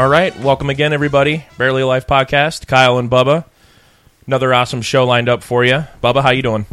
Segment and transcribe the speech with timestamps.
[0.00, 1.44] All right, welcome again, everybody.
[1.58, 2.66] Barely Life podcast.
[2.66, 3.44] Kyle and Bubba.
[4.26, 5.84] Another awesome show lined up for you.
[6.02, 6.64] Bubba, how you doing?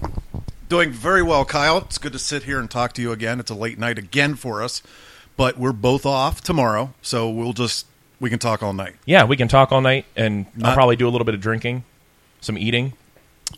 [0.70, 1.80] Doing very well, Kyle.
[1.80, 3.42] It's good to sit here and talk to you again.
[3.42, 4.82] It's a late night again for us,
[5.36, 7.86] but we're both off tomorrow, so we'll just
[8.22, 8.96] we can talk all night.
[9.06, 11.42] Yeah, we can talk all night, and I'll Not- probably do a little bit of
[11.42, 11.84] drinking,
[12.40, 12.94] some eating.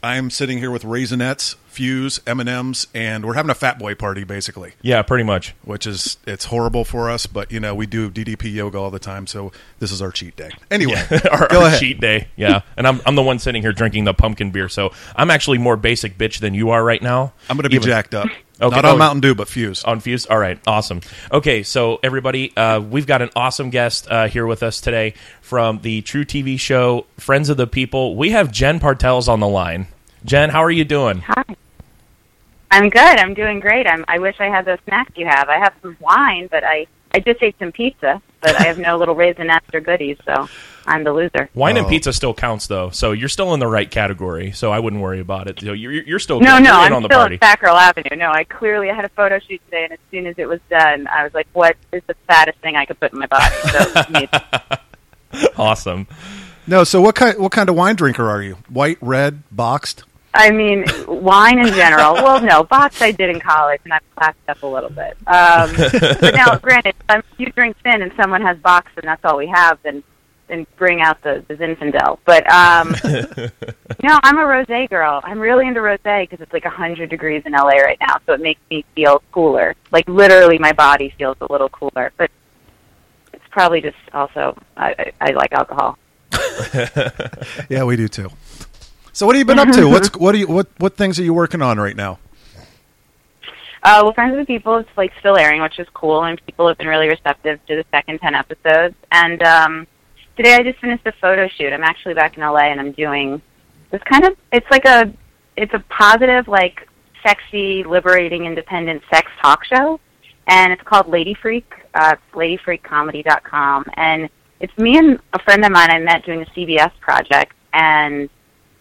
[0.04, 3.96] I'm sitting here with Raisinets, Fuze, M and M's, and we're having a Fat Boy
[3.96, 4.74] party, basically.
[4.82, 5.56] Yeah, pretty much.
[5.64, 9.00] Which is it's horrible for us, but you know we do DDP yoga all the
[9.00, 10.52] time, so this is our cheat day.
[10.72, 11.80] Anyway, our, go our ahead.
[11.80, 12.28] cheat day.
[12.36, 15.58] Yeah, and I'm I'm the one sitting here drinking the pumpkin beer, so I'm actually
[15.58, 17.34] more basic bitch than you are right now.
[17.50, 18.28] I'm going to be Even- jacked up.
[18.62, 18.76] Okay.
[18.76, 18.98] Not on Oh.
[18.98, 19.88] Mountain Dew, but Fuze.
[19.88, 20.28] On Fuze?
[20.30, 21.00] All right, awesome.
[21.32, 25.80] Okay, so everybody, uh, we've got an awesome guest uh, here with us today from
[25.82, 28.16] the truTV show Friends of the People.
[28.18, 29.88] We have Jen Bartels on the line.
[30.26, 31.22] Jen, how are you doing?
[31.22, 31.44] Hi.
[32.72, 33.00] I'm good.
[33.20, 33.88] I'm doing great.
[33.88, 35.48] I'm, I wish I had those snacks you have.
[35.50, 38.98] I have some wine, but I, I just ate some pizza, but I have no
[38.98, 40.48] little raisinets or goodies, so
[40.90, 41.50] I'm the loser.
[41.54, 41.90] Wine and Oh.
[41.90, 44.52] pizza still counts though, so you're still in the right category.
[44.52, 45.60] So I wouldn't worry about it.
[45.62, 46.64] So You're, you're still No, good.
[46.64, 47.36] no, You're I'm on the still party.
[47.36, 48.16] at Fat Girl Avenue.
[48.18, 50.60] No, I clearly I had a photo shoot today, and as soon as it was
[50.70, 53.56] done, I was like, "What is the fattest thing I could put in my body?"
[53.72, 56.08] So, awesome.
[56.68, 58.58] No, so what kind what kind of wine drinker are you?
[58.70, 60.04] White, red, boxed?
[60.34, 62.14] I mean, wine in general.
[62.14, 65.18] Well, no, box I did in college, and I've classed up a little bit.
[65.26, 65.72] Um,
[66.22, 69.48] but now, granted, if you drink thin and someone has box, and that's all we
[69.48, 70.04] have, then
[70.50, 72.20] then bring out the, the Zinfandel.
[72.26, 72.90] But um,
[74.04, 75.22] no, I'm a rosé girl.
[75.24, 78.42] I'm really into rosé because it's like 100 degrees in LA right now, so it
[78.42, 79.76] makes me feel cooler.
[79.92, 82.12] Like literally, my body feels a little cooler.
[82.18, 82.32] But
[83.34, 85.98] it's probably just also I, I, I like alcohol.
[87.70, 88.30] Yeah, we do too.
[89.14, 89.86] So what have you been up to?
[89.90, 92.20] What's what are you what what things are you working on right now?
[93.82, 96.68] Uh, well, Friends of the People is like still airing, which is cool, and people
[96.68, 98.96] have been really receptive to the second ten episodes.
[99.12, 99.88] And um,
[100.40, 101.74] today I just finished a photo shoot.
[101.74, 103.42] I'm actually back in LA, and I'm doing
[103.92, 104.38] this kind of.
[104.54, 105.12] It's like a,
[105.58, 106.88] it's a positive, like
[107.22, 110.00] sexy, liberating, independent sex talk show,
[110.48, 111.70] and it's called Lady Freak.
[111.94, 114.30] Uh, it's ladyfreakcomedy.com, and
[114.62, 118.30] it's me and a friend of mine I met doing a CBS project, and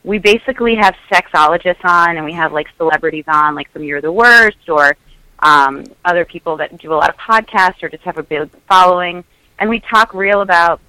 [0.04, 4.12] we basically have sexologists on and we have like celebrities on like from You're the
[4.12, 4.96] Worst or
[5.40, 9.24] um, other people that do a lot of podcasts or just have a big following
[9.58, 10.80] and we talk real about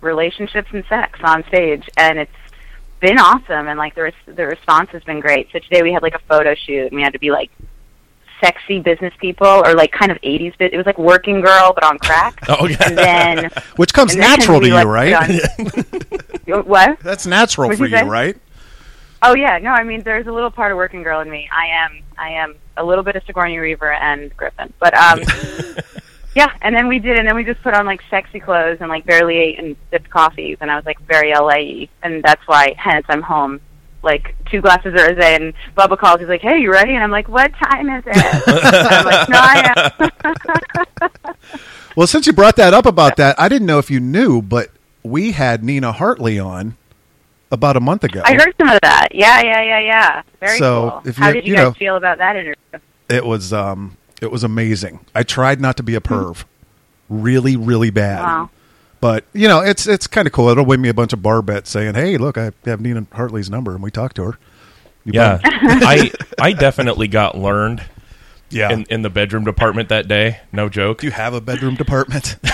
[0.00, 2.30] relationships and sex on stage and it's
[3.00, 5.48] been awesome and like the res- the response has been great.
[5.52, 7.50] So today we had like a photo shoot and we had to be like
[8.40, 10.72] sexy business people or like kind of 80s bit.
[10.72, 12.40] It was like working girl but on crack.
[12.48, 12.76] Oh, yeah.
[12.86, 15.46] And then Which comes natural to you, like, right?
[16.66, 17.00] what?
[17.00, 18.36] That's natural What'd for you you, right?
[19.22, 21.48] Oh yeah, no, I mean there's a little part of working girl in me.
[21.52, 24.72] I am I am a little bit of Sigourney Weaver and Griffith.
[24.78, 25.20] But um
[26.34, 28.88] yeah, and then we did and then we just put on like sexy clothes and
[28.88, 32.74] like barely ate and sipped coffees and I was like very LA and that's why
[32.78, 33.60] hence I'm home
[34.02, 36.94] like two glasses of rosé and Bubba calls he's like, Hey, you ready?
[36.94, 38.16] And I'm like, What time is it?
[38.46, 39.90] I'm like, No, I
[40.96, 41.34] am
[41.96, 44.70] Well, since you brought that up about that, I didn't know if you knew, but
[45.02, 46.76] we had Nina Hartley on
[47.50, 48.22] about a month ago.
[48.24, 49.08] I heard some of that.
[49.12, 50.22] Yeah, yeah, yeah, yeah.
[50.38, 51.10] Very So, cool.
[51.10, 52.54] if How did you, you guys know- feel about that interview?
[53.08, 55.00] It was um it was amazing.
[55.14, 56.44] I tried not to be a perv.
[57.08, 58.22] Really, really bad.
[58.22, 58.50] Wow.
[59.00, 60.48] But you know, it's it's kind of cool.
[60.50, 63.48] It'll win me a bunch of bar bets saying, "Hey, look, I have Nina Hartley's
[63.48, 64.38] number," and we talked to her.
[65.04, 65.40] You Yeah.
[65.44, 67.82] I I definitely got learned
[68.50, 68.70] yeah.
[68.70, 70.40] in, in the bedroom department that day.
[70.52, 71.00] No joke.
[71.00, 72.36] Do you have a bedroom department?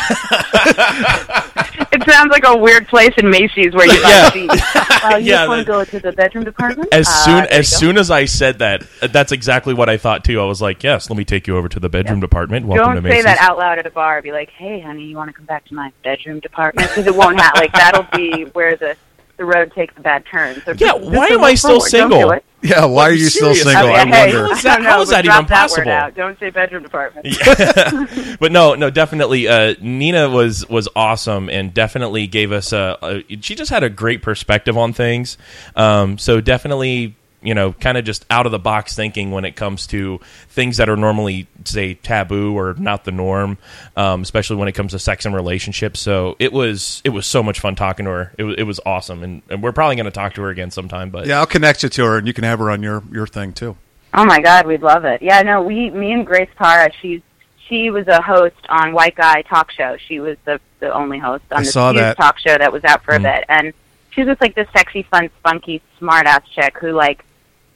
[1.93, 4.01] It sounds like a weird place in Macy's where you Yeah.
[4.01, 4.77] got seats.
[5.05, 6.89] Uh, you Yeah, just want to that- go to the bedroom department?
[6.93, 9.97] As Uh, soon there as soon as I said that, uh, that's exactly what I
[9.97, 10.41] thought too.
[10.41, 13.03] I was like, "Yes, let me take you over to the bedroom department." Welcome Don't
[13.05, 14.21] to say that out loud at a bar.
[14.23, 17.15] Be like, "Hey, honey, you want to come back to my bedroom department?" Because it
[17.15, 17.61] won't happen.
[17.61, 18.97] Like that'll be where the
[19.37, 20.63] the road takes a bad turn.
[20.65, 21.89] So Yeah, just- just why to am I still forward.
[21.91, 22.31] Single?
[22.31, 22.85] do yeah.
[22.87, 23.63] Why are you still Serious?
[23.65, 23.91] single?
[23.91, 24.47] Okay, I hey, wonder.
[24.47, 25.85] How is that- I don't how know, is but that drop even that possible?
[25.85, 26.15] Word out.
[26.15, 28.39] Don't say bedroom department.
[28.41, 29.47] but no, no, definitely.
[29.49, 33.41] Uh, Nina was was awesome and definitely gave us a, a.
[33.43, 35.37] She just had a great perspective on things.
[35.77, 37.15] Um, so definitely,
[37.47, 40.77] you know, kind of just out of the box thinking when it comes to things
[40.79, 43.57] that are normally say taboo or not the norm,
[43.97, 46.01] um, especially when it comes to sex and relationships.
[46.01, 48.33] So it was it was so much fun talking to her.
[48.37, 50.71] It was it was awesome, and, and we're probably going to talk to her again
[50.71, 51.11] sometime.
[51.11, 53.27] But Yeah, I'll connect you to her, and you can have her on your your
[53.27, 53.77] thing too.
[54.15, 55.21] Oh my God, we'd love it.
[55.21, 57.21] Yeah, no, we, me and Grace Parra, she's
[57.69, 59.97] she was a host on White Guy Talk Show.
[59.99, 62.17] She was the the only host on I the saw Fuse that.
[62.17, 63.17] talk show that was out for Mm.
[63.17, 63.73] a bit, and
[64.11, 67.25] she was just like this sexy, fun, spunky, smart ass chick who like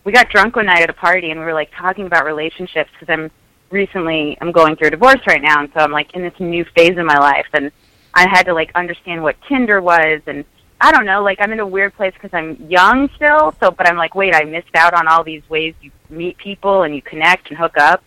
[0.05, 2.91] we got drunk one night at a party and we were like talking about relationships
[2.99, 3.31] because I'm
[3.71, 6.65] recently I'm going through a divorce right now, and so I'm like in this new
[6.77, 7.71] phase of my life, and
[8.15, 10.45] I had to like understand what Tinder was and
[10.81, 13.55] I don't know, like I'm in a weird place because I'm young still.
[13.61, 16.85] So, but I'm like, wait, I missed out on all these ways you meet people
[16.85, 18.03] and you connect and hook up.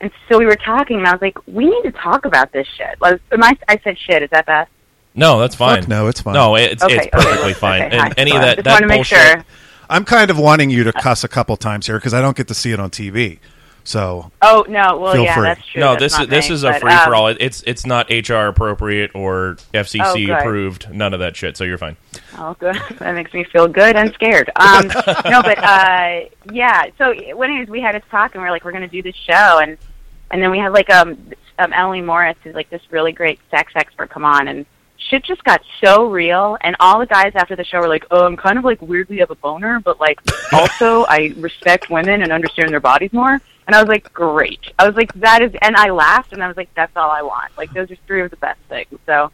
[0.00, 2.66] And so we were talking, and I was like, we need to talk about this
[2.76, 3.00] shit.
[3.00, 4.22] Like, am I, I said shit.
[4.22, 4.70] Is that best?
[5.14, 5.80] No, that's fine.
[5.82, 6.34] Fuck no, it's fine.
[6.34, 7.82] No, it's Okay, it's okay, perfectly okay, fine.
[7.82, 8.14] okay, and hi.
[8.16, 9.18] any of that just that want make bullshit.
[9.18, 9.44] sure.
[9.92, 12.48] I'm kind of wanting you to cuss a couple times here because I don't get
[12.48, 13.38] to see it on TV.
[13.84, 15.42] So Oh no, well Feel yeah, free.
[15.42, 15.80] that's true.
[15.80, 17.28] No, That's this is this me, is a but, free for um, all.
[17.28, 20.92] It's it's not HR appropriate or FCC Oh, approved.
[20.92, 21.56] None of that shit.
[21.56, 21.96] So you're fine.
[22.38, 22.76] Oh, good.
[22.98, 24.50] That makes me feel good and scared.
[24.56, 26.20] Um, no, but uh,
[26.52, 26.86] yeah.
[26.96, 29.02] So, well, anyways, we had a talk, and we are like, we're going to do
[29.02, 29.76] this show, and
[30.30, 31.18] and then we had like um,
[31.58, 34.64] um Emily Morse, who's like this really great sex expert, come on, and
[35.08, 38.24] shit just got so real, and all the guys after the show were like, oh,
[38.26, 40.20] I'm kind of like weirdly of a boner, but like
[40.52, 43.40] also I respect women and understand their bodies more.
[43.66, 44.60] And I was like, great.
[44.78, 47.22] I was like, that is, and I laughed, and I was like, that's all I
[47.22, 47.56] want.
[47.56, 48.98] Like, those are three of the best things.
[49.06, 49.30] So,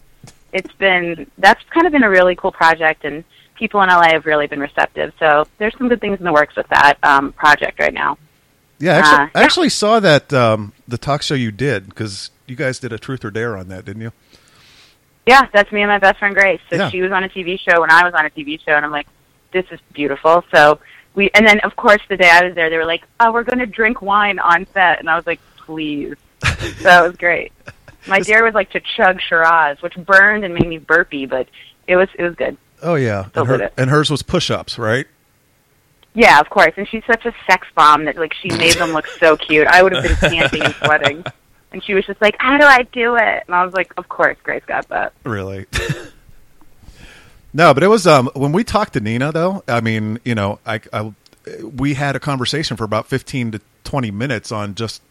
[0.53, 3.23] it's been that's kind of been a really cool project and
[3.55, 5.13] people in LA have really been receptive.
[5.19, 8.17] So there's some good things in the works with that um, project right now.
[8.79, 9.45] yeah, actually, Uh, I yeah.
[9.45, 13.25] actually saw that um, the talk show you did because you guys did a truth
[13.25, 14.13] or dare on that, didn't you?
[15.29, 16.59] Yeah, that's me and my best friend Grace.
[16.71, 16.89] So Yeah.
[16.89, 18.91] she was on a TV show when I was on a TV show, and I'm
[18.91, 19.07] like,
[19.53, 20.43] this is beautiful.
[20.55, 20.81] So
[21.15, 23.43] we, and then of course the day I was there, they were like, oh, we're
[23.45, 26.15] going to drink wine on set, and I was like, please.
[26.81, 27.53] so it was great.
[28.07, 31.47] My dare was like to chug Shiraz, which burned and made me burpy, but
[31.87, 32.57] it was it was good.
[32.83, 35.07] Oh yeah, Still and, her- and hers was push-ups, right?
[36.15, 36.73] Yeah, of course.
[36.79, 39.67] And she's such a sex bomb that like she made them look so cute.
[39.67, 41.25] I would have been panting and sweating.
[41.73, 44.09] And she was just like, "How do I do it?" And I was like, "Of
[44.09, 45.67] course, Grace got that." Really?
[47.53, 49.63] no, but it was um, when we talked to Nina though.
[49.69, 51.13] I mean, you know, I, I
[51.63, 55.03] we had a conversation for about fifteen to twenty minutes on just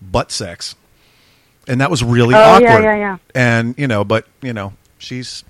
[0.00, 0.74] butt sex,
[1.68, 2.62] and that was really Oh, awkward.
[2.68, 3.16] yeah, yeah, yeah.
[3.34, 5.44] And you know, but you know, she's.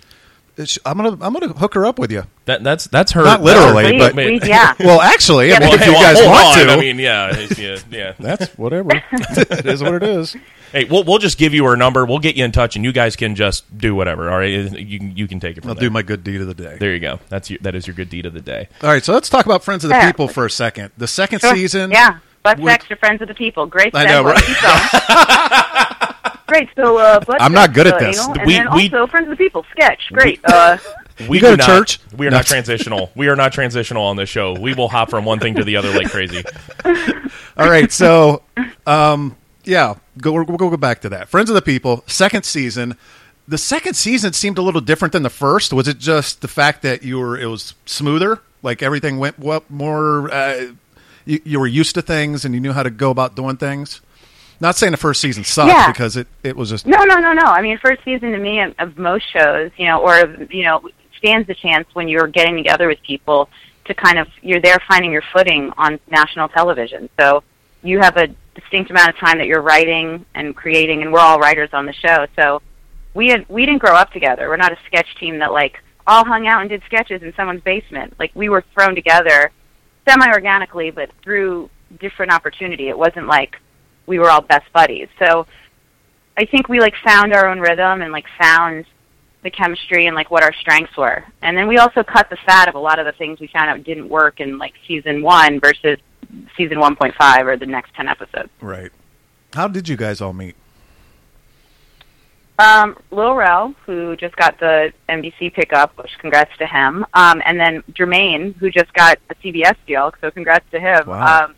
[0.65, 2.25] She- I'm gonna I'm gonna hook her up with you.
[2.47, 3.23] That that's that's her.
[3.25, 4.75] Not literally, Please, but- please, yeah.
[4.81, 6.67] Well, actually, I mean, but- if you guys want on.
[6.67, 8.13] to, I mean, yeah, yeah, yeah.
[8.21, 8.91] that's whatever.
[9.13, 10.37] it is what it is.
[10.73, 12.05] Hey, we'll we'll just give you her number.
[12.05, 14.31] We'll get you in touch, and you guys can just do whatever.
[14.31, 15.89] All right, you can you can take it from I'll there.
[15.89, 16.77] do my good deed of the day.
[16.81, 17.21] there you go.
[17.29, 18.69] That's your, that is your good deed of the day.
[18.83, 20.07] All right, so let's talk about Friends of the Yeah.
[20.11, 20.91] People for a second.
[20.99, 21.55] The second Sure.
[21.55, 23.67] season, Yeah, butt would- sex to friends of the people.
[23.67, 23.95] Great.
[23.95, 24.43] I know, right?
[26.47, 26.67] Keep going.
[26.67, 26.77] Great.
[26.77, 28.19] So, uh, butt I'm not good at uh, this.
[28.21, 30.01] anal, and We- then we- also friends of the people sketch.
[30.13, 30.41] Great.
[30.53, 30.79] Uh,
[31.29, 32.01] We go do to not- church?
[32.17, 32.39] We are No.
[32.39, 33.11] not transitional.
[33.17, 34.53] We are not transitional on this show.
[34.59, 36.43] We will hop from one thing to the other like crazy.
[37.57, 38.43] All right, so
[38.87, 41.29] um, yeah, go, we'll go go back to that.
[41.29, 42.97] Friends of the People, second season.
[43.47, 45.73] The second season seemed a little different than the first.
[45.73, 49.63] Was it just the fact that you were it was smoother, like everything went well,
[49.69, 50.33] more?
[50.33, 50.73] Uh,
[51.27, 54.01] you, you were used to things and you knew how to go about doing things.
[54.61, 55.87] Not saying the first season sucked Yeah.
[55.91, 57.45] because it, it was just No, no, no, no.
[57.45, 60.83] I mean, first season to me of, of most shows, you know, or you know,
[61.19, 63.49] stands the chance when you're getting together with people
[63.87, 67.09] to kind of you're there finding your footing on national television.
[67.19, 67.43] So
[67.83, 71.39] you have a distinct amount of time that you're writing and creating, and we're all
[71.39, 72.27] writers on the show.
[72.37, 72.63] So
[73.13, 74.49] we had we didn't grow up together.
[74.49, 77.63] We're not a sketch team that like all hung out and did sketches in someone's
[77.63, 78.15] basement.
[78.19, 79.51] Like we were thrown together
[80.09, 81.69] semi organically, but through
[82.01, 82.89] different opportunity.
[82.89, 83.57] It wasn't like
[84.07, 85.09] we were all best buddies.
[85.19, 85.47] So
[86.37, 88.85] I think we like found our own rhythm and like found
[89.43, 91.25] the chemistry and like what our strengths were.
[91.43, 93.71] And then we also cut the fat of a lot of the things we found
[93.71, 95.99] out didn't work in like season one versus
[96.57, 98.51] season 1.5 or the next 10 episodes.
[98.61, 98.91] right.
[99.53, 100.57] How did you guys all meet?
[102.59, 107.05] Um, Lil Rel, who just got the NBC pickup, which congrats to him.
[107.15, 111.07] Um, and then Jermaine, who just got a CBS deal, so congrats to him.
[111.07, 111.47] Wow.
[111.47, 111.55] Um,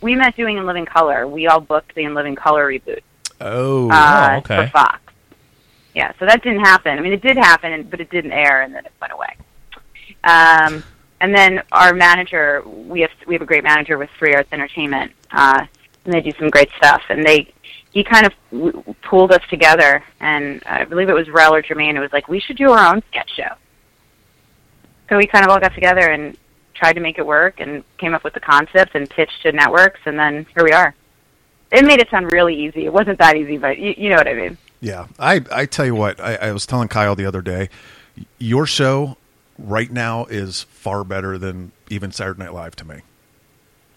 [0.00, 1.26] we met doing In Living Color.
[1.26, 3.00] We all booked the In Living Color reboot.
[3.40, 4.64] Oh, uh, okay.
[4.64, 5.00] for Fox.
[5.94, 6.98] Yeah, so that didn't happen.
[6.98, 9.36] I mean, it did happen, but it didn't air, and then it went away.
[10.24, 10.84] Um,
[11.20, 15.12] and then our manager, we have we have a great manager with 3 Arts Entertainment,
[15.30, 15.64] uh,
[16.04, 17.02] and they do some great stuff.
[17.08, 17.52] And they
[17.92, 21.94] he kind of w- pulled us together, and I believe it was Rel or Jermaine.
[21.94, 23.54] It was like we should do our own sketch show.
[25.08, 26.36] So we kind of all got together and
[26.76, 30.00] tried to make it work, and came up with the concept and pitched to networks,
[30.04, 30.94] and then here we are.
[31.72, 32.84] It made it sound really easy.
[32.84, 34.58] It wasn't that easy, but you, you know what I mean.
[34.80, 37.70] Yeah, I I tell you what, I, I was telling Kyle the other day,
[38.38, 39.16] your show
[39.58, 43.00] right now is far better than even Saturday Night Live to me.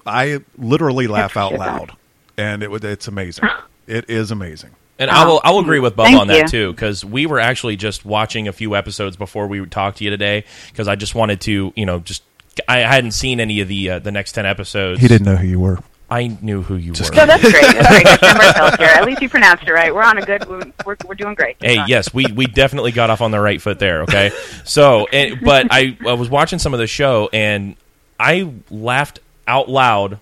[0.05, 1.95] I literally laugh out loud,
[2.37, 3.47] and it it's amazing.
[3.87, 4.71] it is amazing.
[4.97, 6.47] And I will I will agree with Bub Thank on that you.
[6.47, 10.09] too because we were actually just watching a few episodes before we talked to you
[10.09, 12.21] today because I just wanted to you know just
[12.67, 14.99] I hadn't seen any of the uh, the next ten episodes.
[15.01, 15.79] He didn't know who you were.
[16.11, 17.17] I knew who you Just were.
[17.19, 17.61] So that's great.
[17.61, 18.03] That's great.
[18.03, 18.19] Good
[18.77, 18.87] Tim here.
[18.95, 19.93] At least you pronounced it right.
[19.93, 20.43] We're on a good.
[20.83, 21.57] We're we're doing great.
[21.59, 24.01] Hey, Keep yes, we, we definitely got off on the right foot there.
[24.03, 24.31] Okay,
[24.65, 27.75] so and, but I, I was watching some of the show and
[28.19, 30.17] I laughed out loud,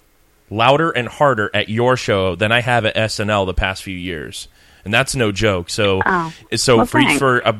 [0.50, 4.50] louder and harder at your show than I have at SNL the past few years,
[4.84, 5.70] and that's no joke.
[5.70, 6.34] So Oh.
[6.56, 7.17] so Well, for thanks.
[7.20, 7.58] for a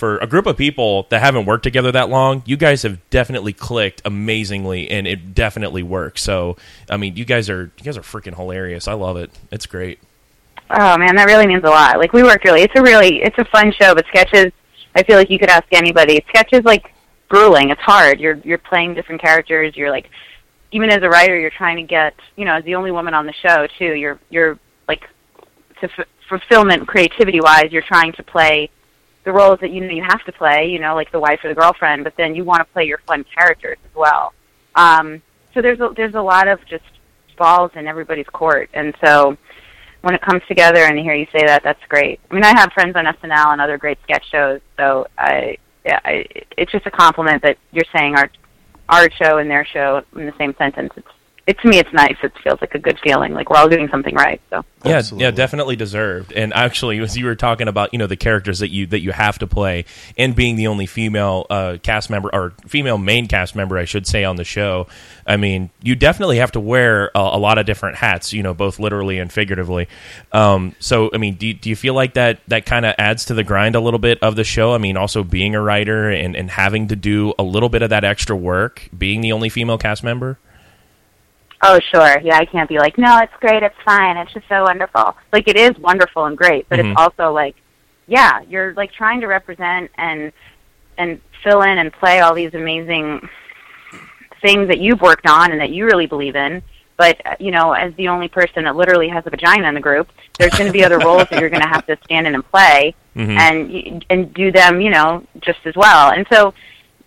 [0.00, 3.52] for a group of people that haven't worked together that long, you guys have definitely
[3.52, 6.22] clicked amazingly, and it definitely works.
[6.22, 6.56] So
[6.88, 8.88] I mean, you guys are you guys are freaking hilarious.
[8.88, 9.30] I love it.
[9.52, 10.00] It's great.
[10.70, 11.98] Oh man, that really means a lot.
[11.98, 12.62] Like we worked really.
[12.62, 14.52] It's a really it's a fun show, but sketches.
[14.96, 16.24] I feel like you could ask anybody.
[16.30, 16.94] Sketches like
[17.28, 17.68] grueling.
[17.68, 18.18] It's hard.
[18.18, 19.76] You're you're playing different characters.
[19.76, 20.08] You're like
[20.72, 23.26] even as a writer, you're trying to get you know as the only woman on
[23.26, 23.92] the show too.
[23.92, 25.02] You're you're like
[25.82, 27.70] to f- fulfillment creativity wise.
[27.70, 28.70] You're trying to play
[29.24, 30.68] the roles that you know you have to play.
[30.68, 32.98] You know like the wife or the girlfriend, but then you want to play your
[33.06, 34.32] fun characters as well.
[34.74, 35.22] Um,
[35.54, 36.84] so there's a, there's a lot of just
[37.36, 39.36] balls in everybody's court, and so
[40.02, 42.20] when it comes together and hear you say that, that's great.
[42.30, 46.00] I mean, I have friends on SNL and other great sketch shows, so I, yeah,
[46.04, 46.24] I,
[46.56, 48.30] it's just a compliment that you're saying our
[48.88, 50.92] our show and their show in the same sentence.
[50.96, 51.08] It's
[51.50, 52.16] it to me, it's nice.
[52.22, 54.40] It feels like a good feeling, like we're all doing something right.
[54.50, 55.24] So Yeah, Absolutely.
[55.24, 56.32] yeah, definitely deserved.
[56.32, 59.10] And actually, as you were talking about, you know, the characters that you that you
[59.10, 59.84] have to play,
[60.16, 64.06] and being the only female uh, cast member or female main cast member, I should
[64.06, 64.86] say, on the show.
[65.26, 68.54] I mean, you definitely have to wear a, a lot of different hats, you know,
[68.54, 69.88] both literally and figuratively.
[70.32, 73.34] Um, so, I mean, do, do you feel like that that kind of adds to
[73.34, 74.72] the grind a little bit of the show?
[74.72, 77.90] I mean, also being a writer and, and having to do a little bit of
[77.90, 80.38] that extra work, being the only female cast member.
[81.62, 82.18] Oh, sure.
[82.22, 85.14] Yeah, I can't be like, no, it's great, it's fine, it's just so wonderful.
[85.32, 86.92] Like, it is wonderful and great, but Mhm.
[86.92, 87.54] it's also like,
[88.06, 90.32] yeah, you're like trying to represent and
[90.98, 93.26] and fill in and play all these amazing
[94.42, 96.62] things that you've worked on and that you really believe in.
[96.96, 99.80] But uh, you know, as the only person that literally has a vagina in the
[99.80, 102.34] group, there's going to be other roles that you're going to have to stand in
[102.34, 103.38] and play Mhm.
[103.38, 106.10] and and do them, you know, just as well.
[106.10, 106.52] And so,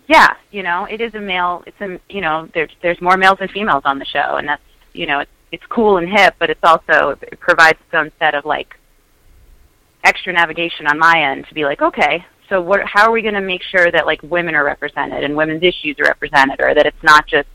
[0.07, 1.63] yeah, you know, it is a male.
[1.65, 4.61] It's a you know, there's there's more males than females on the show, and that's
[4.93, 8.35] you know, it's it's cool and hip, but it's also it provides its own set
[8.35, 8.77] of like
[10.03, 12.81] extra navigation on my end to be like, okay, so what?
[12.85, 15.97] How are we going to make sure that like women are represented and women's issues
[15.99, 17.47] are represented, or that it's not just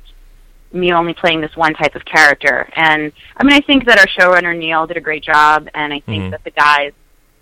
[0.73, 2.69] me only playing this one type of character?
[2.75, 6.01] And I mean, I think that our showrunner Neil did a great job, and I
[6.01, 6.31] think Mhm.
[6.31, 6.93] that the guys,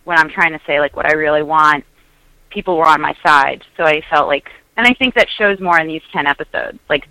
[0.05, 1.85] when I'm trying to say like what I really want,
[2.51, 3.63] people were on my side.
[3.77, 6.79] So I felt like, and I think that shows more in these ten episodes.
[6.89, 7.09] Like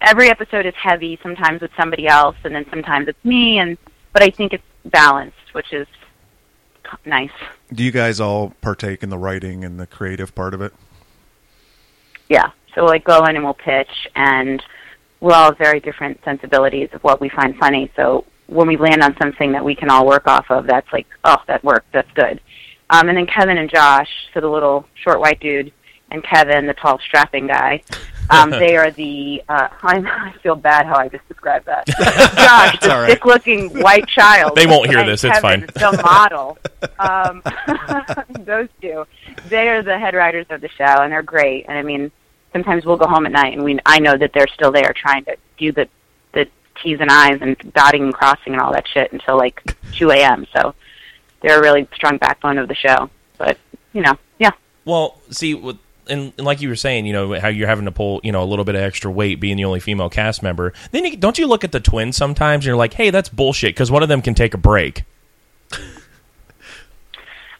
[0.00, 3.78] every episode is heavy, sometimes with somebody else, and then sometimes it's me, and
[4.12, 5.86] but I think it's balanced, which is
[7.04, 7.30] nice.
[7.72, 10.72] Do you guys all partake in the writing and the creative part of it?
[12.28, 12.50] Yeah.
[12.74, 14.62] So we'll like go in and we'll pitch, and
[15.20, 17.90] we're all very different sensibilities of what we find funny.
[17.96, 21.06] So when we land on something that we can all work off of, that's like,
[21.24, 21.90] oh, that worked.
[21.92, 22.40] That's good.
[22.90, 25.72] Um, and then Kevin and Josh, so the little short white dude,
[26.10, 27.82] and Kevin, the tall strapping guy.
[28.30, 29.42] Um, they are the.
[29.48, 31.86] Uh, I, I feel bad how I just described that.
[31.86, 33.10] Josh, the right.
[33.10, 34.56] sick-looking white child.
[34.56, 35.60] They won't hear and this, it's fine.
[35.60, 36.58] The model.
[36.98, 37.42] Um,
[38.44, 39.06] those two,
[39.48, 41.66] they are the head writers of the show, and they're great.
[41.68, 42.10] And I mean,
[42.52, 45.24] sometimes we'll go home at night, and we I know that they're still there trying
[45.26, 45.88] to do the
[46.32, 46.48] the
[46.82, 50.46] T's and I's and dotting and crossing and all that shit until like 2 a.m.
[50.54, 50.74] So
[51.40, 53.10] they're a really strong backbone of the show.
[53.38, 53.58] But
[53.92, 54.52] you know, yeah.
[54.84, 57.92] Well, see, with, and, and like you were saying, you know how you're having to
[57.92, 60.72] pull, you know, a little bit of extra weight being the only female cast member.
[60.90, 62.60] Then you, don't you look at the twins sometimes?
[62.62, 65.04] and You're like, hey, that's bullshit because one of them can take a break.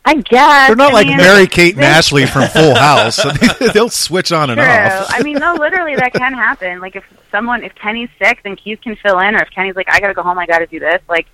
[0.09, 3.17] I guess They're not I like mean, Mary Kate and Ashley from Full House.
[3.59, 4.69] They, they'll switch on and True.
[4.69, 5.07] off.
[5.11, 6.79] I mean, no, literally that can happen.
[6.79, 9.91] Like if someone, if Kenny's sick, then Keith can fill in, or if Kenny's like,
[9.91, 11.03] I gotta go home, I gotta do this.
[11.09, 11.27] Like,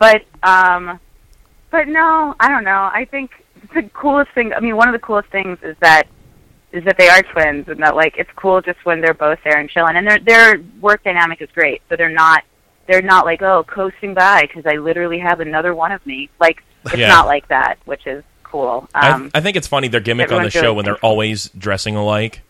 [0.00, 0.98] but, um,
[1.70, 2.90] but no, I don't know.
[2.92, 3.30] I think
[3.72, 4.52] the coolest thing.
[4.52, 6.08] I mean, one of the coolest things is that
[6.72, 9.58] is that they are twins, and that like it's cool just when they're both there
[9.58, 11.82] and chilling, and their their work dynamic is great.
[11.88, 12.44] So they're not
[12.86, 16.28] they're not like oh coasting by because I literally have another one of me.
[16.40, 17.08] Like it's Yeah.
[17.08, 18.88] not like that, which is cool.
[18.94, 21.10] Um, I, I think it's funny their gimmick on the show when they're thankful.
[21.10, 22.40] always dressing alike.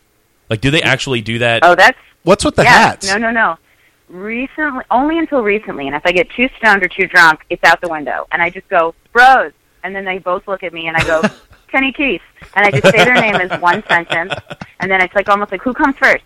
[0.49, 1.59] Like, do they actually do that?
[1.63, 2.73] oh, that's What's with the yes.
[2.73, 3.07] hats?
[3.07, 3.57] No, no, no.
[4.07, 7.79] Recently, only until recently, and if I get too stoned or too drunk, it's out
[7.79, 9.51] the window, and I just go, "Bros,"
[9.83, 11.21] and then they both look at me, and I go,
[11.71, 12.21] "Kenny Keith,"
[12.55, 14.33] and I just say their name as one sentence,
[14.79, 16.23] and then it's like almost like, "Who comes first?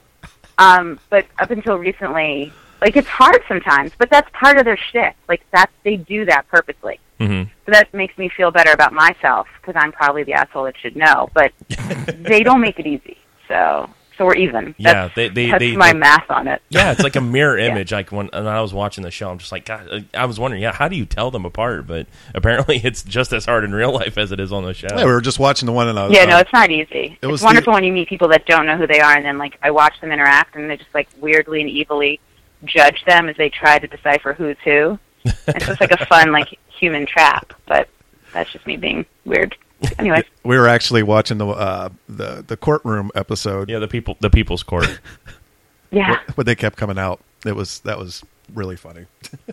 [0.57, 5.15] Um, but up until recently, like it's hard sometimes, but that's part of their shtick.
[5.27, 6.99] Like that's they do that purposely.
[7.19, 10.77] hmm So that makes me feel better about myself because I'm probably the asshole that
[10.77, 11.51] should know, but
[12.19, 13.17] they don't make it easy.
[13.47, 14.75] So so we're even.
[14.77, 16.61] Yeah, That's, they- they- that's they- my they- math on it.
[16.69, 17.71] Yeah, it's like a mirror Yeah.
[17.71, 17.91] image.
[17.91, 20.61] Like when, when I was watching the show, I'm just like, God, I was wondering,
[20.63, 21.87] yeah, how do you tell them apart?
[21.87, 24.87] But apparently, it's just as hard in real life as it is on the show.
[24.91, 27.17] Yeah, we were just watching the one in a Yeah, uh, no, it's not easy.
[27.21, 29.15] it was It's the- wonderful when you meet people that don't know who they are,
[29.15, 32.19] and then like I watch them interact, and they just like weirdly and evilly
[32.65, 34.97] judge them as they try to decipher who's who.
[35.25, 37.87] it's just like a fun like human trap, but
[38.33, 39.55] that's just me being weird.
[39.99, 44.29] Anyways, we were actually watching the uh, the the courtroom episode yeah, the people, the
[44.29, 44.99] people's court.
[45.91, 47.19] yeah, when they kept coming out.
[47.45, 48.23] It was that was
[48.53, 49.05] really funny.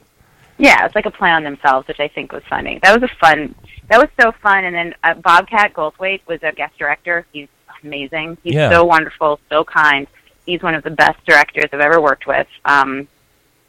[0.59, 2.79] yeah, it's like a play on themselves, which I think was funny.
[2.83, 3.55] That was a fun.
[3.89, 4.65] That was so fun.
[4.65, 7.27] And then uh, Bobcat Goldthwait was a guest director.
[7.33, 7.49] He's
[7.83, 8.39] amazing.
[8.45, 8.71] He's Yeah.
[8.71, 10.07] so wonderful, so kind.
[10.47, 12.47] He's one of the best directors I've ever worked with.
[12.65, 13.09] Um,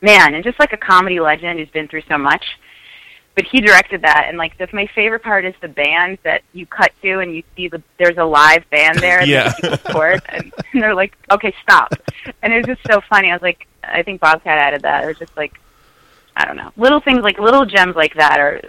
[0.01, 2.45] man, and just like a comedy legend who's been through so much.
[3.33, 6.65] But he directed that, and like the, my favorite part is the band that you
[6.65, 9.53] cut to, and you see the there's a live band there, Yeah.
[9.61, 11.93] that support, and, and they're like, okay, stop,
[12.41, 13.29] and it was just so funny.
[13.29, 15.05] I was like, I think Bobcat added that.
[15.05, 15.59] It was just like,
[16.35, 18.61] I don't know, little things like little gems like that are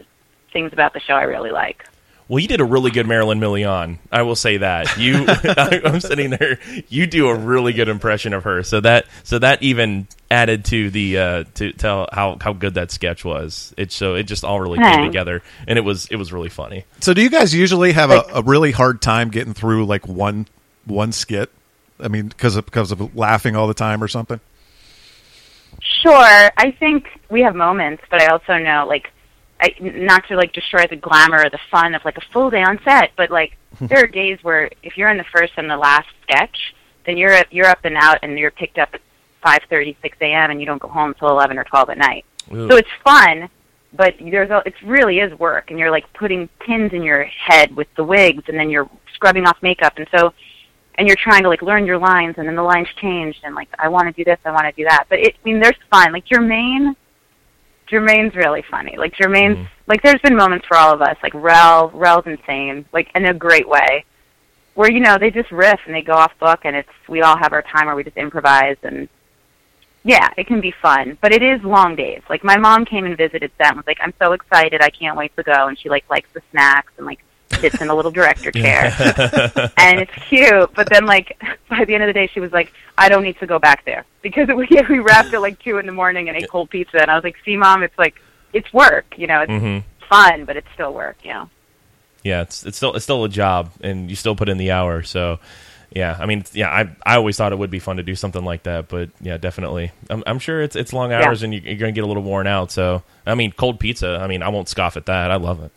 [0.53, 1.85] things about the show I really like.
[2.33, 3.99] Well, you did a really good Marilyn Milian.
[4.11, 4.97] I will say that.
[4.97, 5.27] You,
[5.85, 6.59] I'm sitting there.
[6.89, 8.63] You do a really good impression of her.
[8.63, 12.91] So that, so that even added to the uh, to tell how how good that
[12.91, 13.75] sketch was.
[13.77, 15.09] It so it just all really came Thanks.
[15.09, 16.87] together, and it was it was really funny.
[17.01, 20.47] So, do you guys usually have a, a really hard time getting through like one
[20.87, 21.51] one skit?
[22.01, 24.41] I mean, because of, because of laughing all the time or something.
[25.83, 29.13] Sure, I think we have moments, but I also know like
[29.63, 32.63] I, not to like destroy the glamour or the fun of like a full day
[32.63, 35.77] on set, but like there are days where if you're in the first and the
[35.77, 36.75] last sketch,
[37.07, 39.01] then you're you're up and out and you're picked up at
[39.41, 40.51] five thirty, six a.m.
[40.51, 42.25] and you don't go home until eleven or twelve at night.
[42.53, 42.69] Ooh.
[42.69, 43.49] So it's fun,
[43.93, 47.75] but there's a, it really is work, and you're like putting pins in your head
[47.77, 50.35] with the wigs, and then you're scrubbing off makeup, and so
[50.97, 53.69] and you're trying to like learn your lines, and then the lines changed, and like
[53.79, 55.79] I want to do this, I want to do that, but it, I mean, there's
[55.91, 56.13] fun.
[56.13, 56.97] Like Jermaine,
[57.93, 58.97] Jermaine's really funny.
[58.97, 59.69] Like Jermaine's Mhm.
[59.87, 61.17] like there's been moments for all of us.
[61.23, 64.05] Like Rel, Rel's insane, like in a great way,
[64.75, 67.37] where you know they just riff and they go off book, and it's we all
[67.37, 69.09] have our time where we just improvise and
[70.05, 72.23] yeah, it can be fun, but it is long days.
[72.29, 75.17] Like my mom came and visited set and was like, "I'm so excited, I can't
[75.17, 77.21] wait to go." And she like likes the snacks and like
[77.63, 78.93] sits in a little director chair,
[79.79, 80.71] and it's cute.
[80.75, 83.39] But then like by the end of the day, she was like, "I don't need
[83.39, 86.37] to go back there because we we wrapped at like two in the morning and
[86.37, 88.17] ate cold pizza." And I was like, "See, mom, it's like
[88.53, 89.79] it's work, you know, it's hmm
[90.11, 91.49] fun, but it's still work, you know."
[92.23, 95.03] Yeah, it's it's still it's still a job, and you still put in the hour.
[95.03, 95.41] So,
[95.95, 98.45] yeah, I mean, yeah, I I always thought it would be fun to do something
[98.45, 101.27] like that, but yeah, definitely, I'm, I'm sure it's it's long Yeah.
[101.27, 102.71] hours, and you, you're gonna get a little worn out.
[102.73, 104.19] So, I mean, cold pizza.
[104.23, 105.31] I mean, I won't scoff at that.
[105.31, 105.73] I love it.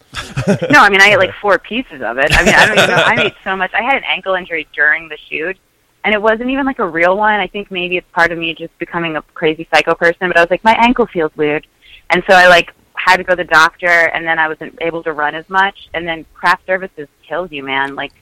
[0.71, 2.31] no, I mean I ate like four pieces of it.
[2.37, 3.03] I mean I don't even know.
[3.03, 3.73] I ate so much.
[3.73, 5.57] I had an ankle injury during the shoot,
[6.03, 7.39] and it wasn't even like a real one.
[7.39, 10.27] I think maybe it's part of me just becoming a crazy psycho person.
[10.29, 11.67] But I was like, my ankle feels weird,
[12.09, 15.03] and so I like had to go to the doctor, and then I wasn't able
[15.03, 15.89] to run as much.
[15.93, 17.93] And then craft services kills you, man.
[17.95, 18.13] Like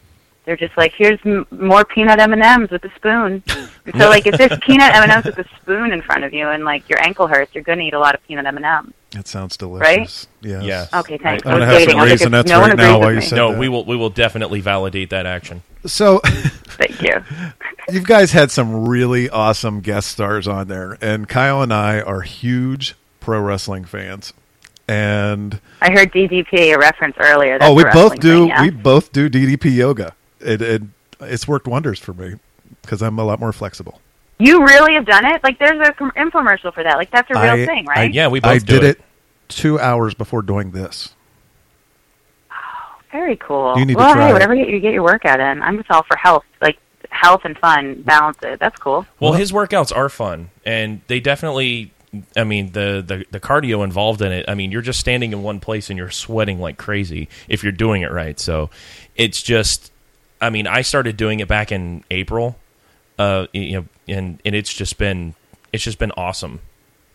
[0.46, 3.42] they're just like, here's m- more peanut M and M's with a spoon.
[3.86, 6.34] And so like if there's peanut M and M's with a spoon in front of
[6.34, 8.66] you, and like your ankle hurts, you're gonna eat a lot of peanut M and
[8.66, 8.94] M's.
[9.12, 10.28] That sounds delicious.
[10.42, 10.64] Yes.
[10.64, 10.94] Yes.
[10.94, 11.46] Okay, thanks.
[11.46, 12.00] I'm I gonna was have some dating.
[12.00, 13.60] I was like, if Raisinets no one right now while you said No, that.
[13.60, 15.62] we will we will definitely validate that action.
[15.86, 17.14] So, Thank you.
[17.92, 22.22] you guys had some really awesome guest stars on there, and Kyle and I are
[22.22, 24.34] huge pro wrestling fans.
[24.88, 27.58] And I heard DDP a reference earlier.
[27.60, 28.40] That's oh, we both do.
[28.42, 28.62] thing, yeah.
[28.64, 30.14] We both do DDP yoga.
[30.44, 30.82] It, it
[31.22, 32.36] it's worked wonders for me
[32.82, 34.02] because I'm a lot more flexible.
[34.40, 35.44] You really have done it?
[35.44, 36.98] Like, there's a com- infomercial for that.
[36.98, 38.14] Like, that's a real I- thing, I- right?
[38.14, 39.02] Yeah, we both I do did it.
[39.48, 41.14] two hours before doing this.
[42.52, 42.56] Oh,
[43.12, 43.78] Very cool.
[43.78, 45.62] You need to well, try hey, whatever you you get your workout in.
[45.62, 46.78] I'm just all for health, like
[47.10, 48.60] health and fun, balance it.
[48.60, 49.06] That's cool.
[49.20, 51.92] Well, his workouts are fun, and they definitely.
[52.38, 54.46] I mean, the, the the cardio involved in it.
[54.48, 57.72] I mean, you're just standing in one place and you're sweating like crazy if you're
[57.72, 58.40] doing it right.
[58.40, 58.70] So,
[59.16, 59.92] it's just.
[60.44, 62.58] I mean, I started doing it back in April,
[63.18, 65.34] uh, you know, and and it's just been
[65.72, 66.60] it's just been awesome.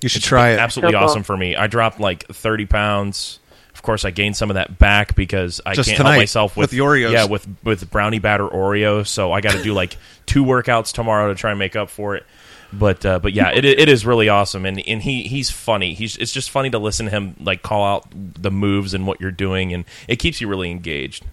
[0.01, 0.59] You should try it.
[0.59, 1.09] Absolutely So cool.
[1.09, 1.57] awesome for me.
[1.57, 3.41] I dropped like 30 pounds.
[3.75, 6.57] Of course, I gained some of that back because I Just can't tonight, help myself
[6.57, 7.13] with, with the Oreos.
[7.13, 9.07] Yeah, with with brownie batter Oreos.
[9.09, 12.17] So I got to do like two workouts tomorrow to try and make up for
[12.17, 12.25] it.
[12.73, 15.95] But uh, but yeah, it it is really awesome, and and he he's funny.
[15.95, 19.21] He's it's just funny to listen to him like call out the moves and what
[19.21, 21.25] you're doing, and it keeps you really engaged.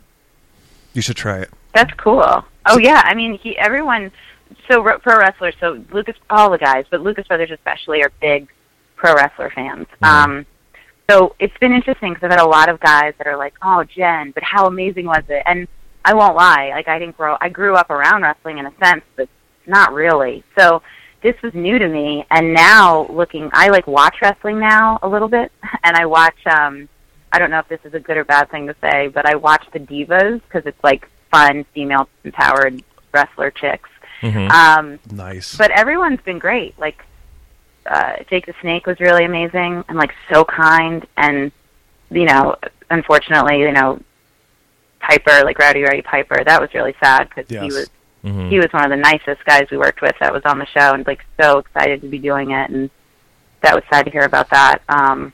[0.93, 1.49] You should try it.
[1.75, 2.43] That's cool.
[2.65, 4.11] Oh yeah, I mean, he everyone.
[4.71, 5.55] So ro- pro wrestlers.
[5.59, 8.47] So Lucas, all the guys, but Lucas Brothers especially are big
[8.95, 9.85] pro wrestler fans.
[10.01, 10.45] Um,
[11.09, 13.83] so it's been interesting because I've had a lot of guys that are like, "Oh,
[13.83, 15.67] Jen, but how amazing was it?" And
[16.05, 17.35] I won't lie, like I didn't grow.
[17.41, 19.27] I grew up around wrestling in a sense, but
[19.67, 20.43] not really.
[20.57, 20.81] So
[21.21, 25.27] this was new to me, and now looking, I like watch wrestling now a little
[25.27, 25.51] bit,
[25.83, 26.37] and I watch.
[26.47, 26.87] um
[27.33, 29.35] I don't know if this is a good or bad thing to say, but I
[29.35, 33.89] watch the divas because it's like fun female empowered wrestler chicks.
[34.21, 34.49] Mhm.
[34.51, 35.55] Um, Nice.
[35.57, 36.77] but everyone's been great.
[36.79, 37.03] Like
[37.85, 41.05] uh, Jake the Snake was really amazing and like so kind.
[41.17, 41.51] And
[42.09, 42.55] you know,
[42.89, 43.99] unfortunately, you know,
[44.99, 47.73] Piper, like Rowdy Roddy Piper, that was really sad because he Yes.
[47.73, 47.89] was
[48.23, 48.49] Mhm.
[48.49, 50.93] he was one of the nicest guys we worked with that was on the show
[50.93, 52.89] and like so excited to be doing it and
[53.61, 54.81] that was sad to hear about that.
[54.89, 55.31] Um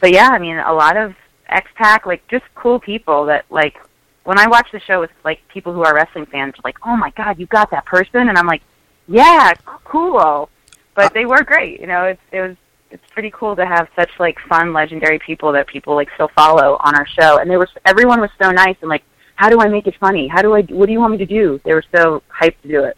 [0.00, 1.14] but yeah, I mean a lot of
[1.48, 3.76] X Pac, like just cool people that like
[4.24, 7.10] when I watch the show with like people who are wrestling fans like, Oh my
[7.10, 8.62] god, you got that person and I'm like,
[9.08, 9.52] Yeah,
[9.84, 10.48] cool
[10.94, 12.56] But they were great, you know, it's it was
[12.90, 16.76] it's pretty cool to have such like fun legendary people that people like still follow
[16.80, 19.02] on our show and they were everyone was so nice and like
[19.36, 20.28] how do I make it funny?
[20.28, 20.60] How do I?
[20.62, 21.58] What do you want me to do?
[21.64, 22.96] They were so hyped to do it.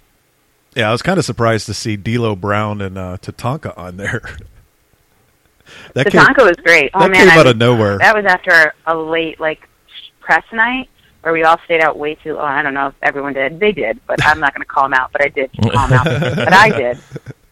[0.75, 4.21] Yeah, I was kind of surprised to see D'Lo Brown and uh, Tatanka on there.
[5.95, 6.91] that The came, was great.
[6.93, 7.99] Oh that man, came I out was- of nowhere.
[7.99, 9.67] that was after a late like
[10.21, 10.91] press night
[11.25, 12.35] where we all stayed out way too.
[12.35, 12.47] long.
[12.47, 13.59] I don't know if everyone did.
[13.59, 15.11] They did, but I'm not going to call them out.
[15.11, 16.05] But I did call them out.
[16.37, 16.99] but I did.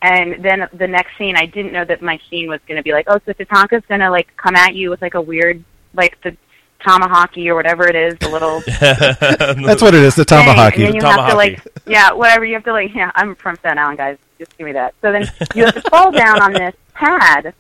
[0.03, 2.93] And then the next scene, I didn't know that my scene was going to be
[2.93, 6.21] like, oh, so Tatanka's going to like come at you with like a weird like
[6.23, 6.37] the
[6.85, 10.75] tomahawky or whatever it is, the little That's what it is, the thing, tomahawk.
[10.75, 12.45] And then you have to like, yeah, whatever.
[12.45, 13.11] You have to like, yeah.
[13.15, 14.19] I'm from Staten Island, guys.
[14.39, 14.95] Just give me that.
[15.01, 17.55] So then you have to fall down on this pad,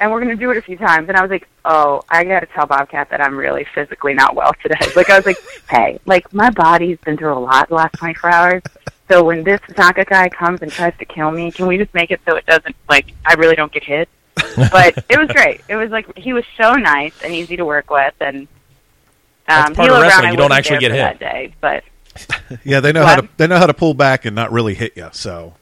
[0.00, 1.08] and we're gonna do it a few times.
[1.08, 4.34] And I was like, oh, I got to tell Bobcat that I'm really physically not
[4.34, 4.78] well today.
[4.96, 5.36] Like I was like,
[5.70, 8.62] hey, like my body's been through a lot the last 24 hours.
[9.10, 12.10] So when this Tonka guy comes and tries to kill me, can we just make
[12.10, 14.08] it so it doesn't like I really don't get hit?
[14.70, 15.60] but it was great.
[15.68, 18.48] It was like he was so nice and easy to work with, and
[19.46, 20.30] That's um, part of D'Lo Brown, wrestling.
[20.30, 20.98] You don't wasn't actually get hit.
[20.98, 21.84] that day, but
[22.64, 24.96] Yeah, they know how to they know how to pull back and not really hit
[24.96, 25.08] you.
[25.12, 25.54] So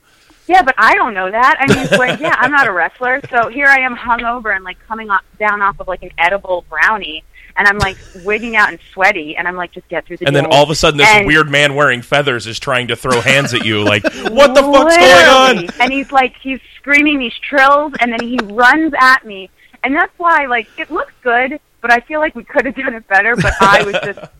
[0.51, 1.57] Yeah, but I don't know that.
[1.61, 4.79] I mean, like, yeah, I'm not a wrestler, so here I am hungover and like
[4.89, 7.23] coming off, down off of like an edible brownie,
[7.57, 10.35] and I'm like wigging out and sweaty, and I'm like, just get through the and
[10.35, 10.41] day.
[10.41, 13.21] then all of a sudden, this And- weird man wearing feathers is trying to throw
[13.21, 13.85] hands at you.
[13.85, 15.27] Like, what the fuck's going
[15.69, 15.71] on?
[15.81, 19.51] And he's like, he's screaming these trills, and then he runs at me,
[19.85, 22.95] and that's why, like, it looks good, but I feel like we could have done
[22.95, 23.37] it better.
[23.37, 24.33] But I was just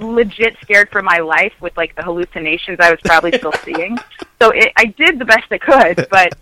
[0.00, 3.98] legit scared for my life with like the hallucinations I was probably still seeing.
[4.40, 6.34] So it, I did the best I could, but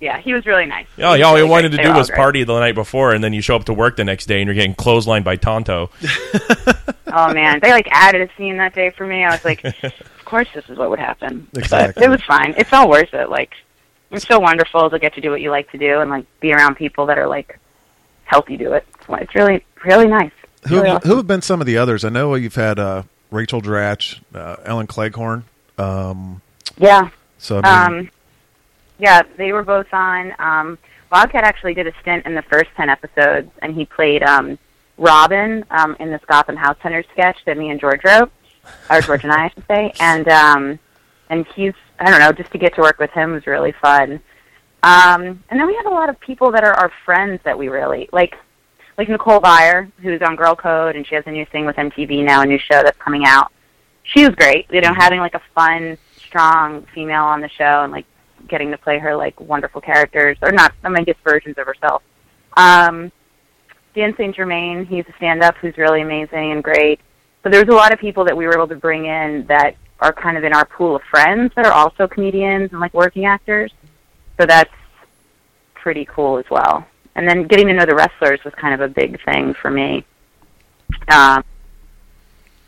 [0.00, 0.86] yeah, he was really nice.
[0.98, 1.82] Oh, yeah, all was you wanted great.
[1.84, 2.16] to do was great.
[2.16, 4.46] party the night before, and then you show up to work the next day and
[4.46, 5.90] you're getting clotheslined by Tonto.
[7.12, 9.24] Oh man, they like added a scene that day for me.
[9.24, 11.48] I was like, of course this is what would happen.
[11.56, 11.94] Exactly.
[12.00, 12.54] But it was fine.
[12.56, 13.28] It's all worth it.
[13.28, 13.52] Like
[14.12, 16.52] it's so wonderful to get to do what you like to do and like be
[16.52, 17.58] around people that are like
[18.26, 18.86] help you do it.
[19.00, 20.30] It's- It's really really nice.
[20.68, 22.04] Who who have been some of the others?
[22.04, 25.44] I know you've had uh, Rachel Dratch, uh, Ellen Cleghorne.
[25.78, 26.42] Um,
[26.76, 27.08] Yeah.
[27.38, 28.10] so I mean, Um,
[28.98, 30.34] yeah, they were both on.
[30.38, 30.78] Um,
[31.10, 34.58] Wildcat actually did a stint in the first ten episodes, and he played um,
[34.98, 38.30] Robin um, in this Gotham House Hunter sketch that me and George wrote,
[38.90, 39.92] or George and I, I should say.
[39.98, 40.78] And um,
[41.30, 44.20] and he's I don't know, just to get to work with him was really fun.
[44.82, 47.68] Um, and then we have a lot of people that are our friends that we
[47.68, 48.36] really like,
[49.00, 52.22] like Nicole Byer, who's on Girl Code, and she has a new thing with MTV
[52.22, 53.50] now, a new show that's coming out.
[54.02, 57.92] She was great, you know, having like a fun, strong female on the show, and
[57.92, 58.04] like
[58.46, 62.02] getting to play her like wonderful characters, or not, I mean, just versions of herself.
[62.58, 63.10] Um,
[63.94, 64.36] Dan St.
[64.36, 67.00] Germain, he's a stand-up who's really amazing and great.
[67.42, 70.12] So there's a lot of people that we were able to bring in that are
[70.12, 73.72] kind of in our pool of friends that are also comedians and like working actors.
[74.38, 74.74] So that's
[75.72, 76.86] pretty cool as well.
[77.16, 80.04] And then getting to know the wrestlers was kind of a big thing for me.
[81.08, 81.44] Um,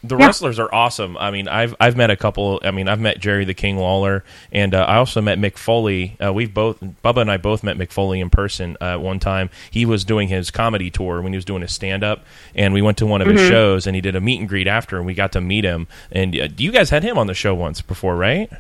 [0.05, 0.27] The Yeah.
[0.27, 1.17] wrestlers are awesome.
[1.17, 2.61] I mean, I've I've met a couple.
[2.65, 6.17] I mean, I've met Jerry the King Lawler, and uh, I also met Mick Foley.
[6.21, 9.21] Uh, we've both Bubba and I both met Mick Foley in person uh, at one
[9.21, 9.49] time.
[9.71, 12.25] He was doing his comedy tour when he was doing his stand up,
[12.57, 14.67] and we went to one of his shows, and he did a meet and greet
[14.67, 15.87] after, and we got to meet him.
[16.11, 18.51] And uh, you guys had him on the show once before, right?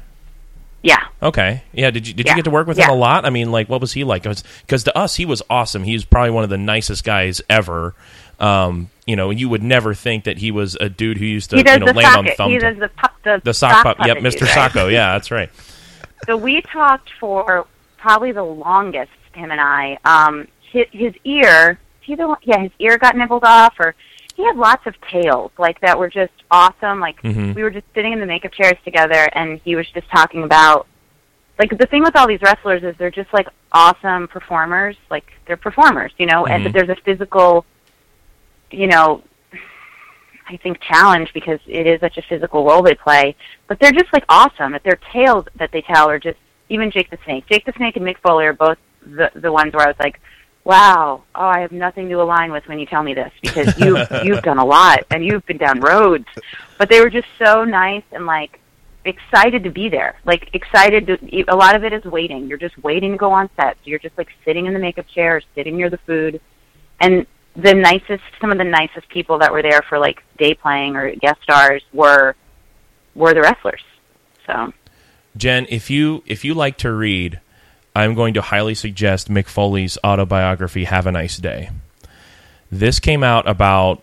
[0.83, 1.05] Yeah.
[1.23, 1.63] Okay.
[1.73, 1.91] Yeah.
[1.91, 2.33] Did you did Yeah.
[2.33, 2.87] you get to work with Yeah.
[2.87, 3.25] him a lot?
[3.25, 4.23] I mean, like, what was he like?
[4.25, 5.85] Because to us, he was awesome.
[5.85, 7.95] He was probably one of the nicest guys ever.
[8.41, 11.59] Um, you know, you would never think that he was a dude who used to
[11.59, 12.51] you know land on thumb.
[12.51, 13.99] He does the pup, the, the sock pup.
[14.05, 14.43] Yep, Mr.
[14.57, 14.75] right?
[14.93, 15.51] Yeah, that's right.
[16.27, 17.67] So we talked for
[17.99, 19.99] probably the longest, him and I.
[20.05, 23.95] Um, his, his ear, he the one, yeah, his ear got nibbled off, or
[24.43, 26.99] he had lots of tales like that were just awesome.
[26.99, 27.55] Like Mhm.
[27.55, 30.89] we were just sitting in the makeup chairs together, and he was just talking about.
[31.61, 34.97] Like the thing with all these wrestlers is they're just like awesome performers.
[35.11, 36.65] Like they're performers, you know, and Mhm.
[36.65, 37.65] but there's a physical,
[38.73, 39.23] you know,
[40.49, 43.37] I think challenge because it is such a physical role they play.
[43.69, 44.73] But they're just like awesome.
[44.73, 47.45] That Their tales that they tell are just even Jake the Snake.
[47.49, 50.19] Jake the Snake and Mick Foley are both the the ones where I was like,
[50.65, 53.99] wow, oh, I have nothing to align with when you tell me this because you
[54.25, 56.27] you've done a lot and you've been down roads.
[56.79, 58.61] But they were just so nice and like
[59.05, 60.17] excited to be there.
[60.25, 62.47] Like excited to a lot of it is waiting.
[62.47, 63.77] You're just waiting to go on set.
[63.77, 66.41] So you're just like sitting in the makeup chair, sitting near the food.
[67.01, 70.97] And the nicest some of the nicest people that were there for like day playing
[70.97, 72.35] or guest stars were
[73.15, 73.83] were the wrestlers.
[74.47, 74.73] So
[75.37, 77.41] Jen, if you if you like to read,
[77.95, 81.71] I'm going to highly suggest Mick Foley's autobiography Have a Nice Day.
[82.71, 84.03] This came out about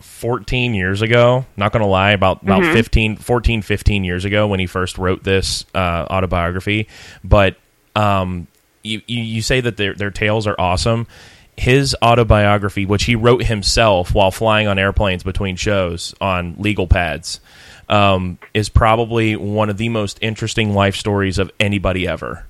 [0.00, 1.44] 14 years ago.
[1.56, 2.72] Not going to lie, about about Mhm.
[2.72, 6.86] 15, 14, 15 years ago when he first wrote this uh, autobiography.
[7.24, 7.56] But
[7.96, 8.46] um,
[8.84, 11.08] you, you you say that their their tales are awesome.
[11.56, 17.40] His autobiography, which he wrote himself while flying on airplanes between shows on legal pads,
[17.88, 22.46] um, is probably one of the most interesting life stories of anybody ever.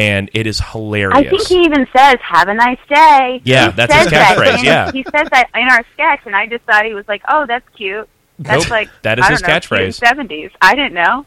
[0.00, 1.16] And it is hilarious.
[1.18, 4.36] I think he even says "Have a nice day." Yeah, He that's his says that
[4.38, 4.90] catchphrase, yeah.
[4.92, 7.68] he says that in our sketch, and I just thought he was like, "Oh, that's
[7.76, 8.08] cute."
[8.38, 9.94] That's Nope, like that is I his know, catchphrase.
[9.94, 10.50] Seventies.
[10.62, 11.26] I didn't know.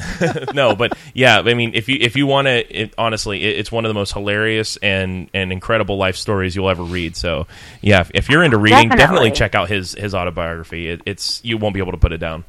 [0.54, 3.70] no, but yeah, I mean, if you if you want to, it, honestly, it, it's
[3.70, 7.14] one of the most hilarious and and incredible life stories you'll ever read.
[7.16, 7.46] So,
[7.82, 8.96] yeah, if, if you're into reading, definitely.
[8.98, 9.30] Definitely.
[9.32, 10.88] check out his his autobiography.
[10.88, 12.44] It, it's you won't be able to put it down.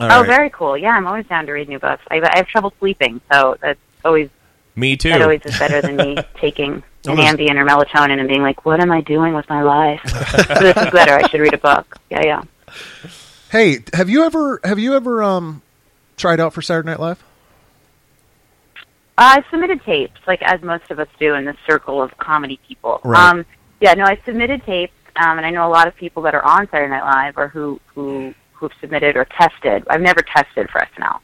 [0.00, 0.26] Oh, All oh, right.
[0.26, 0.76] very cool.
[0.76, 2.02] Yeah, I'm always down to read new books.
[2.10, 4.30] I, I have trouble sleeping, so that's always
[4.76, 5.10] Me too.
[5.10, 8.64] that always is better than me taking an there's- Ambien or melatonin and being like,
[8.64, 11.14] "What am I doing with my life?" this is better.
[11.14, 11.96] I should read a book.
[12.10, 12.42] Yeah, yeah.
[13.50, 15.62] Hey, have you ever have you ever um
[16.16, 17.22] tried out for Saturday Night Live?
[19.16, 23.00] I submitted tapes, like as most of us do in this circle of comedy people.
[23.04, 23.30] Right.
[23.30, 23.44] Um,
[23.80, 26.44] yeah, no, I submitted tapes, um, and I know a lot of people that are
[26.44, 29.84] on Saturday Night Live or who who who've submitted or tested.
[29.88, 31.18] I've never tested for SNL.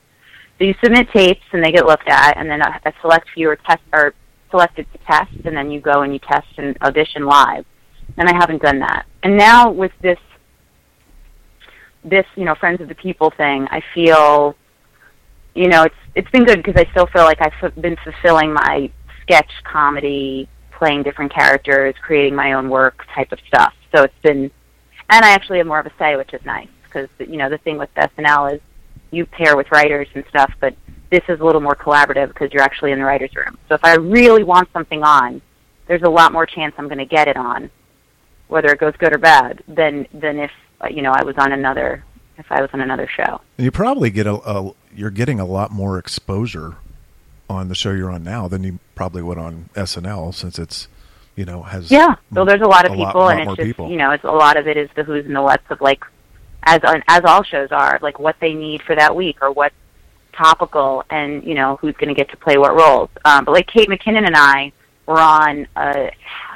[0.58, 3.50] So you submit tapes, and they get looked at, and then a, a select few
[3.50, 4.14] are test are
[4.50, 7.64] selected to test, and then you go and you test and audition live.
[8.16, 9.06] And I haven't done that.
[9.22, 10.18] And now with this
[12.04, 14.56] this you know Friends of the People thing, I feel
[15.54, 18.90] you know, it's it's been good because I still feel like I've been fulfilling my
[19.22, 23.72] sketch comedy, playing different characters, creating my own work type of stuff.
[23.94, 24.50] So it's been,
[25.10, 27.58] and I actually have more of a say, which is nice because you know the
[27.58, 28.60] thing with SNL is
[29.14, 30.74] you pair with writers and stuff, but
[31.10, 33.56] this is a little more collaborative because you're actually in the writers' room.
[33.68, 35.40] So if I really want something on,
[35.86, 37.70] there's a lot more chance I'm going to get it on,
[38.48, 40.50] whether it goes good or bad, than than if
[40.80, 42.04] uh, you know I was on another
[42.38, 43.40] if I was on another show.
[43.56, 46.76] You probably get a, a you're getting a lot more exposure
[47.48, 50.88] on the show you're on now than you probably would on SNL since it's
[51.36, 52.14] you know has Yeah.
[52.32, 53.90] So there's a lot of a people, lot and it's just people.
[53.90, 56.04] you know, it's a lot of it is the who's and the whats of like,
[56.64, 59.74] as on, as all shows are, like what they need for that week or what's
[60.32, 63.10] topical, and you know who's going to get to play what roles.
[63.24, 64.72] Um, but like Kate McKinnon and I
[65.06, 66.10] were on a,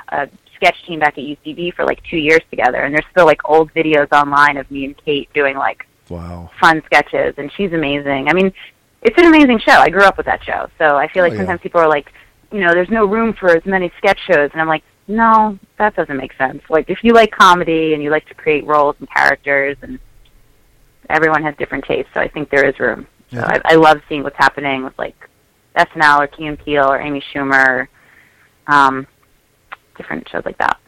[0.08, 3.48] a sketch team back at UCB for like two years together, and there's still like
[3.48, 8.28] old videos online of me and Kate doing like wow fun sketches, and she's amazing.
[8.28, 8.52] I mean,
[9.02, 9.72] it's an amazing show.
[9.72, 11.40] I grew up with that show, so I feel like Oh, yeah.
[11.42, 12.12] sometimes people are like,
[12.50, 15.96] you know, there's no room for as many sketch shows, and I'm like, no, that
[15.96, 16.62] doesn't make sense.
[16.68, 19.98] Like, if you like comedy and you like to create roles and characters, and
[21.08, 23.06] everyone has different tastes, so I think there is room.
[23.30, 23.40] Yeah.
[23.40, 25.16] So I, I love seeing what's happening with like
[25.76, 27.88] SNL or Key and Peele or Amy Schumer,
[28.66, 29.06] um,
[29.96, 30.78] different shows like that.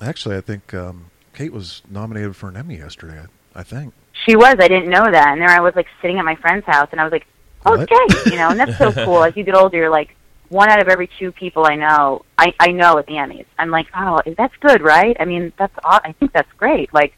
[0.00, 3.20] actually I think um, Kate was nominated for an Emmy yesterday
[3.54, 3.94] I, I think
[4.26, 4.56] She was.
[4.58, 5.28] I didn't know that.
[5.32, 7.26] And there I was like sitting at my friend's house, and I was like,
[7.64, 7.88] "Oh, What?
[7.88, 8.50] Kate," you know.
[8.50, 9.22] And that's so cool.
[9.24, 10.14] As you get older, you're like,
[10.52, 13.46] one out of every two people I know, I I know at the Emmys.
[13.58, 15.16] I'm like, oh, that's good, right?
[15.18, 16.92] I mean, that's aw- I think that's great.
[16.92, 17.14] Like,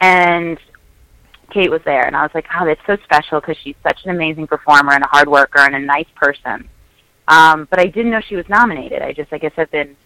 [0.00, 0.58] and
[1.50, 4.10] Kate was there, and I was like, oh, that's so special because she's such an
[4.10, 6.68] amazing performer and a hard worker and a nice person.
[7.28, 9.02] Um, but I didn't know she was nominated.
[9.02, 9.96] I just, I guess, I've been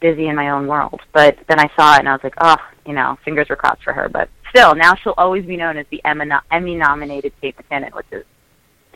[0.00, 1.00] busy in my own world.
[1.12, 2.56] But then I saw it, and I was like, oh,
[2.86, 4.08] you know, fingers were crossed for her.
[4.08, 8.24] But still, now she'll always be known as the Emmy nominated Kate McKinnon, which is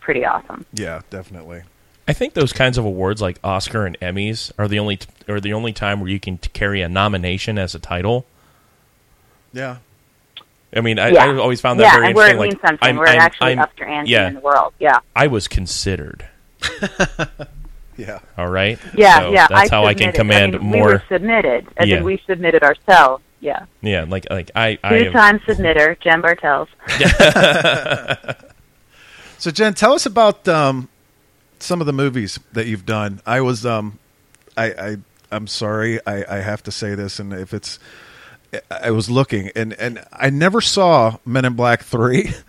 [0.01, 0.65] pretty awesome.
[0.73, 1.63] yeah definitely
[2.09, 5.53] I think those kinds of awards like Oscar and Emmys are the only are the
[5.53, 8.25] only time where you can t- carry a nomination as a title.
[9.53, 9.79] yeah
[10.75, 11.25] I mean, I, Yeah.
[11.25, 12.51] I've always found that yeah, very and where it interesting.
[12.51, 12.89] means like, something.
[12.89, 14.75] I'm, we're I'm- actually I'm- up to ante yeah, in the world.
[14.79, 14.99] Yeah.
[15.15, 16.27] I was considered.
[17.97, 18.79] yeah All right.
[18.95, 19.47] Yeah, So yeah.
[19.49, 20.87] That's I how I can command I mean, more.
[20.87, 21.97] We were submitted, as Yeah.
[21.99, 23.23] in we submitted ourselves.
[23.41, 23.67] Yeah.
[23.81, 26.69] yeah, like like I I Two-time submitter, Jen Bartels.
[29.39, 30.89] So Jen, tell us about um,
[31.59, 33.21] some of the movies that you've done.
[33.27, 33.99] I was, um,
[34.57, 34.97] I, I,
[35.31, 37.79] I'm sorry, I, I have to say this, and if it's,
[38.71, 42.31] I was looking, and and I never saw Men in Black three.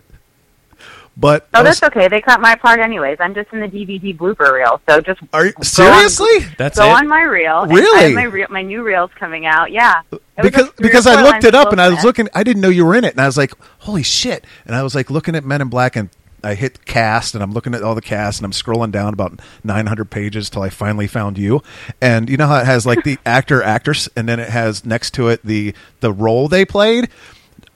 [1.20, 2.06] But Oh, was- that's okay.
[2.06, 3.16] They cut my part anyways.
[3.18, 6.38] I'm just in the DVD blooper reel, so just are you go on- seriously?
[6.56, 6.92] That's go it.
[6.92, 7.62] on my reel.
[7.62, 7.98] and Really?
[7.98, 9.72] I have my reel, my new reel's coming out.
[9.72, 10.02] Yeah.
[10.40, 12.28] Because like three or because I looked it up and I was looking.
[12.36, 14.84] I didn't know you were in it, and I was like, "Holy shit!" And I
[14.84, 16.08] was like looking at Men in Black, and
[16.48, 19.40] I hit cast, and I'm looking at all the cast, and I'm scrolling down about
[19.64, 21.62] 900 pages till I finally found you.
[22.00, 25.12] And you know how it has like the actor actress, and then it has next
[25.14, 27.10] to it the the role they played.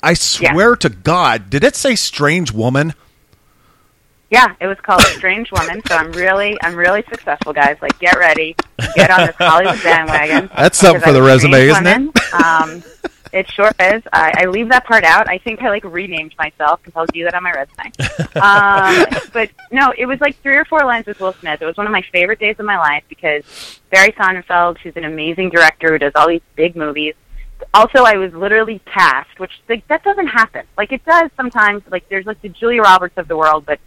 [0.03, 2.95] I swear to God, did it say strange woman?
[4.31, 5.83] Yeah, it was called Strange Woman.
[5.87, 7.77] So I'm really, I'm really successful, guys.
[7.83, 8.57] Like, get ready,
[8.97, 10.49] get on this Hollywood bandwagon.
[10.57, 12.33] That's something for the resume, isn't it?
[12.33, 12.83] Um,
[13.33, 14.03] it sure is.
[14.12, 15.29] I, I leave that part out.
[15.29, 17.92] I think I like renamed myself because I'll do that on my resume.
[18.42, 21.61] Um, but no, it was like three or four lines with Will Smith.
[21.62, 25.05] It was one of my favorite days of my life because Barry Sonnenfeld, who's an
[25.05, 27.14] amazing director who does all these big movies.
[27.75, 30.66] Also, I was literally cast, which like that doesn't happen.
[30.77, 31.83] Like it does sometimes.
[31.90, 33.79] Like there's like the Julia Roberts of the world, but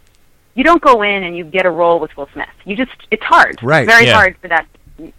[0.54, 2.48] you don't go in and you get a role with Will Smith.
[2.64, 3.62] You just it's hard.
[3.62, 3.82] Right.
[3.82, 4.14] It's very Yeah.
[4.14, 4.66] hard for that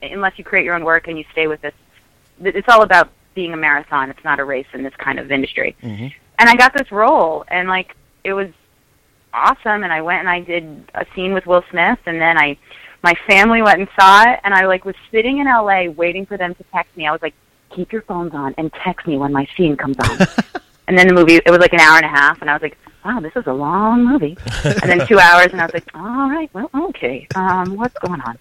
[0.02, 1.74] unless you create your own work and you stay with this.
[2.42, 4.10] It's all about being a marathon.
[4.10, 5.76] It's not a race in this kind of industry.
[5.84, 6.12] Mhm.
[6.40, 8.50] And I got this role, and like it was
[9.32, 9.84] awesome.
[9.84, 10.64] And I went and I did
[10.96, 12.58] a scene with Will Smith, and then I,
[13.04, 16.36] my family went and saw it, and I like was sitting in LA waiting for
[16.36, 17.06] them to text me.
[17.06, 17.36] I was like,
[17.70, 20.18] keep your phones on and text me when my scene comes on.
[20.88, 22.64] and then the movie, it was like an hour and a half, and I was
[22.64, 24.38] like, wow, this is a long movie.
[24.64, 28.22] and then two hours, and I was like, all right, well, okay, um, what's going
[28.22, 28.38] on?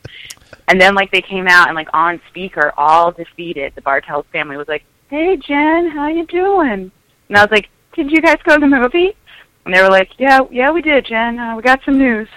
[0.68, 3.72] And then like they came out and like on speaker, all defeated.
[3.76, 6.90] The Bartels family was like, "Hey Jen, how you doing?"
[7.28, 9.16] And I was like, "Did you guys go to the movie?"
[9.64, 11.38] And they were like, "Yeah, yeah, we did, Jen.
[11.38, 12.28] Uh, we got some news."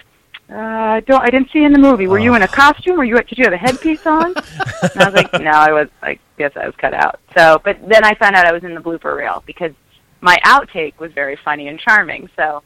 [0.51, 1.21] Uh, I don't.
[1.21, 2.05] I didn't see you in the movie.
[2.05, 2.97] Were you in a costume?
[2.97, 3.15] Were you?
[3.15, 4.33] Did you have a headpiece on?
[4.35, 5.87] and I was like, no, I was.
[6.03, 7.19] I guess I was cut out.
[7.35, 9.73] So, but then I found out I was in the blooper reel because
[10.21, 12.29] my outtake was very funny and charming.
[12.35, 12.63] So,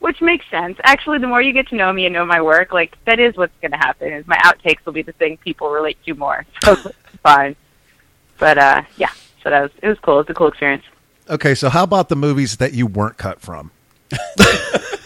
[0.00, 0.78] which makes sense.
[0.84, 3.36] Actually, the more you get to know me and know my work, like that is
[3.36, 4.12] what's going to happen.
[4.12, 6.44] Is my outtakes will be the thing people relate to more.
[6.64, 7.56] So it's fine.
[8.38, 9.10] But uh, yeah.
[9.42, 10.20] So that was it was cool.
[10.20, 10.84] It was a cool experience.
[11.30, 13.70] Okay, so how about the movies that you weren't cut from?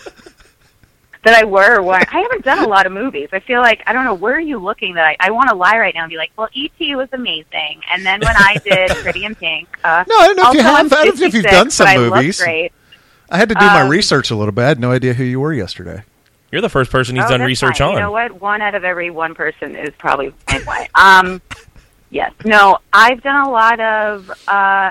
[1.25, 2.13] that I were or weren't.
[2.15, 3.29] I haven't done a lot of movies.
[3.33, 5.55] I feel like I don't know where are you looking that I I want to
[5.55, 6.97] lie right now and be like, well, E.T.
[6.97, 10.49] was amazing, and then when I did Pretty in Pink, uh, No, I don't know
[10.51, 10.75] if you have.
[10.75, 12.41] I'm I don't know if you've done some but I movies.
[12.43, 12.73] great.
[13.31, 14.63] I had to do my Um, research a little bit.
[14.65, 16.03] I had no idea who you were yesterday.
[16.51, 17.89] You're the first person he's Oh, done research fine.
[17.89, 17.95] on.
[17.95, 18.41] You know what?
[18.43, 20.69] One out of every one person is probably the same.
[20.95, 21.41] Um,
[22.13, 22.33] yes.
[22.45, 24.31] No, I've done a lot of.
[24.31, 24.35] Uh,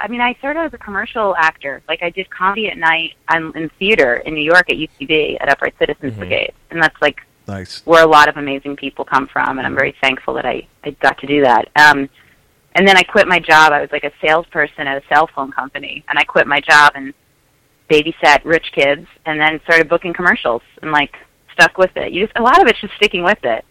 [0.04, 1.82] I mean, I started as a commercial actor.
[1.88, 5.48] Like I did comedy at night um, in theater in New York at UCB at
[5.48, 6.18] Upright Citizens Mhm.
[6.18, 7.82] Brigade, and that's like Nice.
[7.86, 10.90] where a lot of amazing people come from, and I'm very thankful that I, I
[10.92, 11.70] got to do that.
[11.78, 12.10] Um,
[12.74, 13.72] and then I quit my job.
[13.74, 16.92] I was like a salesperson at a cell phone company, and I quit my job
[16.96, 17.14] and
[17.90, 21.16] babysat rich kids, and then started booking commercials and like
[21.54, 22.14] stuck with it.
[22.14, 23.66] You just a lot of it's just sticking with it.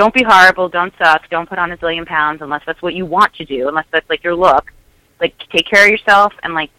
[0.00, 0.70] Don't be horrible.
[0.70, 1.28] Don't suck.
[1.28, 3.68] Don't put on a zillion pounds unless that's what you want to do.
[3.68, 4.72] Unless that's like your look.
[5.20, 6.70] Like take care of yourself and like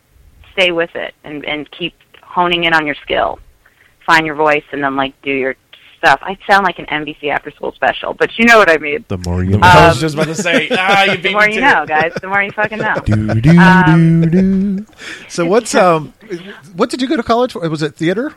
[0.53, 3.37] stay with it and and keep honing in on your skill.
[4.07, 5.55] Find your voice and then like do your
[5.99, 6.19] stuff.
[6.23, 9.05] I sound like an NBC after school special, but you know what I mean.
[9.07, 9.67] The more you more- know.
[9.67, 11.61] I was Um, just about to say, ah, you beat The more to you it.
[11.61, 12.11] know, guys.
[12.19, 12.95] The more you fucking know.
[13.05, 14.85] do, do, Um, do, do.
[15.29, 16.11] So what's um,
[16.75, 17.69] what did you go to college for?
[17.69, 18.33] Was it theater?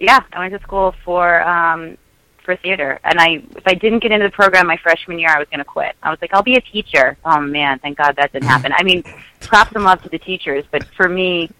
[0.00, 1.98] Yeah, I went to school for um
[2.44, 5.38] for theater, and I if I didn't get into the program my freshman year, I
[5.38, 5.94] was going to quit.
[6.02, 7.16] I was like, I'll be a teacher.
[7.24, 8.72] Oh man, thank God that didn't happen.
[8.76, 9.02] I mean,
[9.40, 11.50] props and love to the teachers, but for me,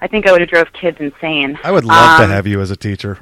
[0.00, 1.58] I think I would have drove kids insane.
[1.64, 3.18] I would love to Um, have you as a teacher.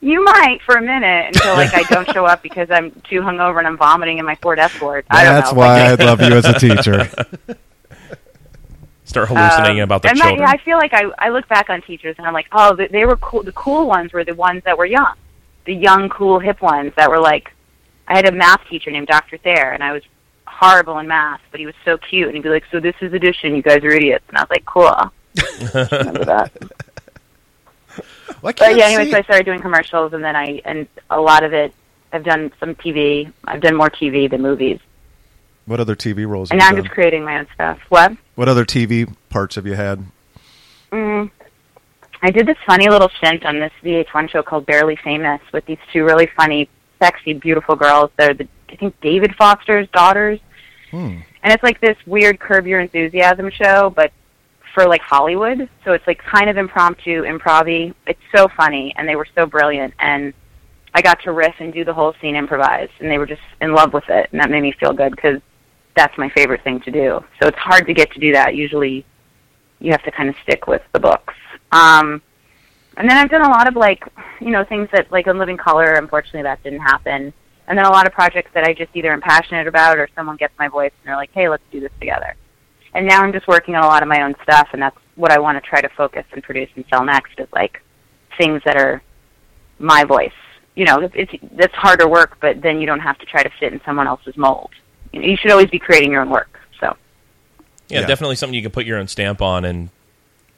[0.00, 3.58] You might for a minute until like I don't show up because I'm too hungover
[3.58, 5.04] and I'm vomiting in my Ford Escort.
[5.10, 5.58] I don't That's know.
[5.58, 7.08] why I'd love you as a teacher.
[9.04, 10.46] Start hallucinating Um, about the and children.
[10.46, 12.88] I, I feel like I, I look back on teachers and I'm like, oh, they,
[12.88, 13.42] they were cool.
[13.42, 15.14] The cool ones were the ones that were young,
[15.68, 17.52] the young, cool, hip ones that were like.
[18.10, 19.36] I had a math teacher named Dr.
[19.36, 20.02] Thayer, and I was
[20.46, 23.12] horrible in math, but he was so cute, and he'd be like, "So this is
[23.12, 23.54] addition.
[23.54, 25.12] You guys are idiots," and I was like, "Cool."
[25.92, 26.50] Remember that.
[28.40, 31.20] Well, But yeah, anyway, see- so I started doing commercials, and then I and a
[31.20, 31.72] lot of it.
[32.12, 33.32] I've done some TV.
[33.44, 34.78] I've done more TV than movies,
[35.66, 36.50] what other TV roles?
[36.50, 37.78] and have now I'm you just creating my own stuff.
[37.88, 38.16] What?
[38.36, 40.04] What other TV parts have you had?
[40.92, 41.30] Mm,
[42.22, 45.78] I did this funny little stint on this VH1 show called Barely Famous with these
[45.92, 46.68] two really funny,
[47.00, 48.10] sexy, beautiful girls.
[48.16, 50.40] They're the I think David Foster's daughters,
[50.90, 51.20] Hmm.
[51.42, 54.12] and it's like this weird Curb Your Enthusiasm show, but
[54.74, 55.68] for like Hollywood.
[55.84, 59.94] So it's like kind of impromptu, improv It's so funny, and they were so brilliant,
[60.00, 60.34] and
[60.94, 63.74] I got to riff and do the whole scene improvised, and they were just in
[63.74, 65.40] love with it, and that made me feel good because
[65.96, 67.24] that's my favorite thing to do.
[67.40, 68.54] So it's hard to get to do that.
[68.54, 69.04] Usually,
[69.80, 71.34] you have to kind of stick with the books.
[71.72, 72.22] Um,
[72.96, 74.04] and then I've done a lot of like,
[74.40, 75.94] you know, things that like in Living Color.
[75.94, 77.32] Unfortunately, that didn't happen.
[77.68, 80.36] And then a lot of projects that I just either am passionate about or someone
[80.36, 82.34] gets my voice and they're like, "Hey, let's do this together."
[82.94, 85.30] And now I'm just working on a lot of my own stuff, and that's what
[85.30, 87.82] I want to try to focus and produce and sell next is like
[88.38, 89.02] things that are
[89.78, 90.32] my voice.
[90.74, 93.50] You know, it's it's, it's harder work, but then you don't have to try to
[93.60, 94.70] fit in someone else's mold.
[95.12, 96.58] You, know, you should always be creating your own work.
[96.80, 96.96] So
[97.88, 98.06] Yeah, Yeah.
[98.06, 99.90] definitely something you can put your own stamp on, and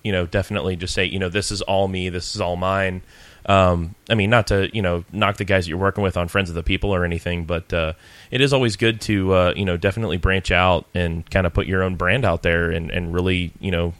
[0.02, 3.02] you know, definitely just say, you know, this is all me, this is all mine.
[3.46, 6.28] Um, I mean, not to you know knock the guys that you're working with on
[6.28, 7.94] Friends of the People or anything, but uh,
[8.30, 11.66] it is always good to uh, you know definitely branch out and kind of put
[11.66, 13.94] your own brand out there and, and really you know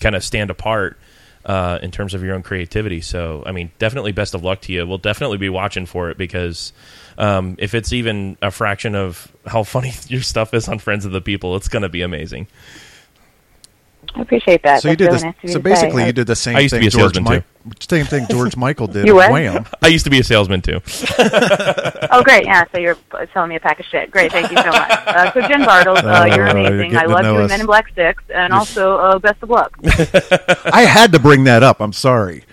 [0.00, 0.98] kind of stand apart
[1.44, 3.00] uh, in terms of your own creativity.
[3.00, 4.86] So, I mean, definitely best of luck to you.
[4.86, 6.72] We'll definitely be watching for it because
[7.18, 11.12] um, if it's even a fraction of how funny your stuff is on Friends of
[11.12, 12.46] the People, it's going to be amazing.
[14.14, 14.82] I appreciate that.
[14.82, 15.22] So you did really this.
[15.42, 16.06] nice so basically, say.
[16.08, 17.44] you did the same I used to thing be a George salesman,
[17.80, 19.06] same thing George Michael did.
[19.06, 19.32] You with what?
[19.32, 19.66] Wham.
[19.82, 20.80] I used to be a salesman too.
[22.12, 22.44] Oh, great!
[22.44, 22.96] Yeah, so you're
[23.32, 24.10] selling me a pack of shit.
[24.10, 24.90] Great, thank you so much.
[24.90, 26.46] Uh, so Jen Bartles, uh, Oh, you're you're
[26.76, 26.96] amazing.
[26.96, 27.50] I love know you us.
[27.50, 29.72] Men in Black Six, and also uh, best of luck.
[30.72, 31.80] I had to bring that up.
[31.80, 32.44] I'm sorry.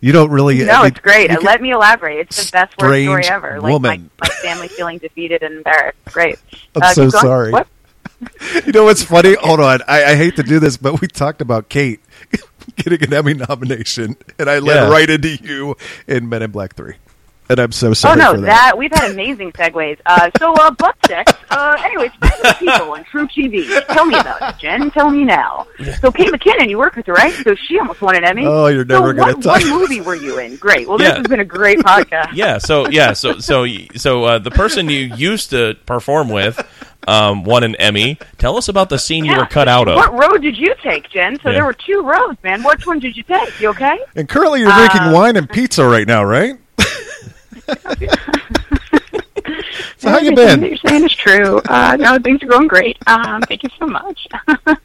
[0.00, 0.62] You don't really.
[0.64, 1.30] No, I it's great.
[1.30, 2.18] you Uh, can- Let me elaborate.
[2.18, 3.60] It's the best word story Strange ever.
[3.60, 4.10] Like woman.
[4.20, 5.96] my, my family feeling defeated and embarrassed.
[6.12, 6.38] Great.
[6.74, 7.52] I'm Uh, so sorry.
[7.52, 7.66] What?
[8.64, 9.34] You know what's funny?
[9.34, 9.80] Hold on.
[9.86, 12.00] I, I hate to do this, but we talked about Kate
[12.76, 14.88] getting an Emmy nomination, and I led Yeah.
[14.90, 16.94] right into you in Men in Black Three,
[17.50, 18.20] and I'm so sorry.
[18.20, 18.46] Oh no, for that.
[18.46, 18.78] that.
[18.78, 19.98] we've had amazing segues.
[20.06, 21.32] Uh, so uh, butt sex.
[21.50, 23.86] Uh, anyways, friends the people on truTV.
[23.88, 24.90] Tell me about it, Jen.
[24.90, 25.66] Tell me now.
[26.00, 27.32] So Kate McKinnon, you worked with her, right?
[27.44, 28.44] So she almost won an Emmy.
[28.46, 30.56] Oh, you're never so gonna what, talk- What movie were you in?
[30.56, 30.88] Great.
[30.88, 31.10] Well, Yeah.
[31.10, 32.30] this has been a great podcast.
[32.34, 32.58] yeah.
[32.58, 33.12] So yeah.
[33.12, 36.58] So so so uh, the person you used to perform with
[37.06, 38.18] um, won an Emmy.
[38.38, 39.96] Tell us about the scene you were cut out of.
[39.96, 41.38] What road did you take, Jen?
[41.42, 41.54] So Yeah.
[41.56, 42.62] there were two roads, man.
[42.62, 43.58] Which one did you take?
[43.58, 43.98] You okay?
[44.14, 46.56] And currently, you're drinking wine and pizza right now, right?
[49.98, 50.60] so how you been?
[50.60, 51.60] that you're saying is true.
[51.68, 52.96] Uh, no, things are going great.
[53.06, 54.26] Um, thank you so much.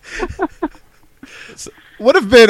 [1.97, 2.49] What have been?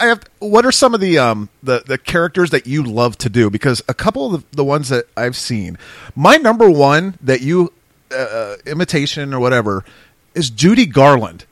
[0.00, 0.22] I have.
[0.38, 3.50] What are some of the um the the characters that you love to do?
[3.50, 5.76] Because a couple of the, the ones that I've seen,
[6.14, 7.74] my number one that you
[8.16, 9.84] uh, imitation or whatever
[10.34, 11.44] is Judy Garland.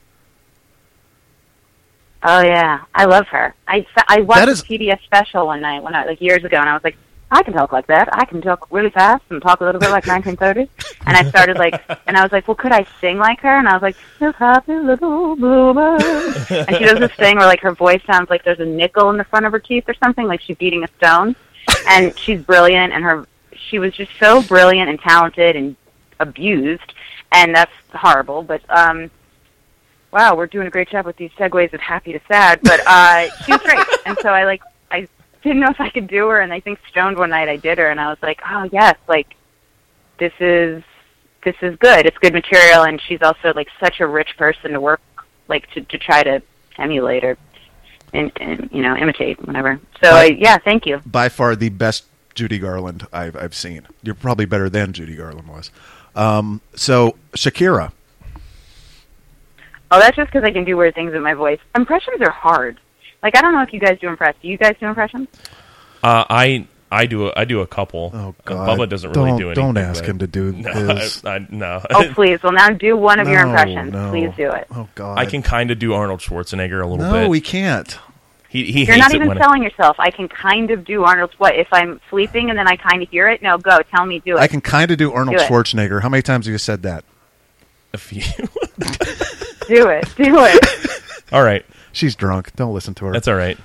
[2.23, 3.53] oh yeah, I love her.
[3.67, 6.69] I I watched is- a PBS special one night when I like years ago, and
[6.69, 6.97] I was like,
[7.31, 8.07] I can talk like that.
[8.13, 10.69] I can talk really fast and talk a little bit like 1930s.
[11.07, 13.59] And I started like, and I was like, well, could I sing like her?
[13.59, 16.01] And I was like, this happy little bluebird.
[16.49, 19.17] and she does this thing where like her voice sounds like there's a nickel in
[19.17, 21.35] the front of her teeth or something, like she's beating a stone.
[21.87, 25.75] And she's brilliant, and her she was just so brilliant and talented and
[26.19, 26.93] abused,
[27.31, 28.43] and that's horrible.
[28.43, 29.11] But um,
[30.11, 32.59] wow, we're doing a great job with these segues of happy to sad.
[32.63, 34.61] But uh, she was great, and so I like
[34.91, 35.07] I
[35.43, 37.77] didn't know if I could do her, and I think stoned one night I did
[37.77, 39.35] her, and I was like, oh yes, like
[40.19, 40.83] this is
[41.43, 42.05] this is good.
[42.05, 45.01] It's good material, and she's also like such a rich person to work
[45.47, 46.41] like to to try to
[46.77, 47.37] emulate or
[48.13, 49.79] and, and you know imitate whatever.
[50.03, 51.01] So I, yeah, thank you.
[51.05, 53.87] By far the best Judy Garland I've I've seen.
[54.03, 55.71] You're probably better than Judy Garland was.
[56.15, 57.91] Um, so Shakira,
[59.91, 61.59] Oh, that's just because I can do weird things with my voice.
[61.75, 62.79] Impressions are hard.
[63.21, 64.35] Like I don't know if you guys do impress.
[64.41, 65.27] Do you guys do impressions?
[66.03, 68.11] Uh, I I do a, I do a couple.
[68.13, 69.63] oh Uh, God, Bubba doesn't really don't, do anything.
[69.63, 71.23] Don't ask but- him to do No, his.
[71.25, 71.81] I, I, no.
[71.91, 72.41] Oh, please.
[72.43, 73.91] Well, now do one of your impressions.
[73.93, 74.09] no.
[74.11, 74.67] Please do it.
[74.71, 77.21] Oh God, I can kind of do Arnold Schwarzenegger a little bit.
[77.23, 77.97] No, we can't.
[78.55, 79.97] He he You're hates not it even when selling yourself.
[79.99, 81.37] I can kind of do Arnold's.
[81.37, 83.41] What if I'm sleeping and then I kind of hear it?
[83.41, 83.79] No, go.
[83.93, 84.19] Tell me.
[84.19, 84.39] Do it.
[84.39, 85.49] I can kind of do Arnold Do it.
[85.49, 86.01] Schwarzenegger.
[86.01, 87.03] How many times have you said that?
[87.93, 88.21] a few.
[89.67, 90.05] do it.
[90.15, 91.01] Do it.
[91.31, 92.55] all right, She's drunk.
[92.55, 93.13] Don't listen to her.
[93.13, 93.57] that's all right.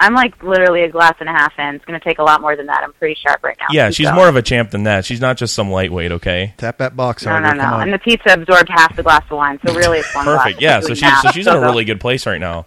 [0.00, 1.74] I'm like literally a glass and a half in.
[1.76, 2.82] It's going to take a lot more than that.
[2.82, 3.66] I'm pretty sharp right now.
[3.70, 4.16] Yeah, Keep she's going.
[4.16, 5.04] more of a champ than that.
[5.04, 6.10] She's not just some lightweight.
[6.12, 6.54] Okay.
[6.56, 7.54] Tap that box No, harder.
[7.54, 7.76] no, Come no.
[7.80, 10.42] And the pizza absorbed half the glass of wine, so really it's one glass.
[10.44, 10.60] Perfect.
[10.62, 10.80] Yeah.
[10.80, 12.66] So Doing she's so she's in a really good place right now.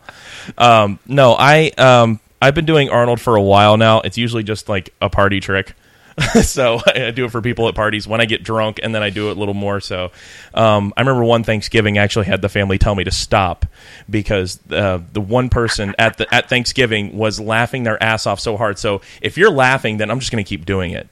[0.57, 4.01] Um, no, I um I've been doing Arnold for a while now.
[4.01, 5.73] It's usually just like a party trick.
[6.43, 9.09] so I do it for people at parties when I get drunk, and then I
[9.09, 9.79] do it a little more.
[9.79, 10.11] So
[10.53, 13.65] um, I remember one Thanksgiving, I actually had the family tell me to stop
[14.09, 18.57] because uh, the one person at the at Thanksgiving was laughing their ass off so
[18.57, 18.77] hard.
[18.77, 21.07] So if you're laughing, then I'm just going to keep doing it.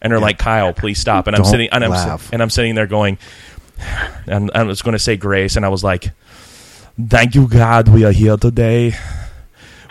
[0.00, 1.26] And they're like, Kyle, please stop.
[1.26, 2.32] And I'm sitting and I'm, laugh.
[2.32, 3.18] and I'm sitting there going,
[4.26, 6.12] and I was going to say grace, and I was like,
[7.00, 8.94] Thank you, God, we are here today.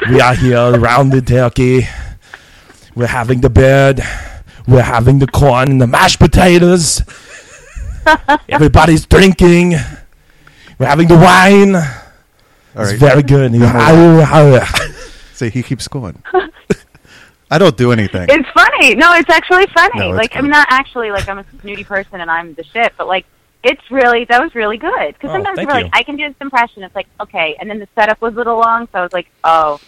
[0.09, 1.87] We are here around the turkey.
[2.95, 4.01] We're having the bread.
[4.67, 7.01] We're having the corn and the mashed potatoes.
[8.49, 9.75] Everybody's drinking.
[10.79, 11.75] We're having the wine.
[11.75, 12.99] All It's right.
[12.99, 13.53] very good.
[15.33, 16.21] See, he keeps going.
[17.51, 18.27] I don't do anything.
[18.29, 18.95] It's funny.
[18.95, 19.99] No, it's actually funny.
[19.99, 20.39] No, it's like good.
[20.39, 23.25] I'm not actually like I'm a snooty person and I'm the shit, but like
[23.63, 25.83] it's really that was really good because Oh, sometimes thank you're you.
[25.85, 26.83] like I can do this impression.
[26.83, 29.29] It's like okay, and then the setup was a little long, so I was like,
[29.45, 29.79] oh,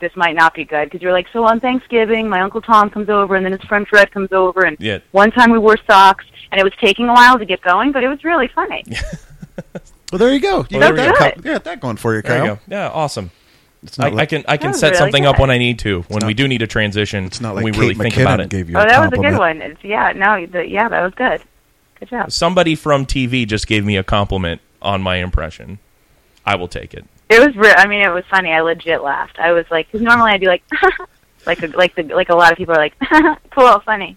[0.00, 3.08] this might not be good because you're like, so on Thanksgiving, my uncle Tom comes
[3.08, 4.98] over and then his friend Fred comes over and Yeah.
[5.12, 8.04] one time we wore socks and it was taking a while to get going, but
[8.04, 8.84] it was really funny.
[10.12, 10.66] well, there you go.
[10.70, 11.36] You Well, got that.
[11.36, 12.44] we co- you got that going for you, There Kyle.
[12.46, 12.60] you go.
[12.68, 13.30] Yeah, awesome.
[13.82, 15.78] It's I, not like, I can I can set really something up when I need
[15.80, 16.02] to.
[16.08, 18.16] When not- we do need a transition, It's not when like we really Kate think
[18.18, 18.48] about it.
[18.48, 18.76] gave you.
[18.76, 19.62] Oh, a that was a good one.
[19.62, 21.42] It's, yeah, no, the, yeah, that was good.
[22.00, 22.32] Good job.
[22.32, 25.78] Somebody from TV just gave me a compliment on my impression.
[26.46, 27.04] I will take it.
[27.28, 27.54] It was.
[27.56, 28.52] Re- I mean, it was funny.
[28.52, 29.38] I legit laughed.
[29.38, 30.62] I was like, because normally I'd be like,
[31.46, 32.94] like, a, like the like a lot of people are like,
[33.50, 34.16] cool, funny,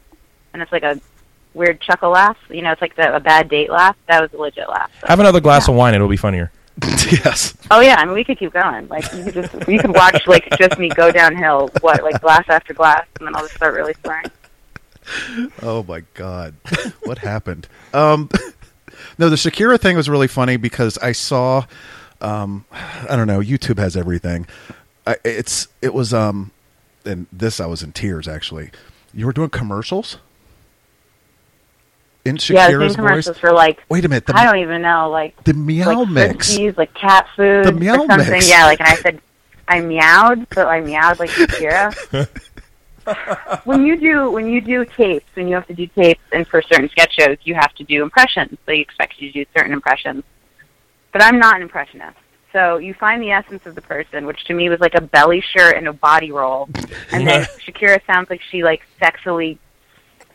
[0.54, 1.00] and it's like a
[1.54, 2.38] weird chuckle laugh.
[2.50, 3.98] You know, it's like the, a bad date laugh.
[4.08, 4.92] That was a legit laugh.
[5.02, 5.08] So.
[5.08, 6.52] Have another glass of wine; it'll be funnier.
[7.12, 7.54] yes.
[7.70, 8.88] Oh yeah, I mean, we could keep going.
[8.88, 11.70] Like, you could just you could watch like just me go downhill.
[11.82, 14.32] What like glass after glass, and then I'll just start really swearing.
[15.62, 16.56] Oh my god,
[17.04, 17.68] what happened?
[17.94, 18.30] Um,
[19.18, 21.66] no, the Shakira thing was really funny because I saw.
[22.22, 23.40] Um, I don't know.
[23.40, 24.48] YouTube has everything.
[25.08, 26.52] I, it's it was um,
[27.06, 28.72] and this I was in tears actually.
[29.14, 30.18] You were doing commercials
[32.24, 32.96] in yeah, Shakira's same voice.
[32.96, 36.10] commercials for like Wait a minute, the, I don't even know like the meow like
[36.10, 36.56] mix.
[36.56, 38.30] Frisbees, like cat food, The meow or something.
[38.30, 38.50] mix.
[38.50, 39.22] Yeah, like and I said,
[39.68, 42.30] I meowed, so I meowed like Shakira.
[43.66, 46.62] when you do when you do tapes, when you have to do tapes, and for
[46.62, 48.58] certain sketch shows, you have to do impressions.
[48.66, 50.24] They expect you to do certain impressions.
[51.12, 52.18] But I'm not an impressionist.
[52.54, 55.42] So you find the essence of the person, which to me was like a belly
[55.42, 56.70] shirt and a body roll,
[57.12, 59.58] and then Shakira sounds like she like sexually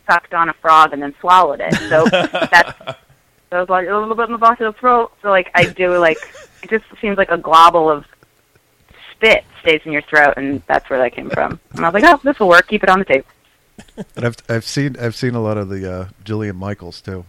[0.08, 1.74] sucked on a frog and then swallowed it.
[1.74, 2.78] So that's
[3.50, 5.12] so it's like a little bit in the back of the throat.
[5.22, 6.18] So like I do like
[6.62, 8.06] it just seems like a globble of
[9.12, 11.60] spit stays in your throat, and that's where that came from.
[11.72, 12.66] And I was like, oh, this will work.
[12.66, 13.26] Keep it on the tape.
[14.14, 17.24] And I've I've seen I've seen a lot of the uh, Jillian Michaels too.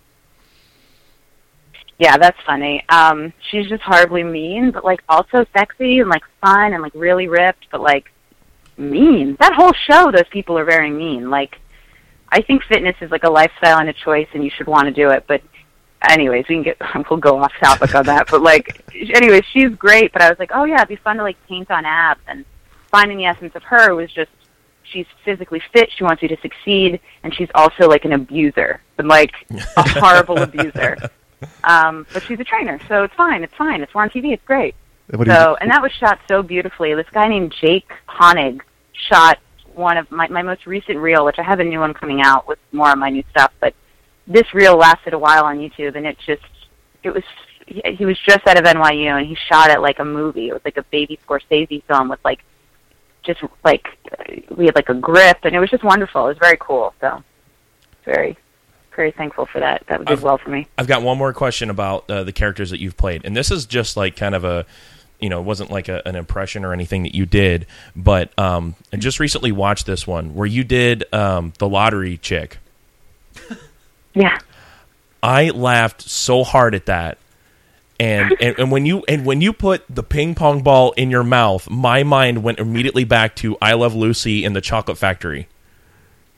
[2.00, 2.84] Yeah, that's funny.
[2.90, 7.28] Um, she's just horribly mean, but like also sexy and like fun and like really
[7.28, 8.12] ripped, but like
[8.78, 9.36] mean.
[9.40, 11.30] That whole show, those people are very mean.
[11.30, 11.60] Like,
[12.30, 14.94] I think fitness is like a lifestyle and a choice, and you should want to
[14.94, 15.26] do it.
[15.28, 15.42] But,
[16.08, 16.78] anyways, we can get
[17.10, 18.28] we'll go off topic on that.
[18.30, 20.14] But like, anyways, she's great.
[20.14, 22.46] But I was like, oh yeah, it'd be fun to like paint on abs and
[22.92, 24.32] finding the essence of her was just
[24.84, 25.90] she's physically fit.
[25.98, 29.60] She wants you to succeed, and she's also like an abuser, and like a
[30.00, 30.98] horrible abuser.
[31.64, 33.44] Um, but she's a trainer, so it's fine.
[33.44, 33.82] It's fine.
[33.82, 34.34] It's on TV.
[34.34, 34.76] It's great.
[35.12, 36.94] What So, and that was shot so beautifully.
[36.94, 38.62] This guy named Jake Honig
[39.10, 39.40] shot
[39.74, 42.48] one of my my most recent reel, which I have a new one coming out
[42.48, 43.52] with more of my new stuff.
[43.60, 43.74] But
[44.26, 46.42] this reel lasted a while on YouTube, and it just
[47.04, 47.24] it was
[47.68, 50.50] he, he was just out of NYU, and he shot it like a movie.
[50.50, 52.44] It was like a baby Scorsese film with like
[53.24, 53.88] just like
[54.56, 56.26] we had like a grip, and it was just wonderful.
[56.26, 56.94] It was very cool.
[57.00, 57.24] So,
[58.04, 58.38] very
[58.98, 59.86] very thankful for that.
[59.88, 60.68] That did I've- well for me.
[60.78, 63.66] I've got one more question about uh, the characters that you've played, and this is
[63.66, 64.66] just like kind of a,
[65.22, 68.76] you know, it wasn't like a, an impression or anything that you did, but um,
[68.92, 72.58] I just recently watched this one where you did um, the lottery chick.
[74.14, 74.40] Yeah.
[75.22, 77.20] I laughed so hard at that.
[78.00, 81.24] And, and and when you and when you put the ping pong ball in your
[81.24, 85.48] mouth, my mind went immediately back to I Love Lucy and the Chocolate Factory.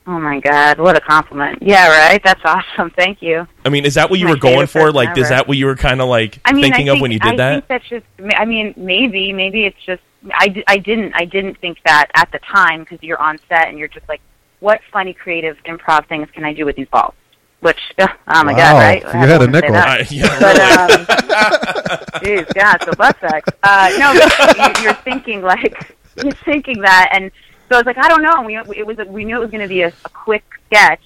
[0.06, 0.78] Oh my God!
[0.80, 1.62] What a compliment.
[1.62, 2.20] Yeah, right.
[2.24, 2.90] That's awesome.
[2.96, 3.46] Thank you.
[3.64, 4.80] I mean, is that what you My were going for?
[4.80, 7.00] person Like, is that what you were kind of like I mean, thinking I of
[7.00, 7.52] when you did I that?
[7.54, 8.06] think that's just.
[8.36, 10.02] I mean, maybe, maybe it's just.
[10.34, 11.12] I, d- I didn't.
[11.14, 14.20] I didn't think that at the time because you're on set and you're just like,
[14.60, 17.14] what funny creative improv things can I do with these balls?
[17.60, 18.56] Which, oh my Wow.
[18.56, 19.02] God, right?
[19.02, 19.72] You I had a don't wanna say nickel.
[19.74, 19.88] that.
[19.88, 23.48] I, yeah, But um, geez, God, so butt sex.
[23.62, 27.30] Uh, no, but you, you're thinking like you're thinking that, and
[27.70, 28.42] so I was like, I don't know.
[28.42, 31.00] We it was we knew it was going to be a, a quick sketch,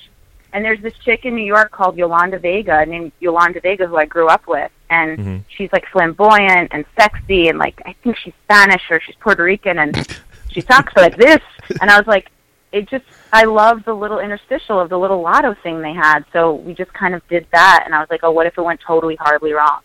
[0.53, 4.07] and there's this chick in New York called Yolanda Vega, named Yolanda Vega, who I
[4.07, 5.45] grew up with, and Mhm.
[5.55, 9.79] she's like flamboyant and sexy, and like I think she's Spanish or she's Puerto Rican,
[9.79, 9.95] and
[10.51, 11.41] she talks like this,
[11.81, 12.31] and I was like.
[12.73, 16.25] It just, I love the little interstitial of the little lotto thing they had.
[16.33, 18.63] So we just kind of did that, and I was like, oh, what if it
[18.63, 19.79] went totally horribly wrong?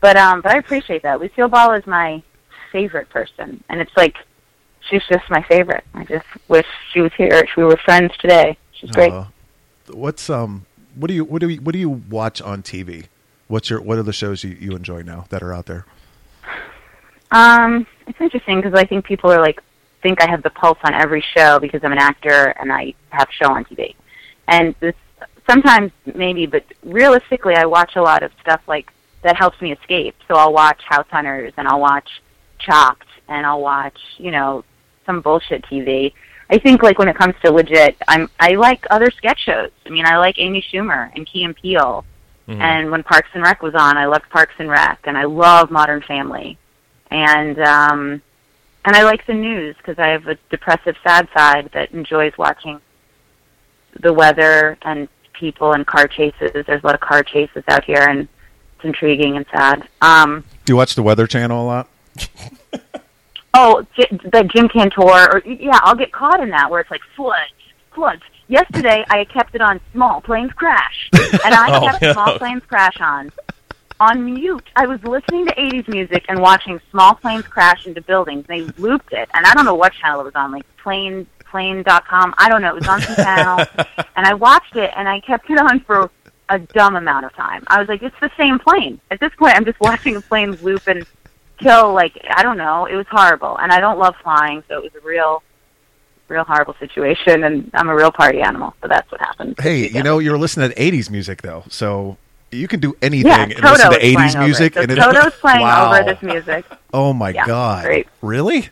[0.00, 1.20] But um, but I appreciate that.
[1.20, 2.22] Lucille Ball is my
[2.72, 4.16] favorite person, and it's like
[4.88, 5.84] she's just my favorite.
[5.94, 7.34] I just wish she was here.
[7.34, 8.56] If we were friends today.
[8.72, 9.12] She's great.
[9.12, 9.26] Uh,
[9.88, 13.06] what's um what do you what do you what do you watch on TV?
[13.48, 15.86] What's your what are the shows you, you enjoy now that are out there?
[17.30, 19.62] Um, it's interesting because I think people are like
[20.02, 23.28] think I have the pulse on every show because I'm an actor and I have
[23.30, 23.94] show on TV.
[24.46, 24.94] And this
[25.48, 30.14] sometimes maybe, but realistically, I watch a lot of stuff like that helps me escape.
[30.28, 32.08] So I'll watch House Hunters and I'll watch
[32.58, 34.64] Chopped and I'll watch, you know,
[35.06, 36.12] some bullshit TV.
[36.50, 39.70] I think like when it comes to legit, I'm I like other sketch shows.
[39.86, 42.04] I mean, I like Amy Schumer and Key and Peele.
[42.48, 42.60] Mhm.
[42.60, 45.70] And when Parks and Rec was on, I loved Parks and Rec, and I love
[45.72, 46.56] Modern Family,
[47.10, 48.22] and um,
[48.84, 52.80] and I like the news because I have a depressive, sad side that enjoys watching
[53.98, 56.52] the weather and people and car chases.
[56.52, 58.20] There's a lot of car chases out here, and
[58.76, 59.88] it's intriguing and sad.
[60.00, 61.88] Um, Do you watch the Weather Channel a lot?
[63.58, 67.00] Oh, J- the Jim Cantore, or yeah, I'll get caught in that where it's like
[67.16, 67.52] floods,
[67.94, 68.22] floods.
[68.48, 72.12] Yesterday, I kept it on small planes crash, and I Oh, kept no.
[72.12, 73.32] small planes crash on
[73.98, 74.68] on mute.
[74.76, 78.44] I was listening to '80s music and watching small planes crash into buildings.
[78.46, 82.34] They looped it, and I don't know what channel it was on, like plane plane.com.
[82.38, 82.68] I don't know.
[82.76, 83.64] It was on some channel,
[84.16, 86.10] and I watched it, and I kept it on for
[86.50, 87.64] a dumb amount of time.
[87.68, 89.00] I was like, it's the same plane.
[89.10, 91.04] At this point, I'm just watching a plane loop and
[91.58, 92.86] kill like I don't know.
[92.86, 95.42] It was horrible, and I don't love flying, so it was a real,
[96.28, 97.44] real horrible situation.
[97.44, 99.56] And I'm a real party animal, so that's what happened.
[99.58, 102.16] Hey, you know, you're listening to 80s music, though, so
[102.52, 104.72] you can do anything yeah, and Toto listen to 80s music.
[104.72, 104.74] It.
[104.74, 105.92] So and it- Toto's playing Wow.
[105.92, 106.64] over this music.
[106.94, 107.84] Oh, my Yeah, God.
[107.84, 108.06] great.
[108.22, 108.70] Really?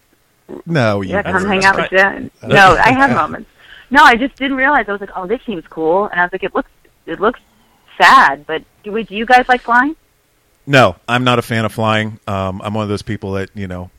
[0.65, 1.51] No, you Yeah, come wouldn't.
[1.51, 2.31] hang out with Jen.
[2.47, 3.51] No, I have moments.
[3.91, 4.87] No, I just didn't realize.
[4.89, 6.71] I was like, oh, this seems cool, and I was like, it looks,
[7.05, 7.41] it looks
[8.01, 8.47] sad.
[8.47, 9.95] But do, we, do you guys like flying?
[10.67, 12.19] No, I'm not a fan of flying.
[12.27, 13.91] Um, I'm one of those people that you know,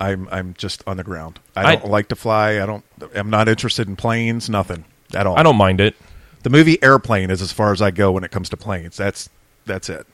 [0.00, 1.38] I'm I'm just on the ground.
[1.56, 2.60] I I- don't like to fly.
[2.62, 2.84] I don't.
[3.14, 4.48] I'm not interested in planes.
[4.50, 4.84] Nothing
[5.14, 5.38] at all.
[5.38, 5.94] I don't mind it.
[6.42, 8.96] The movie Airplane is as far as I go when it comes to planes.
[8.96, 9.28] That's
[9.66, 10.06] that's it.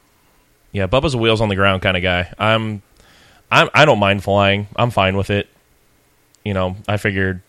[0.73, 2.31] Yeah, Bubba's a wheels on the ground kind of guy.
[2.39, 2.83] I'm,
[3.51, 4.67] I'm, I don't mind flying.
[4.77, 5.49] I'm fine with it.
[6.45, 7.41] You know, I figured,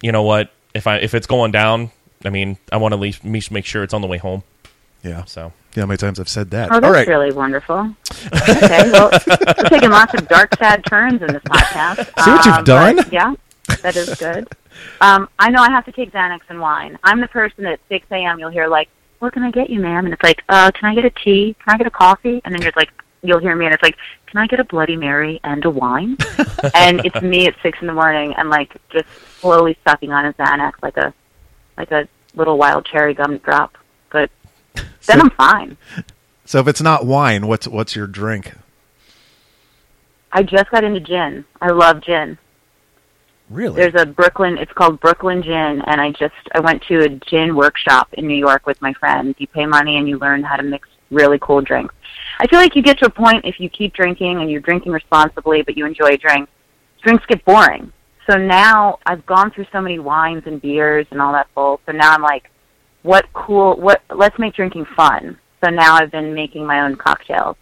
[0.00, 1.90] you know what, if I if it's going down,
[2.24, 4.44] I mean, I want to at least make sure it's on the way home.
[5.02, 5.24] Yeah.
[5.24, 5.82] So Yeah.
[5.82, 6.70] How many times I've said that?
[6.70, 7.06] Oh, that's all right.
[7.08, 7.94] really wonderful.
[8.26, 12.04] okay, well, we're taking lots of dark, sad turns in this podcast.
[12.24, 12.98] See what you've Um, done?
[13.10, 13.34] yeah,
[13.82, 14.48] that is good.
[15.00, 16.98] Um, I know I have to take Xanax and wine.
[17.04, 18.38] I'm the person that at 6 a.m.
[18.38, 18.88] you'll hear like,
[19.20, 21.56] "What can I get you, ma'am?" And it's like, "Uh, can I get a tea?
[21.64, 22.90] Can I get a coffee?" And then you're like,
[23.22, 23.96] you'll hear me, and it's like,
[24.26, 26.16] "Can I get a Bloody Mary and a wine?"
[26.74, 29.06] and it's me at six in the morning, and like just
[29.40, 31.12] slowly sucking on a Xanax like a
[31.76, 33.76] like a little wild cherry gum drop.
[34.10, 34.30] But
[35.06, 35.76] then So- I'm fine.
[36.46, 38.52] So if it's not wine, what's what's your drink?
[40.32, 41.44] I just got into gin.
[41.62, 42.38] I love gin.
[43.50, 43.76] Really?
[43.76, 44.58] There's a Brooklyn.
[44.58, 48.36] It's called Brooklyn Gin, and I just I went to a gin workshop in New
[48.36, 49.36] York with my friends.
[49.38, 51.94] You pay money and you learn how to mix really cool drinks.
[52.40, 54.92] I feel like you get to a point if you keep drinking and you're drinking
[54.92, 56.48] responsibly, but you enjoy a drink,
[57.02, 57.92] drinks get boring.
[58.28, 61.80] So now I've gone through so many wines and beers and all that bull.
[61.86, 62.50] So now I'm like,
[63.04, 63.76] what cool?
[63.76, 64.02] What?
[64.10, 65.38] Let's make drinking fun.
[65.62, 67.56] So now I've been making my own cocktails.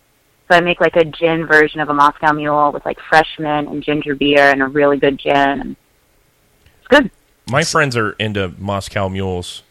[0.48, 3.68] So I make like a gin version of a Moscow Mule with like fresh mint
[3.68, 5.34] and ginger beer and a really good gin.
[5.34, 5.76] And
[6.78, 7.10] it's good.
[7.50, 9.62] my friends are into Moscow mules.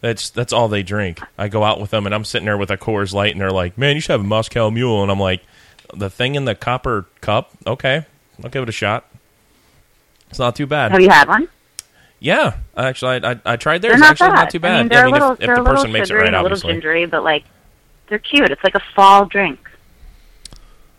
[0.00, 1.20] That's that's all they drink.
[1.38, 3.50] I go out with them and I'm sitting there with a Coors Light and they're
[3.50, 5.42] like, "Man, you should have a Moscow Mule." And I'm like,
[5.94, 7.52] "The thing in the copper cup?
[7.64, 8.04] Okay,
[8.42, 9.08] I'll give it a shot."
[10.30, 10.90] It's not too bad.
[10.90, 11.48] Have you had one?
[12.18, 13.92] Yeah, actually, I, I, I tried theirs.
[13.92, 14.34] They're not actually, bad.
[14.34, 15.92] not too I mean, Yeah, they're a little, if, if they're the a little person
[15.92, 17.44] makes it sugary right, and a little gingery, but like
[18.08, 18.50] they're cute.
[18.50, 19.58] It's like a fall drink.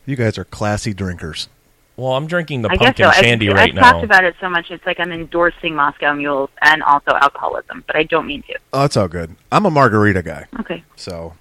[0.05, 1.49] you guys are classy drinkers.
[1.95, 3.21] Well, I'm drinking the I guess pumpkin so.
[3.21, 3.91] shandy I've, right I've now.
[3.93, 4.69] talked about it so much.
[4.69, 8.55] It's like I'm endorsing Moscow Mules and also alcoholism, but I don't mean to.
[8.71, 9.35] Oh, that's all good.
[9.51, 11.33] I'm a margarita guy, Okay, so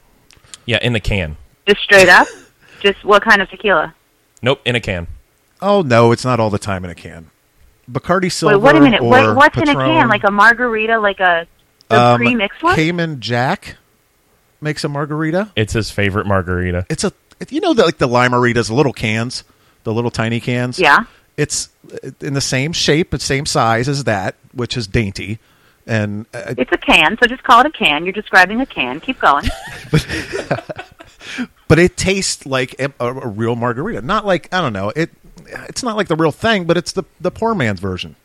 [0.65, 1.37] yeah, in a can.
[1.67, 2.27] just straight up.
[2.83, 3.95] Just what kind of tequila?
[4.43, 5.07] Nope, in a can.
[5.63, 7.31] oh no, it's not all the time in a can.
[7.91, 8.59] Bacardi Silver.
[8.59, 9.01] Wait, wait a minute.
[9.01, 10.09] Or What, what's in a can?
[10.09, 11.47] Like a margarita, like a
[11.89, 12.75] the um, pre-mixed one?
[12.75, 13.77] Cayman Jack
[14.61, 15.53] makes a margarita.
[15.57, 16.87] It's his favorite margarita.
[16.89, 17.13] It's a
[17.49, 19.45] you know the, like the limeritas, the little cans,
[19.85, 20.79] the little tiny cans.
[20.79, 21.05] Yeah.
[21.37, 21.69] it's
[22.21, 25.39] in the same shape, the same size as that, which is dainty,
[25.87, 28.05] and uh, It's a can, so just call it a can.
[28.05, 29.01] You're describing a can.
[29.01, 29.45] Keep going.
[31.69, 34.03] but it tastes like a, a, a real margarita.
[34.03, 35.11] Not like I don't know it.
[35.69, 38.17] It's not like the real thing, but it's the the poor man's version.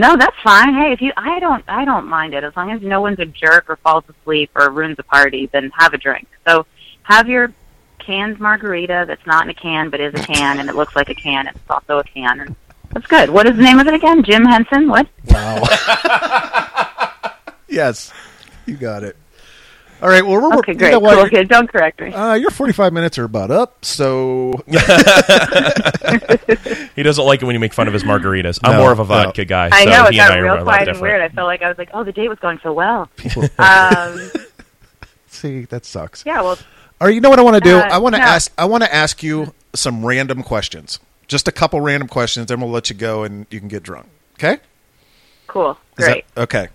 [0.00, 0.72] No, that's fine.
[0.72, 3.26] Hey, if you, I don't, I don't mind it as long as no one's a
[3.26, 5.44] jerk or falls asleep or ruins a party.
[5.52, 6.26] Then have a drink.
[6.46, 6.64] So
[7.02, 7.52] have your
[7.98, 11.10] canned margarita that's not in a can but is a can and it looks like
[11.10, 12.40] a can and it's also a can.
[12.40, 12.56] And
[12.92, 13.28] that's good.
[13.28, 14.22] What is the name of it again?
[14.24, 14.88] Jim Henson.
[14.88, 15.06] What?
[15.26, 15.62] Wow.
[17.68, 18.10] yes,
[18.64, 19.16] you got it.
[20.02, 20.24] All right.
[20.24, 20.90] Well, we're, Okay, you great.
[20.92, 21.14] know what?
[21.16, 21.26] cool.
[21.26, 22.12] Okay, don't correct me.
[22.12, 24.52] Uh, your 45 minutes are about up, so
[26.96, 28.58] He doesn't like it when you make fun of his margaritas.
[28.64, 29.08] I'm No, more of a no.
[29.08, 29.68] vodka guy.
[29.72, 31.20] I so know it he and got I real quiet and weird.
[31.20, 33.08] I felt like I was like, oh, the date was going so well.
[33.58, 34.30] um,
[35.26, 36.24] see that sucks.
[36.26, 36.58] yeah, well,
[37.00, 37.76] All right, you know what I want to do?
[37.76, 38.26] Uh, I want to no.
[38.26, 38.52] ask.
[38.58, 40.98] I want to ask you some random questions.
[41.28, 44.06] Just a couple random questions, then we'll let you go and you can get drunk.
[44.34, 44.58] Okay?
[45.46, 46.24] cool, Is that- great.
[46.36, 46.68] okay.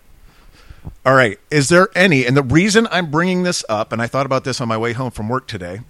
[1.05, 1.39] All right.
[1.51, 2.25] Is there any?
[2.25, 4.93] And the reason I'm bringing this up, and I thought about this on my way
[4.93, 5.81] home from work today,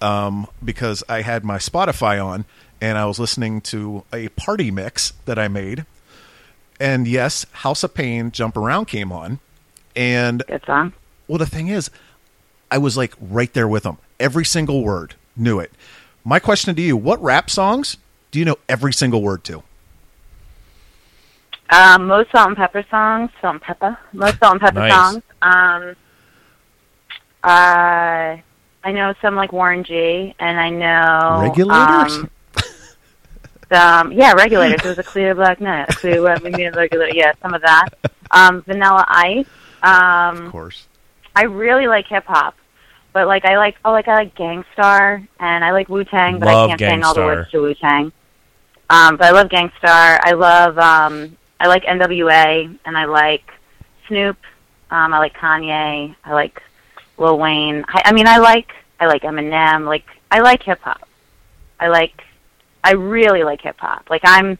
[0.00, 2.44] um, because I had my Spotify on
[2.80, 5.84] and I was listening to a party mix that I made,
[6.78, 9.38] and yes, House of Pain, Jump Around came on,
[9.94, 10.94] and Good song.
[11.28, 11.90] well, the thing is,
[12.70, 13.98] I was like right there with them.
[14.18, 15.72] Every single word, knew it.
[16.24, 17.98] My question to you: What rap songs
[18.30, 19.62] do you know every single word to?
[21.72, 24.92] Um, most Salt-N-Pepa songs, Salt-N-Pepa, most Salt-N-Pepa Nice.
[24.92, 25.22] songs.
[25.40, 25.96] Um,
[27.44, 28.36] uh,
[28.82, 32.12] I know some like Warren G, and I know Regulators?
[32.16, 32.30] Um,
[33.72, 34.80] some, yeah, regulators.
[34.84, 35.90] It was a clear black night.
[35.90, 37.14] A clear black we mean regulator.
[37.14, 37.88] Yeah, some of that.
[38.30, 39.46] Um, Vanilla Ice.
[39.82, 40.86] Um, Of course.
[41.36, 42.56] I really like hip hop,
[43.12, 46.38] but like I like oh like I like Gang Starr and I like Wu Tang,
[46.40, 48.12] but I can't sing all the words to Wu Tang.
[48.90, 50.18] Um, but I love Gang Starr.
[50.22, 52.68] I love um, I like N.W.A.
[52.84, 53.44] and I like
[54.08, 54.36] Snoop.
[54.90, 56.16] Um, I like Kanye.
[56.24, 56.60] I like
[57.18, 57.84] Lil Wayne.
[57.86, 59.86] I, I mean, I like I like Eminem.
[59.86, 61.06] Like I like hip hop.
[61.78, 62.22] I like
[62.82, 64.08] I really like hip hop.
[64.10, 64.58] Like I'm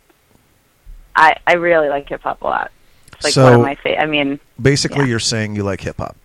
[1.16, 2.70] I I really like hip hop a lot.
[3.14, 3.96] It's like So- one of my.
[3.96, 4.38] I mean.
[4.60, 5.06] Basically, Yeah.
[5.06, 6.16] you're saying you like hip hop.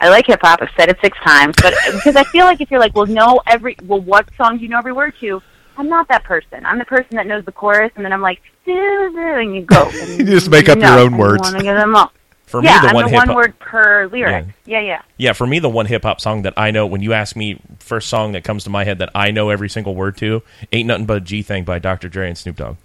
[0.00, 0.60] I like hip hop.
[0.62, 3.40] I've said it six times, but because I feel like if you're like, well, know
[3.48, 5.42] every, well, what song do you know every word to?
[5.78, 6.66] I'm not that person.
[6.66, 9.88] I'm the person that knows the chorus, and then I'm like, and you go.
[9.94, 11.42] And You just make up your own and you words.
[11.42, 12.12] wanna get them all.
[12.46, 14.46] For yeah, me, the I'm one the hip one word per lyric.
[14.64, 15.02] Yeah, yeah.
[15.18, 17.60] Yeah, for me, the one hip hop song that I know, when you ask me,
[17.78, 20.86] first song that comes to my head that I know every single word to, ain't
[20.86, 22.08] nothing but a G thing by Dr.
[22.08, 22.76] Dre and Snoop Dogg.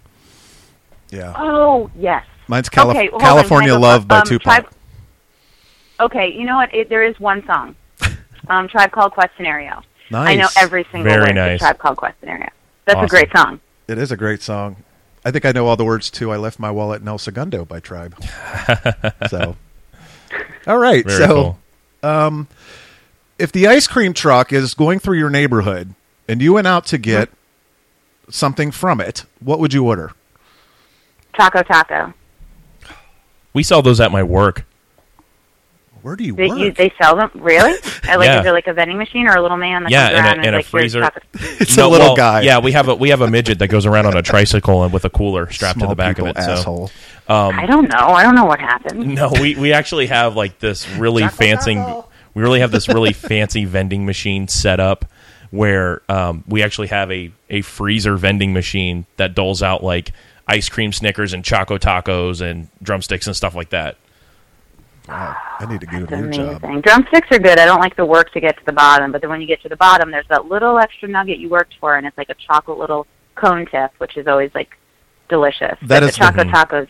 [1.08, 1.32] Yeah.
[1.38, 2.26] Oh, yes.
[2.46, 4.08] Mine's Calif- okay, hold on, can California I go Love first?
[4.08, 4.42] by Um, Tupac.
[4.44, 4.68] Tribe-
[6.00, 6.74] okay, you know what?
[6.74, 7.74] It, there is one song.
[8.46, 9.82] Um, Tribe Called Quest Scenario.
[10.12, 11.58] I know every single Very word nice.
[11.60, 12.50] to Tribe Called Quest Scenario.
[12.84, 13.04] That's Awesome.
[13.04, 13.60] a great song.
[13.88, 14.76] It is a great song.
[15.24, 17.64] I think I know all the words to "I Left My Wallet in El Segundo"
[17.64, 18.14] by Tribe.
[19.28, 19.56] so,
[20.66, 21.04] all right.
[21.04, 21.58] Very so, cool.
[22.10, 22.48] Um,
[23.38, 25.94] if the ice cream truck is going through your neighborhood
[26.28, 27.30] and you went out to get
[28.28, 30.12] something from it, what would you order?
[31.34, 32.12] Taco Taco.
[33.54, 34.66] We sell those at my work.
[36.04, 36.58] Where do you They, work?
[36.58, 37.72] you, they sell them really?
[38.04, 38.36] At, like Yeah.
[38.38, 40.26] is there like a vending machine or a little man that Yeah, comes in a-
[40.28, 41.02] around and a like, freezer."
[41.32, 42.42] it's No, a little well, guy.
[42.42, 44.92] Yeah, we have a we have a midget that goes around on a tricycle and
[44.92, 46.36] with a cooler strapped Small to the back of it.
[46.36, 46.90] So asshole.
[47.26, 47.96] I don't know.
[48.08, 49.14] I don't know what happened.
[49.14, 51.74] No, we, we actually have like this really fancy.
[52.34, 55.06] We really have this really fancy vending machine set up
[55.50, 60.12] where um, we actually have a, a freezer vending machine that doles out like
[60.46, 63.96] ice cream Snickers and Choco Tacos and drumsticks and stuff like that.
[65.08, 66.58] Wow, I need to get It's a new amazing.
[66.60, 66.82] job.
[66.82, 67.58] Drumsticks are good.
[67.58, 69.60] I don't like the work to get to the bottom, but then when you get
[69.62, 72.34] to the bottom, there's that little extra nugget you worked for, and it's like a
[72.34, 74.70] chocolate little cone tip, which is always like
[75.28, 75.76] delicious.
[75.82, 76.88] That but is the choco the- tacos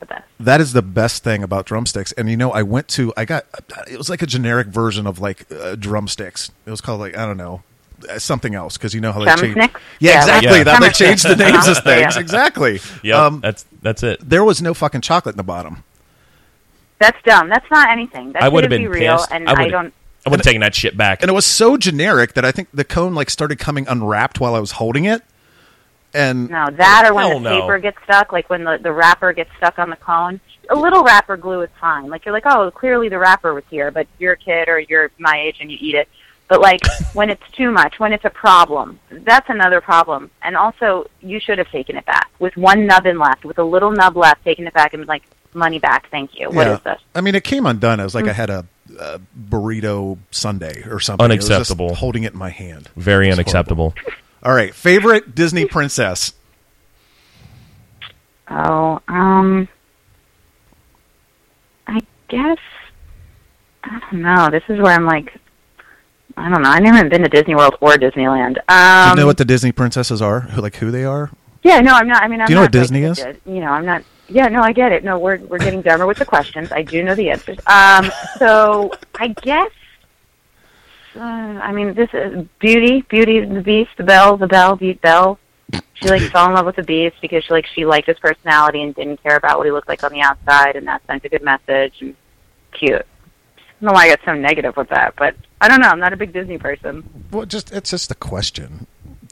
[0.00, 0.24] the best.
[0.38, 2.12] That is the best thing about drumsticks.
[2.12, 3.46] And you know, I went to, I got,
[3.90, 6.50] it was like a generic version of like uh, drumsticks.
[6.66, 7.62] It was called like I don't know,
[8.10, 9.56] uh, something else because you know how they change.
[9.56, 9.68] Yeah,
[10.00, 10.50] Yeah, exactly.
[10.50, 10.92] like- That they Yeah.
[10.92, 12.14] changed the names of things.
[12.16, 12.20] Yeah.
[12.20, 12.80] Exactly.
[13.02, 14.18] Yeah, Um, that's that's it.
[14.28, 15.82] there was no fucking chocolate in the bottom.
[16.98, 17.48] That's dumb.
[17.48, 18.32] That's not anything.
[18.32, 19.32] That I would have shouldn't been be real, pissed.
[19.32, 19.92] and I I, don't.
[20.26, 21.22] I would have taken that shit back.
[21.22, 24.54] and it was so generic that I think the cone like started coming unwrapped while
[24.54, 25.22] I was holding it.
[26.14, 27.60] And No, that or when the no.
[27.60, 30.40] paper gets stuck, like when the the wrapper gets stuck on the cone.
[30.70, 32.08] A little wrapper glue is fine.
[32.08, 35.10] Like you're like, oh, clearly the wrapper was here, but you're a kid or you're
[35.18, 36.08] my age and you eat it.
[36.48, 36.80] But like
[37.12, 40.30] when it's too much, when it's a problem, that's another problem.
[40.42, 43.90] And also, you should have taken it back with one nubbin left, with a little
[43.92, 45.22] nub left, taking it back and like
[45.56, 46.48] money back, thank you.
[46.50, 47.00] What yeah, is this?
[47.14, 47.98] I mean, it came undone.
[48.00, 48.30] It was like Mm.
[48.30, 48.66] I had a,
[49.00, 51.24] a burrito Sunday or something.
[51.30, 51.94] It was just Unacceptable.
[51.96, 52.88] holding it in my hand.
[52.96, 53.94] Very It's unacceptable.
[54.42, 56.34] All right, favorite Disney princess.
[58.48, 59.68] Oh, um,
[61.88, 62.58] I guess
[63.82, 64.48] I don't know.
[64.50, 65.36] This is where I'm like,
[66.36, 66.68] I don't know.
[66.70, 68.54] I never been to Disney World or Disneyland.
[68.54, 70.48] Do Um, you know what the Disney princesses are?
[70.56, 71.30] Like who they are?
[71.62, 72.22] yeah, no, I'm not.
[72.22, 73.36] I mean, I'm Do you know not, what Disney like, is?
[73.46, 74.02] You know, I'm not.
[74.28, 75.04] Yeah, no, I get it.
[75.04, 76.72] No, we're we're getting dumber with the questions.
[76.72, 77.58] I do know the answers.
[77.66, 79.70] Um, so I guess.
[81.14, 85.38] Uh, I mean, this is Beauty, Beauty the Beast, the Belle, the Belle, Beat Belle.
[85.94, 88.82] She like fell in love with the Beast because she like she liked his personality
[88.82, 91.28] and didn't care about what he looked like on the outside, and that sent a
[91.28, 91.94] good message.
[92.00, 92.14] And
[92.72, 92.90] cute.
[92.90, 93.06] don't
[93.80, 95.88] know why I got so negative with that, but I don't know.
[95.88, 97.08] I'm not a big Disney person.
[97.30, 98.86] Well, just it's just a question.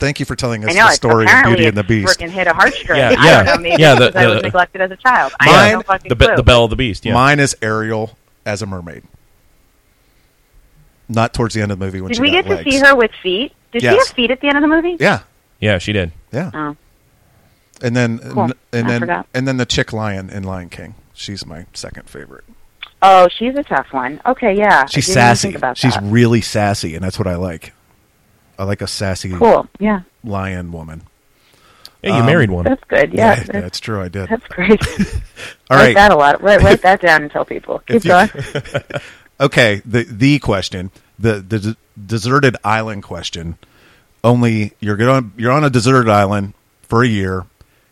[0.05, 2.18] Thank you for telling us I know the story of Beauty and the Beast.
[2.20, 2.96] freaking hit a heartstring.
[2.98, 3.42] Yeah, I yeah.
[3.42, 3.62] don't know.
[3.70, 5.32] Maybe Yeah, because the- I was neglected as a child.
[5.40, 6.36] I Mine- have no fucking The, clue.
[6.36, 7.05] the Belle of the Beast.
[7.07, 7.14] Yeah.
[7.14, 9.02] Mine is Ariel as a mermaid.
[11.09, 12.64] Not towards the end of the movie when Did she we got get legs.
[12.64, 13.52] to see her with feet?
[13.72, 14.96] Did she have feet at the end of the movie?
[15.00, 15.20] Yeah,
[15.61, 16.12] Yeah, she did.
[16.32, 16.50] yeah.
[16.55, 16.76] Oh,
[17.82, 18.50] And then Cool.
[18.72, 19.26] and I then forgot.
[19.34, 20.94] and then the chick lion in Lion King.
[21.12, 22.44] She's my second favorite.
[23.02, 24.20] oh, she's a tough one.
[24.26, 24.86] Okay, yeah.
[24.86, 25.48] She's I didn't even sassy.
[25.48, 26.02] Think about She's that.
[26.05, 27.72] really sassy, and that's what I like.
[28.59, 29.68] I like a sassy cool.
[29.78, 31.02] Yeah, lion woman.
[32.02, 32.64] Yeah, you Um, married one.
[32.64, 33.12] that's good.
[33.14, 34.00] Yeah, Yeah, that's, that's true.
[34.02, 34.28] I did.
[34.28, 34.80] that's great.
[35.70, 36.42] All right, write that a lot.
[36.42, 37.78] Write, write that down and tell people.
[37.86, 38.28] Keep you- going.
[39.40, 41.76] Okay, the the question, the the d-
[42.07, 43.59] deserted island question.
[44.22, 47.44] Only you're going you're on a deserted island for a year,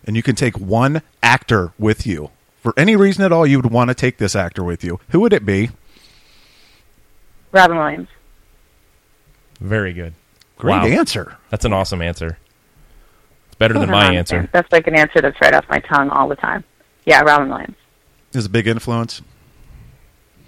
[0.07, 2.31] and you can take one actor with you
[2.63, 3.45] for any reason at all.
[3.45, 5.01] You would want to take this actor with you.
[5.09, 5.71] Who would it be?
[7.51, 8.09] Robin Williams.
[9.61, 10.15] Very good.
[10.63, 10.87] Great Wow.
[10.87, 11.37] answer.
[11.51, 12.39] That's an awesome answer.
[13.49, 14.37] It's better than my answer.
[14.37, 14.49] man.
[14.53, 16.63] That's like an answer that's right off my tongue all the time.
[17.05, 17.75] Yeah, Robin Williams.
[18.33, 19.23] Is a big influence.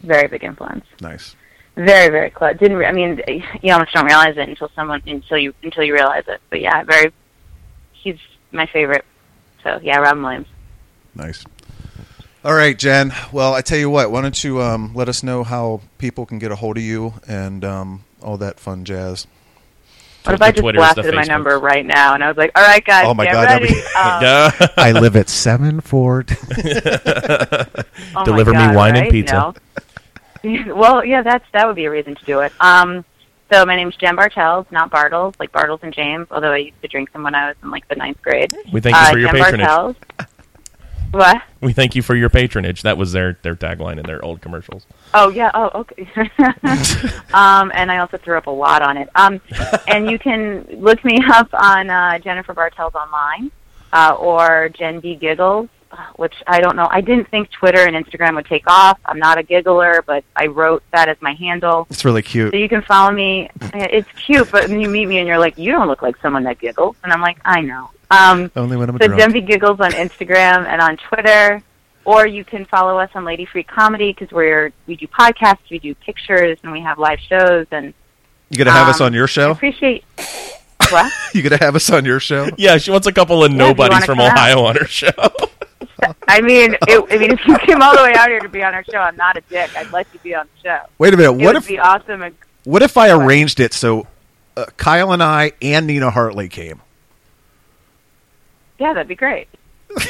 [0.04, 0.84] Very big influence.
[1.00, 1.34] Nice.
[1.74, 2.56] Very, very close.
[2.58, 3.20] Didn't re- I mean
[3.60, 6.40] you almost don't realize it until someone until you until you realize it.
[6.48, 7.12] But yeah, very.
[7.92, 8.18] He's
[8.52, 9.04] my favorite.
[9.64, 10.46] So yeah, Robin Williams.
[11.16, 11.44] Nice.
[12.44, 13.12] All right, Jen.
[13.32, 14.12] Well, I tell you what.
[14.12, 17.14] Why don't you um, let us know how people can get a hold of you
[17.26, 19.26] and um, all that fun jazz.
[20.24, 22.62] What if I just Twitters, blasted my number right now and I was like, "All
[22.62, 26.32] right, guys, Oh my get God, ready." be- Um, I live at Seven Fort.
[26.56, 27.64] oh
[28.14, 29.54] my Deliver me God, wine and pizza.
[30.42, 30.74] No.
[30.74, 32.52] well, yeah, that's that would be a reason to do it.
[32.60, 33.04] Um,
[33.52, 36.26] so my name's Jen Bartels, not Bartles, like Bartles and James.
[36.30, 38.56] Although I used to drink them when I was in like the ninth grade.
[38.72, 39.66] we thank you uh, for your Jen patronage.
[39.66, 39.96] Bartels.
[41.14, 41.42] What?
[41.60, 42.82] We thank you for your patronage.
[42.82, 44.84] That was their their tagline in their old commercials.
[45.14, 45.50] Oh yeah.
[45.54, 46.08] Oh okay.
[47.32, 49.08] um, and I also threw up a lot on it.
[49.14, 49.40] Um,
[49.86, 53.52] and you can look me up on uh, Jennifer Bartels online
[53.92, 55.68] uh, or Jen B Giggles,
[56.16, 56.88] which I don't know.
[56.90, 58.98] I didn't think Twitter and Instagram would take off.
[59.06, 61.86] I'm not a giggler, but I wrote that as my handle.
[61.90, 62.52] It's really cute.
[62.52, 63.50] So you can follow me.
[63.74, 66.44] It's cute, but then you meet me and you're like, you don't look like someone
[66.44, 67.90] that giggles, and I'm like, I know.
[68.10, 69.20] Um, Only when I'm so drunk.
[69.20, 71.62] Jen B Giggles on Instagram and on Twitter,
[72.04, 75.78] or you can follow us on Lady Free Comedy because we're we do podcasts, we
[75.78, 77.66] do pictures, and we have live shows.
[77.72, 77.94] And
[78.50, 79.50] You gonna have us um, on your I show?
[79.52, 80.04] appreciate
[80.90, 81.10] what.
[81.34, 82.48] You gonna have us on your show?
[82.58, 84.36] Yeah, she wants a couple of Yeah, nobodies wanna from come out.
[84.36, 85.08] Ohio on her show.
[86.28, 88.62] I mean, it, I mean, if you came all the way out here to be
[88.62, 89.70] on our show, I'm not a dick.
[89.76, 90.80] I'd let you be on the show.
[90.98, 91.32] Wait a minute.
[91.32, 92.22] It What would if be awesome.
[92.22, 92.34] And,
[92.64, 94.06] what if I arranged it so
[94.56, 96.80] uh, Kyle and I and Nina Hartley came?
[98.78, 99.48] yeah, that'd be great.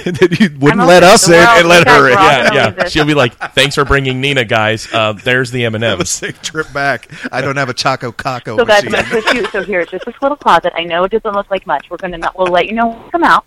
[0.06, 2.14] and then you wouldn't I'm let us in and let her in.
[2.14, 2.88] yeah, yeah.
[2.88, 4.88] She'll be like, "Thanks for bringing Nina, guys.
[4.90, 7.10] Uh, there's the M and Have a M's." sick trip back.
[7.30, 9.10] I don't have a Choco Taco So guys, I'm machine.
[9.10, 9.52] gonna push.
[9.52, 10.72] So here, just this little closet.
[10.74, 11.90] I know it doesn't look like much.
[11.90, 13.44] We're gonna not, we'll let you know when we come out.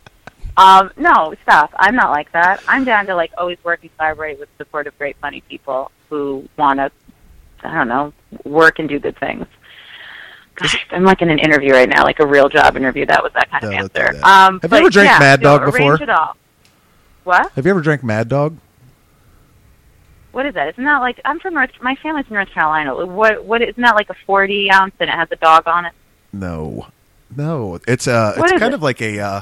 [0.58, 1.72] Um, no, stop.
[1.78, 2.64] I'm not like that.
[2.68, 6.80] I'm down to like always work and collaborate with supportive, great, funny people who want
[6.80, 6.92] to,
[7.64, 8.12] I don't know,
[8.44, 9.46] work and do good things.
[10.56, 13.06] Gosh, I'm like in an interview right now, like a real job interview.
[13.06, 14.26] That was that kind of No, let's answer.
[14.26, 16.02] Um, Have you ever drank yeah, Mad Dog before?
[16.02, 16.36] It all.
[17.24, 17.52] What?
[17.52, 18.58] Have you ever drank Mad Dog?
[20.32, 20.70] What is that?
[20.70, 21.70] Isn't that like I'm from North?
[21.82, 23.06] My family's from North Carolina.
[23.06, 23.46] What?
[23.46, 23.62] What?
[23.62, 25.94] Isn't that like a 40 ounce and it has a dog on it?
[26.34, 26.88] No,
[27.36, 27.80] no.
[27.88, 28.76] It's uh, What it's kind it?
[28.76, 29.42] of like a uh,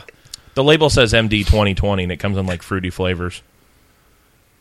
[0.55, 3.41] The label says MD 2020, and it comes in like fruity flavors.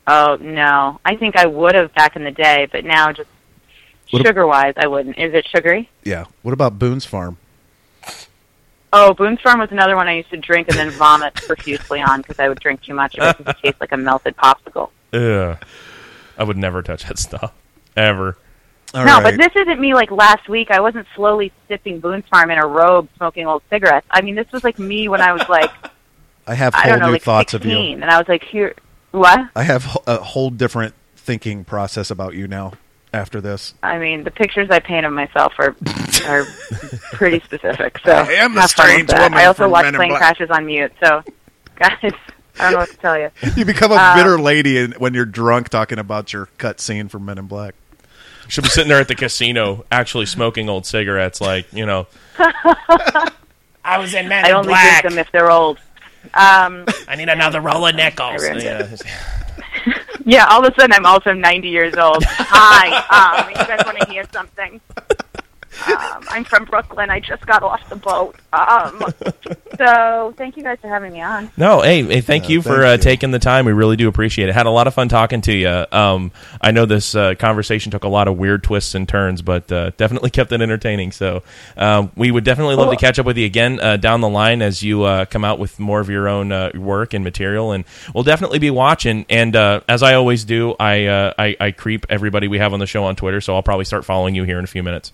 [0.06, 3.28] Oh no, I think I would have back in the day, but now just
[4.10, 5.16] What ab- sugar wise, I wouldn't.
[5.18, 5.88] Is it sugary?
[6.02, 6.24] yeah.
[6.42, 7.38] What about Boone's Farm?
[8.92, 12.20] Oh, Boone's Farm was another one I used to drink and then vomit profusely on
[12.20, 13.16] because I would drink too much.
[13.16, 14.90] It would taste like a melted popsicle.
[15.12, 15.58] Ugh.
[16.36, 17.52] I would never touch that stuff
[17.96, 18.36] ever.
[18.94, 19.22] All no, right.
[19.24, 20.70] but this isn't me like last week.
[20.70, 24.06] I wasn't slowly sipping Boone's Farm in a robe, smoking old cigarettes.
[24.10, 25.70] I mean, this was like me when I was like
[26.46, 27.94] I have I whole don't know, new like thoughts 16, of you.
[28.02, 28.74] and I was like, here,
[29.10, 29.48] what?
[29.56, 32.72] I have a whole different thinking process about you now
[33.12, 33.74] after this.
[33.82, 35.74] I mean, the pictures I paint of myself are
[36.28, 36.44] are
[37.12, 37.98] pretty specific.
[38.04, 39.22] So I am the have fun with strange that.
[39.22, 40.20] woman I also from watch Men plane Black.
[40.20, 40.92] crashes on mute.
[41.02, 41.22] So,
[41.76, 42.10] guys, I
[42.58, 43.30] don't know what to tell you.
[43.56, 47.24] You become a Um, bitter lady when you're drunk talking about your cut scene from
[47.24, 47.74] Men in Black.
[48.48, 52.06] She'll be sitting there at the casino, actually smoking old cigarettes, like you know.
[53.84, 55.78] I was in Men I only drink them if they're old.
[56.32, 58.42] Um, I need another roll of nickels.
[58.42, 58.88] Yeah.
[60.24, 62.24] yeah, all of a sudden I'm also 90 years old.
[62.24, 64.80] Hi, um, you guys want to hear something?
[65.86, 67.10] Um, I'm from Brooklyn.
[67.10, 68.36] I just got off the boat.
[68.52, 69.02] Um,
[69.78, 71.50] so thank you guys for having me on.
[71.56, 72.98] No, hey, hey thank Uh, you for thank uh, you.
[72.98, 73.64] taking the time.
[73.64, 74.54] We really do appreciate it.
[74.54, 75.84] Had a lot of fun talking to you.
[75.90, 79.70] Um, I know this uh, conversation took a lot of weird twists and turns, but
[79.72, 81.12] uh, definitely kept it entertaining.
[81.12, 81.42] So
[81.76, 84.62] um, we would definitely love to catch up with you again uh, down the line
[84.62, 87.84] as you uh, come out with more of your own uh, work and material, and
[88.14, 89.26] we'll definitely be watching.
[89.28, 92.78] And uh, as I always do, I, uh, I I creep everybody we have on
[92.80, 95.12] the show on Twitter, so I'll probably start following you here in a few minutes.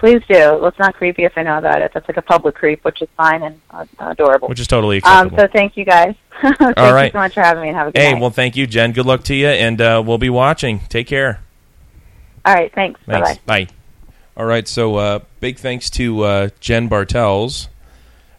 [0.00, 0.34] Please do.
[0.34, 1.90] Well, it's not creepy if I know about it.
[1.92, 4.48] That's like a public creep, which is fine and uh, adorable.
[4.48, 6.14] Which is totally um, so thank you guys.
[6.40, 7.04] thank All right.
[7.04, 8.20] you so much for having me and have a good hey, night.
[8.22, 8.92] well, thank you, Jen.
[8.92, 10.80] Good luck to you, and uh, we'll be watching.
[10.88, 11.40] Take care.
[12.46, 12.74] All right.
[12.74, 12.98] Thanks.
[13.04, 13.42] Bye Thanks.
[13.44, 13.66] bye.
[13.66, 13.72] Bye.
[14.38, 14.66] All right.
[14.66, 17.68] So, uh, big thanks to uh, Jen Bartels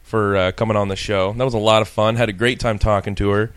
[0.02, 1.32] for uh, coming on the show.
[1.34, 2.16] That was a lot of fun.
[2.16, 3.52] Had a great time talking to her.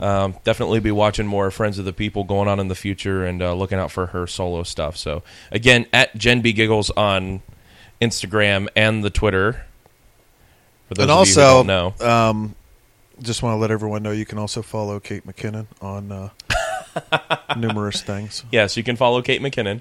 [0.00, 3.42] Um, definitely be watching more Friends of the People going on in the future and
[3.42, 4.96] uh, looking out for her solo stuff.
[4.96, 7.42] So, again, at Jen B Giggles on
[8.00, 9.64] Instagram and the Twitter.
[10.88, 12.54] For those and of also, don't know, um,
[13.22, 16.28] just want to let everyone know you can also follow Kate McKinnon on uh,
[17.56, 18.44] numerous things.
[18.50, 19.80] yes, you can follow Kate McKinnon.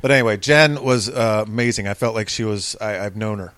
[0.00, 1.86] But anyway, Jen was uh, amazing.
[1.86, 2.76] I felt like she was.
[2.80, 3.52] I, I've known her.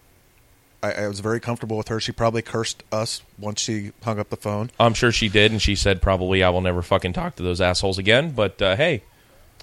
[0.85, 1.99] I, I was very comfortable with her.
[1.99, 4.70] She probably cursed us once she hung up the phone.
[4.78, 7.61] I'm sure she did, and she said probably I will never fucking talk to those
[7.61, 8.32] assholes again.
[8.32, 9.03] But uh, hey,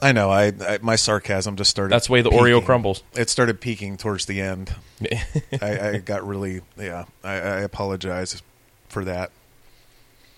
[0.01, 0.31] I know.
[0.31, 1.93] I, I my sarcasm just started.
[1.93, 3.03] that's the way the Oreo crumbles.
[3.13, 4.73] It started peaking towards the end.
[5.61, 6.61] I, I got really.
[6.77, 7.05] Yeah.
[7.23, 8.41] I, I apologize
[8.89, 9.31] for that.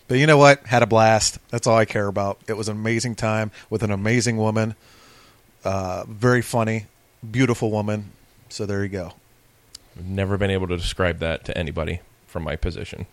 [0.10, 0.66] But you know what?
[0.66, 1.40] Had a blast.
[1.50, 2.40] That's all I care about.
[2.48, 4.76] It was an amazing time with an amazing woman.
[5.64, 6.88] Uh, very funny,
[7.30, 8.12] beautiful woman.
[8.50, 9.14] So there you go.
[9.96, 13.06] Never been able to describe that to anybody from my position.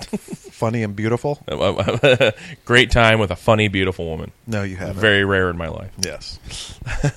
[0.00, 1.42] Funny and beautiful.
[2.64, 4.32] Great time with a funny, beautiful woman.
[4.46, 4.96] No, you haven't.
[4.96, 5.92] Very rare in my life.
[5.98, 6.38] yes.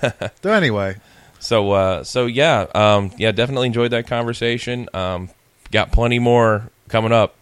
[0.44, 0.96] so anyway,
[1.40, 4.88] So, uh, so yeah, um, yeah, definitely enjoyed that conversation.
[4.94, 5.30] Um,
[5.72, 7.36] got plenty more coming up.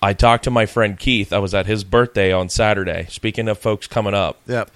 [0.00, 1.32] I talked to my friend Keith.
[1.32, 3.06] I was at his birthday on Saturday.
[3.08, 4.70] Speaking of folks coming up, yep.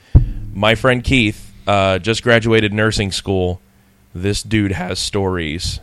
[0.55, 3.61] my friend Keith uh, just graduated nursing school.
[4.17, 5.79] This dude has stories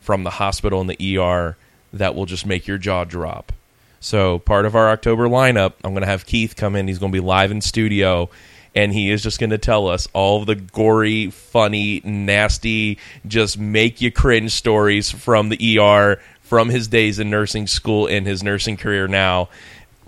[0.00, 1.56] from the hospital and the ER
[1.92, 3.52] that will just make your jaw drop.
[3.98, 6.86] So, part of our October lineup, I'm going to have Keith come in.
[6.86, 8.30] He's going to be live in studio,
[8.72, 14.00] and he is just going to tell us all the gory, funny, nasty, just make
[14.00, 18.76] you cringe stories from the ER, from his days in nursing school and his nursing
[18.76, 19.48] career now.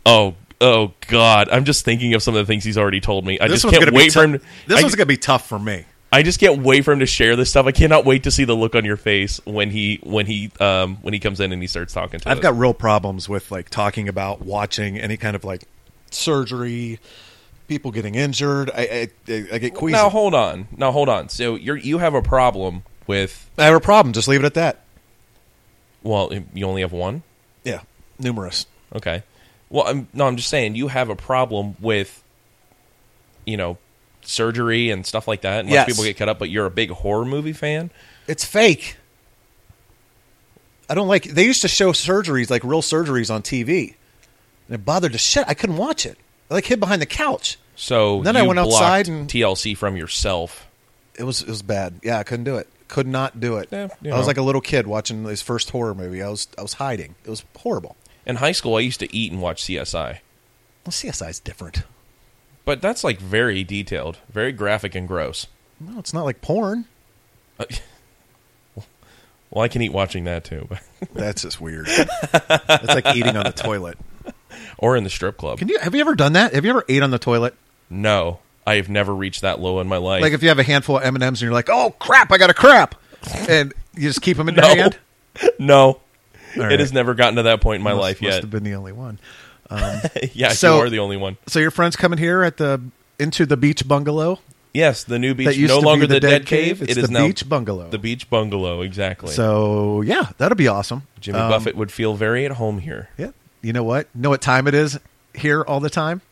[0.07, 1.49] Oh, oh God!
[1.49, 3.41] I'm just thinking of some of the things he's already told me.
[3.41, 4.33] I This just can't wait be for him.
[4.35, 5.87] To, This I, one's gonna be tough for me.
[6.13, 7.67] I just can't wait for him to share this stuff.
[7.67, 10.97] I cannot wait to see the look on your face when he when he um
[11.03, 12.43] when he comes in and he starts talking to I've us.
[12.43, 15.65] got real problems with like talking about watching any kind of like
[16.13, 17.01] surgery,
[17.67, 18.71] people getting injured.
[18.73, 19.97] I I, I get queasy.
[19.97, 20.69] now hold on.
[20.77, 21.29] Now hold on.
[21.31, 24.13] So you're you have a problem with I have a problem.
[24.13, 24.85] Just leave it at that.
[26.05, 27.23] well you only have one.
[27.65, 27.81] Yeah,
[28.21, 28.67] numerous.
[28.95, 29.25] Okay.
[29.71, 32.23] Well, I'm, no, I'm just saying you have a problem with,
[33.45, 33.79] you know,
[34.27, 35.61] surgery and stuff like that.
[35.61, 35.87] And Yes.
[35.89, 37.91] most people get cut up, but you're a big horror movie fan.
[38.27, 38.97] It's fake.
[40.89, 41.25] I don't like.
[41.25, 43.95] They used to show surgeries like real surgeries on TV,
[44.68, 45.45] and it bothered the shit.
[45.49, 46.18] I couldn't watch it.
[46.51, 47.59] I like hid behind the couch.
[47.75, 50.66] So Then you I went outside and- TLC from yourself.
[51.16, 52.01] It was it was bad.
[52.03, 52.68] Yeah, I couldn't do it.
[52.89, 53.68] Could not do it.
[53.72, 56.22] Yeah, you I was like a little kid watching his first horror movie.
[56.22, 57.14] I was I was hiding.
[57.25, 57.97] It was horrible.
[58.27, 60.18] In high school, I used to eat and watch CSI,
[60.85, 61.83] Well, CSI is different.
[62.65, 65.47] But that's like very detailed, very graphic and gross.
[65.81, 66.87] No, it's not like porn.
[69.51, 70.69] Well, I can eat watching that too,
[71.15, 71.87] That's just weird.
[71.89, 73.97] It's like eating on the toilet.
[74.79, 75.61] or in the strip club.
[75.61, 76.55] Can you have you ever done that?
[76.55, 77.55] Have you ever ate on the toilet?
[77.89, 80.23] no, I have never reached that low in my life.
[80.23, 82.33] Like if you have a handful of M and M's and you're like, "Oh crap,
[82.33, 82.97] I got a crap,"
[83.49, 84.99] and you just keep them in your hand.
[85.61, 86.01] no, All
[86.57, 88.43] it has never gotten to that point in my Must- life must yet.
[88.43, 89.21] have been the only one.
[90.33, 91.37] yeah, So- you are the only one.
[91.47, 92.81] So your friends coming here at the
[93.19, 94.41] into the beach bungalow
[94.75, 96.83] Yes, the new beach, no longer be the, dead cave.
[96.83, 97.91] It's it is the now beach bungalow.
[97.91, 98.81] the beach bungalow.
[98.81, 99.31] Exactly.
[99.31, 101.07] So yeah, that'll be awesome.
[101.21, 103.09] Jimmy Um, Buffett would feel very at home here.
[103.17, 103.31] Yeah.
[103.62, 104.09] You know what?
[104.17, 104.99] Know what time it is
[105.33, 106.23] here all the time?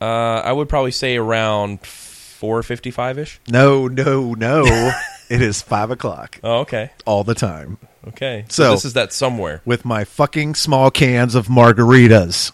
[0.00, 0.04] Uh,
[0.44, 3.40] I would probably say around four fifty-five ish.
[3.48, 4.64] No, no, no.
[5.30, 7.78] it is five o'clock Oh, okay, all the time
[8.08, 8.44] okay.
[8.48, 9.60] So, So- this is that somewhere.
[9.64, 12.52] with my fucking small cans of margaritas.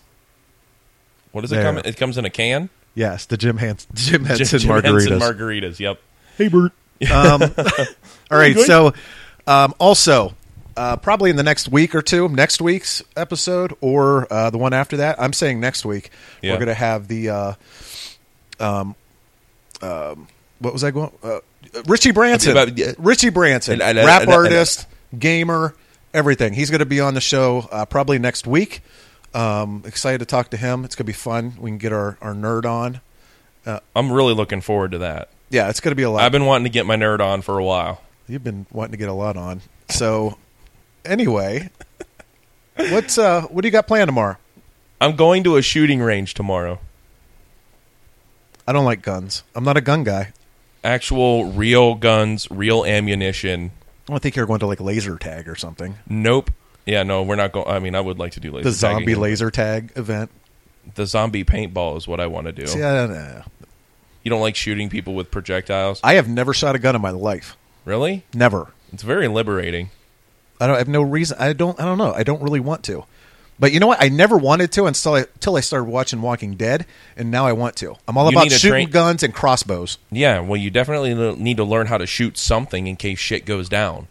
[1.33, 1.65] What does it There.
[1.65, 1.79] come?
[1.85, 2.71] It comes in a can.
[2.95, 5.09] Yes, the Jim Hans Jim Henson Jim, Jim margaritas.
[5.11, 5.79] Henson margaritas.
[5.79, 6.01] Yep.
[6.37, 6.73] Hey, Bert.
[7.13, 7.43] Um,
[8.31, 8.59] all right.
[8.59, 8.93] So,
[9.47, 10.35] um, also,
[10.77, 14.73] uh, probably in the next week or two, next week's episode or uh, the one
[14.73, 16.11] after that, I'm saying next week,
[16.43, 16.53] Yeah.
[16.53, 17.53] we're going to have the uh,
[18.59, 18.97] um,
[19.83, 20.27] um,
[20.59, 21.13] what was I going?
[21.23, 21.39] Uh,
[21.87, 22.53] Richie Branson.
[22.57, 22.71] About-.
[22.99, 24.87] Richie Branson, And I- rap and and artist,
[25.17, 25.75] gamer,
[26.13, 26.55] everything.
[26.55, 28.83] He's going to be on the show uh, probably next week.
[29.35, 30.85] Um, excited to talk to him.
[30.85, 31.55] It's going to be fun.
[31.61, 33.01] We can get our, our nerd on.
[33.95, 35.29] I'm really looking forward to that.
[35.51, 36.23] Yeah, it's going to be a lot.
[36.23, 38.03] I've been wanting to get my nerd on for a while.
[38.27, 39.63] You've been wanting to get a lot on.
[39.89, 40.39] So,
[41.05, 41.71] anyway,
[42.77, 44.37] what's uh, what do you got planned tomorrow?
[45.01, 46.81] I'm going to a shooting range tomorrow.
[48.67, 49.45] I don't like guns.
[49.55, 50.33] I'm not a gun guy.
[50.85, 53.73] Actual real guns, real ammunition.
[54.09, 55.97] I don't think you're going to like laser tag or something.
[56.09, 56.51] Nope.
[56.87, 57.69] Yeah, no, we're not going.
[57.69, 59.21] I mean, I would like to do laser The zombie tagging.
[59.21, 60.31] laser tag event.
[60.95, 62.67] The zombie paintball is what I want to do.
[62.67, 63.43] See, I, don't know.
[64.23, 67.11] You don't like shooting people with projectiles, I have never shot a gun in my
[67.11, 67.57] life.
[67.85, 68.25] really?
[68.33, 68.73] Never.
[68.93, 69.91] It's very liberating.
[70.61, 71.37] I don't I have no reason.
[71.39, 71.79] I don't.
[71.79, 72.13] I don't know.
[72.15, 73.05] I don't really want to.
[73.61, 74.01] But you know what?
[74.01, 76.87] I never wanted to until I, until I started watching Walking Dead,
[77.17, 77.97] and now I want to.
[78.07, 79.99] I'm all You about need shooting train- guns and crossbows.
[80.13, 83.45] Yeah, well, you definitely l- need to learn how to shoot something in case shit
[83.45, 84.07] goes down.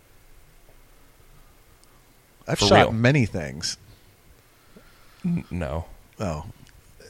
[2.48, 2.92] I've For shot real.
[2.94, 3.78] many things.
[5.52, 5.86] No,
[6.20, 6.46] Oh,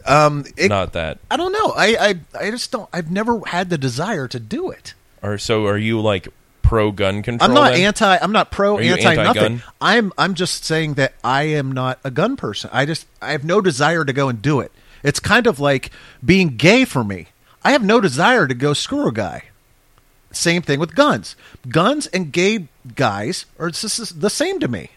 [0.05, 1.19] um, it, not that.
[1.29, 1.71] I don't know.
[1.75, 1.97] I,
[2.35, 2.89] I I just don't.
[2.91, 4.93] I've never had the desire to do it.
[5.21, 6.27] Or so, are you like
[6.67, 7.49] pro gun control?
[7.49, 7.81] I'm not then?
[7.81, 8.17] anti.
[8.17, 9.19] I'm not pro anti nothing.
[9.19, 9.63] anti-gun?
[9.79, 12.69] I'm I'm just saying that I am not a gun person.
[12.73, 14.71] I just I have no desire to go and do it.
[15.01, 15.91] It's kind of like
[16.23, 17.27] being gay for me.
[17.63, 19.43] I have no desire to go screw a guy.
[20.31, 21.35] Same thing with guns.
[21.69, 24.89] Guns and gay guys are the same to me.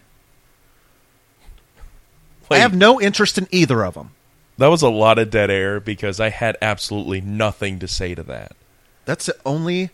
[2.50, 4.10] I have no interest in either of them.
[4.58, 8.24] that was a lot of dead air because I had absolutely nothing to say to
[8.24, 8.56] that.
[9.04, 9.90] That's the only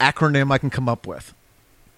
[0.00, 1.34] acronym I can come up with.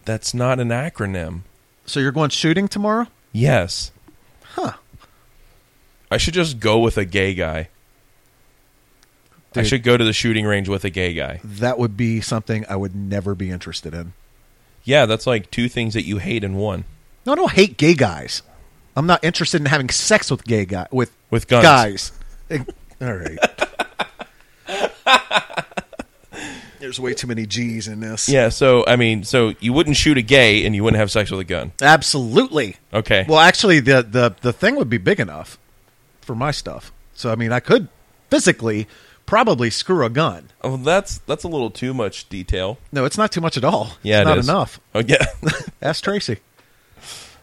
[0.04, 1.40] That's not an acronym.
[1.86, 3.06] So you're going shooting tomorrow?
[3.32, 3.90] Yes,
[4.54, 4.72] Huh.
[6.10, 7.68] I should just go with a gay guy.
[9.54, 11.40] I should go to the shooting range with a gay guy.
[11.44, 14.12] That would be something I would never be interested in.
[14.84, 16.84] Yeah, that's like two things that you hate in one.
[17.26, 18.42] No, I don't hate gay guys.
[18.96, 21.62] I'm not interested in having sex with gay guy with With guns.
[21.64, 22.12] guys.
[23.00, 23.38] All right.
[26.80, 28.28] There's way too many G's in this.
[28.28, 31.30] Yeah, so I mean, so you wouldn't shoot a gay and you wouldn't have sex
[31.30, 31.72] with a gun.
[31.82, 32.76] Absolutely.
[32.92, 33.24] Okay.
[33.28, 35.58] Well, actually, the, the the thing would be big enough
[36.20, 36.92] for my stuff.
[37.14, 37.88] So I mean, I could
[38.30, 38.86] physically
[39.26, 40.48] probably screw a gun.
[40.62, 42.78] oh, that's that's a little too much detail.
[42.92, 43.90] No, it's not too much at all.
[44.02, 44.48] Yeah, it's it not is.
[44.48, 44.80] enough.
[44.94, 45.24] Oh yeah.
[45.82, 46.38] Ask Tracy.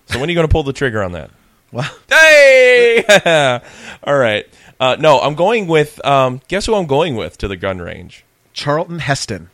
[0.08, 1.30] so when are you going to pull the trigger on that?
[1.72, 3.04] Well, Hey!
[4.04, 4.46] All right.
[4.80, 6.04] Uh, no, I'm going with.
[6.06, 8.25] Um, guess who I'm going with to the gun range?
[8.56, 9.50] Charlton Heston,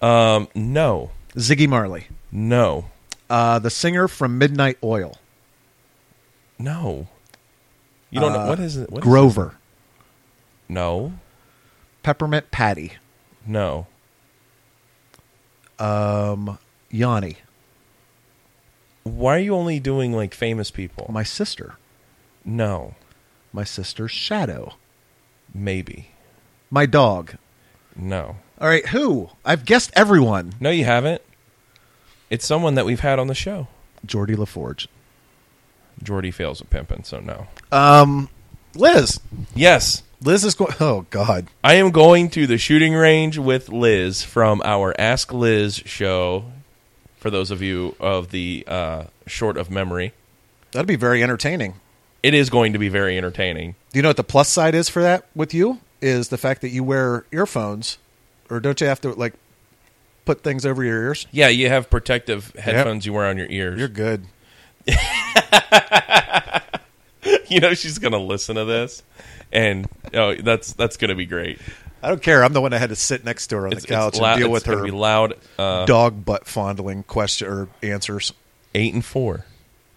[0.00, 2.86] Um, no, Ziggy Marley, no,
[3.28, 5.18] uh, the singer from Midnight Oil,
[6.58, 7.06] no.
[8.10, 8.90] You don't know Uh, what is it?
[8.90, 9.48] What is Grover,
[10.68, 10.72] it?
[10.72, 11.12] No,
[12.02, 12.94] Peppermint Patty,
[13.46, 13.86] no.
[15.78, 16.58] um,
[16.90, 17.36] Yanni,
[19.04, 21.06] Why are you only doing like famous people?
[21.10, 21.74] my sister,
[22.46, 22.94] No,
[23.52, 24.74] my sister's shadow,
[25.54, 26.12] maybe.
[26.70, 27.34] my dog.
[27.98, 29.30] No, All right, who?
[29.44, 30.54] I've guessed everyone.
[30.60, 30.70] no.
[30.70, 31.20] You haven't.
[32.30, 33.66] It's someone that we've had on the show.
[34.06, 34.86] Jordy LaForge.
[36.02, 37.46] Jordy fails at pimping, so no.
[37.72, 38.28] Um,
[38.74, 39.18] Liz.
[39.54, 40.74] Yes, Liz is going.
[40.78, 41.48] Oh God.
[41.64, 46.44] I am going to the shooting range with Liz from our Ask Liz show.
[47.16, 50.12] For those of you of the uh, short of memory,
[50.70, 51.74] That'd be very entertaining.
[52.22, 53.74] it is going to be very entertaining.
[53.92, 55.80] Do you know what the plus side is for that with you?
[56.00, 57.98] Is the fact that you wear earphones,
[58.50, 59.34] or don't you have to like
[60.24, 61.26] put things over your ears?
[61.32, 63.78] Yeah, you have protective headphones you wear on your ears.
[63.78, 64.24] You're good.
[67.48, 69.02] you know she's gonna listen to this,
[69.52, 71.58] and oh, that's that's gonna be great.
[72.02, 72.44] I don't care.
[72.44, 74.38] I'm the one that had to sit next to her on It's, the couch and
[74.38, 75.34] deal it's with gonna her be loud.
[75.58, 78.32] Uh, dog butt fondling question or answers.
[78.74, 79.44] eight and four.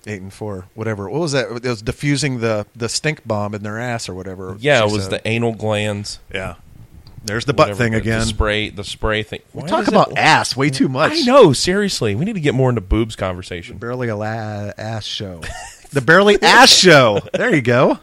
[0.07, 1.07] Eight and four, whatever.
[1.10, 1.52] What was that?
[1.64, 4.56] It was diffusing the the stink bomb in their ass or whatever.
[4.60, 5.11] Yeah, it was said.
[5.11, 6.19] the anal glands.
[6.34, 6.56] yeah.
[7.23, 8.19] There's the butt whatever, thing the- again.
[8.22, 9.41] The spray, the spray thing.
[9.53, 11.11] We Why talk does it- about ass way too much.
[11.14, 11.53] I know.
[11.53, 13.78] Seriously, we need to get more into boobs conversation.
[13.78, 15.41] Barely a la- ass show.
[15.91, 17.19] the barely ass show.
[17.36, 17.99] There you go.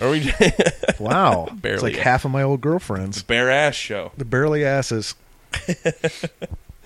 [0.00, 0.32] Are we
[1.00, 1.46] Wow.
[1.50, 2.04] it's Barely like ass.
[2.04, 3.24] half of my old girlfriends.
[3.24, 4.12] bare ass show?
[4.16, 5.16] The barely asses.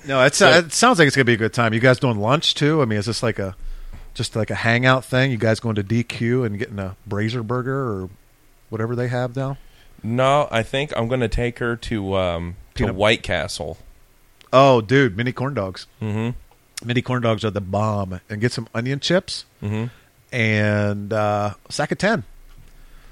[0.06, 1.74] no, it's, uh, it sounds like it's gonna be a good time.
[1.74, 2.80] You guys doing lunch too?
[2.80, 3.55] I mean, is this like a
[4.16, 5.30] just like a hangout thing?
[5.30, 8.10] You guys going to DQ and getting a Brazier burger or
[8.70, 9.56] whatever they have now?
[10.02, 13.78] No, I think I'm going to take her to um, to Peanut- White Castle.
[14.52, 15.86] Oh, dude, mini corn dogs.
[16.01, 16.86] Mm-hmm.
[16.86, 18.20] Mini corn dogs are the bomb.
[18.30, 19.86] And get some onion chips Mm-hmm.
[20.32, 22.24] and uh, sack of ten.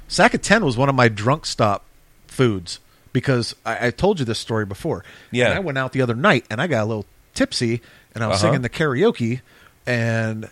[0.09, 1.85] Sack of ten was one of my drunk stop
[2.27, 2.79] foods
[3.13, 5.05] because I, I told you this story before.
[5.31, 5.47] Yeah.
[5.51, 7.81] And I went out the other night and I got a little tipsy
[8.15, 8.49] and I was Uh-huh.
[8.53, 9.41] singing the karaoke
[9.87, 10.51] and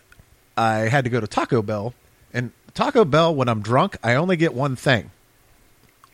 [0.56, 1.94] I had to go to Taco Bell.
[2.32, 5.10] And Taco Bell, when I'm drunk, I only get one thing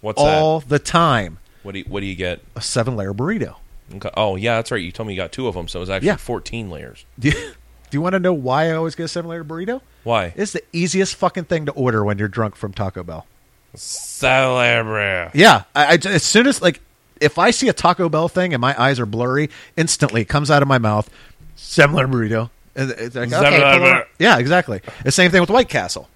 [0.01, 1.39] What's all the time?
[1.63, 2.41] What do you, what do you get?
[2.57, 3.57] a seven layer burrito.
[3.95, 4.11] Okay.
[4.17, 4.83] Oh yeah, that's right.
[4.83, 6.17] You told me you got two of them, so it was actually Yeah.
[6.17, 7.05] 14 layers.
[7.19, 9.81] Do you, do you want to know why I always get a seven layer burrito?
[10.05, 10.35] Why?
[10.37, 13.27] It's the easiest fucking thing to order when you're drunk from Taco Bell.
[13.75, 15.31] Celebrate.
[15.35, 16.81] Yeah, I, I as soon as like
[17.21, 20.51] if I see a Taco Bell thing and my eyes are blurry, instantly it comes
[20.51, 21.09] out of my mouth.
[21.57, 22.51] Similar burrito.
[22.79, 24.01] And It's like, okay, Similar pull it burrito.
[24.01, 24.09] up.
[24.19, 24.81] yeah, exactly.
[25.05, 26.09] The same thing with White Castle.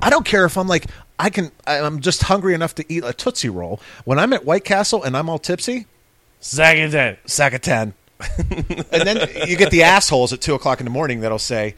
[0.00, 0.84] I don't care if I'm like
[1.18, 1.50] I can.
[1.66, 3.80] I- I'm just hungry enough to eat a Tootsie Roll.
[4.04, 5.86] When I'm at White Castle and I'm all tipsy,
[6.40, 6.92] Second
[7.26, 7.94] sack of ten.
[8.38, 11.74] and then you get the assholes at two o'clock in the morning that'll say,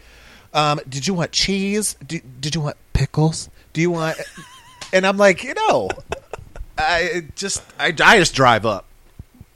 [0.53, 1.97] um, "Did you want cheese?
[2.07, 3.49] Did, did you want pickles?
[3.73, 4.19] Do you want?"
[4.93, 5.89] And I'm like, you know,
[6.77, 8.87] I just I, I just drive up.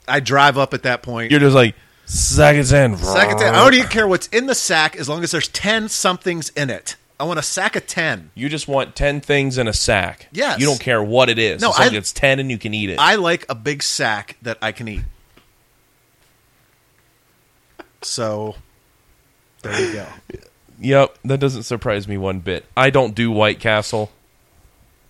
[0.07, 1.29] I drive up at that point.
[1.31, 1.75] You're just like
[2.05, 2.97] seconds in.
[2.97, 3.53] sack of ten.
[3.55, 6.69] I don't even care what's in the sack as long as there's ten somethings in
[6.69, 6.95] it.
[7.19, 8.31] I want a sack of ten.
[8.35, 10.27] You just want 10 things in a sack.
[10.33, 10.59] Yes.
[10.59, 11.61] You don't care what it is.
[11.61, 12.99] No, as long I- as it's 10 and you can eat it.
[12.99, 15.03] I like a big sack that I can eat.
[18.01, 18.55] So
[19.61, 20.07] there you go.
[20.79, 22.65] Yep, that doesn't surprise me one bit.
[22.75, 24.11] I don't do White Castle.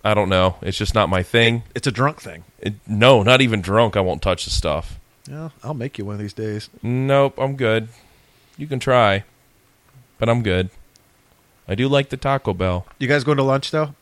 [0.04, 0.56] I don't know.
[0.62, 1.64] It's just not my thing.
[1.74, 2.44] It's a drunk thing.
[2.60, 3.96] It, no, not even drunk.
[3.96, 5.00] I won't touch the stuff.
[5.28, 6.70] Yeah, I'll make you one of these days.
[6.82, 7.88] Nope, I'm good.
[8.56, 9.24] You can try,
[10.18, 10.70] but I'm good.
[11.68, 12.86] I do like the Taco Bell.
[12.98, 13.94] You guys going to lunch though?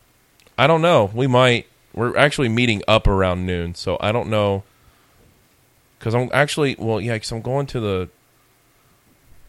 [0.58, 1.10] I don't know.
[1.14, 1.66] We might.
[1.94, 4.64] We're actually meeting up around noon, so I don't know.
[5.98, 8.08] Because I'm actually, well, yeah, because I'm going to the.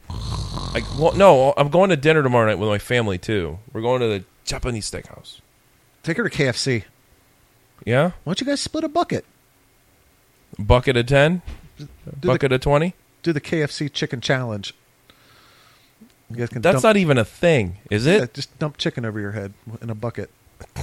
[0.10, 3.60] I, well, no, I'm going to dinner tomorrow night with my family too.
[3.74, 5.42] We're going to the Japanese steakhouse.
[6.04, 6.84] Take her to KFC.
[7.86, 9.26] Yeah, Why don't you guys split a bucket?
[10.58, 11.42] bucket of ten,
[11.78, 11.88] Do
[12.22, 12.90] bucket of twenty.
[12.90, 14.74] the do the KFC chicken challenge.
[16.30, 18.20] You guys can That's dump, not even a thing, is it?
[18.20, 20.30] yeah, just dump chicken over your head in a bucket.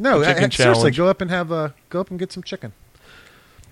[0.00, 2.42] No, Chicken I- I- seriously, go up and have a go up and get some
[2.42, 2.72] chicken.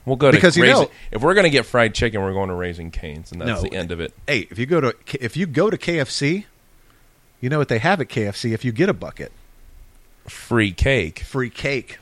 [0.06, 2.50] We'll go to Because you Raising- know- if we're gonna get fried chicken, we're going
[2.50, 3.68] to Raising Canes, and that's No.
[3.68, 4.14] the end of it.
[4.26, 6.44] Hey, if you go to if you go to KFC,
[7.40, 8.52] you know what they have at KFC.
[8.54, 9.32] If you get a bucket,
[10.28, 11.18] Free cake.
[11.20, 11.98] free cake,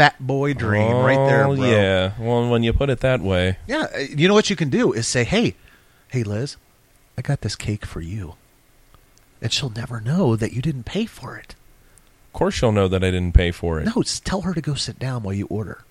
[0.00, 1.64] fat boy dream, right there, Oh, bro.
[1.66, 2.12] Yeah.
[2.18, 4.92] Well, when you put it that way, Yeah, uh, you know what you can do
[4.94, 5.56] is say, "Hey,
[6.08, 6.56] hey, Liz,
[7.18, 8.36] I got this cake for you,"
[9.42, 11.54] and she'll never know that you didn't pay for it.
[12.28, 13.86] of course she'll know that I didn't pay for it.
[13.94, 15.84] No, tell her to go sit down while you order.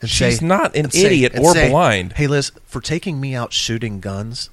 [0.00, 2.12] And She's not an say- idiot and or say, blind.
[2.14, 4.50] Hey, Liz, for taking me out shooting guns,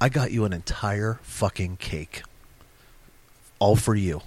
[0.00, 2.22] I got you an entire fucking cake,
[3.58, 4.22] all for you.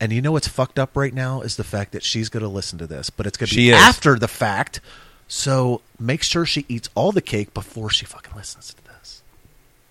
[0.00, 2.48] And you know what's fucked up right now is the fact that she's going to
[2.48, 3.76] listen to this, but it's going to She be is.
[3.76, 4.80] after the fact.
[5.28, 9.22] So make sure she eats all the cake before she fucking listens to this.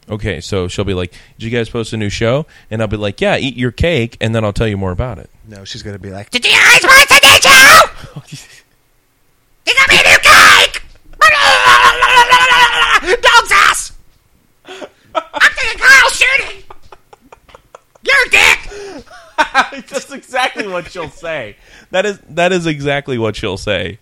[0.09, 2.97] Okay, so she'll be like, "Did you guys post a new show?" And I'll be
[2.97, 5.30] like, "Yeah, eat your cake," and then I'll tell you more about it.
[5.47, 8.47] No, she's going to be like, Did you guys watch the new show?
[9.65, 10.81] You got me a new cake!
[13.21, 13.93] Dog's ass!
[14.65, 16.63] I'm thinking Carl shooting!
[18.03, 19.88] Your dick!
[19.89, 21.56] That's exactly what she'll say.
[21.91, 24.00] That is that is exactly what she'll say.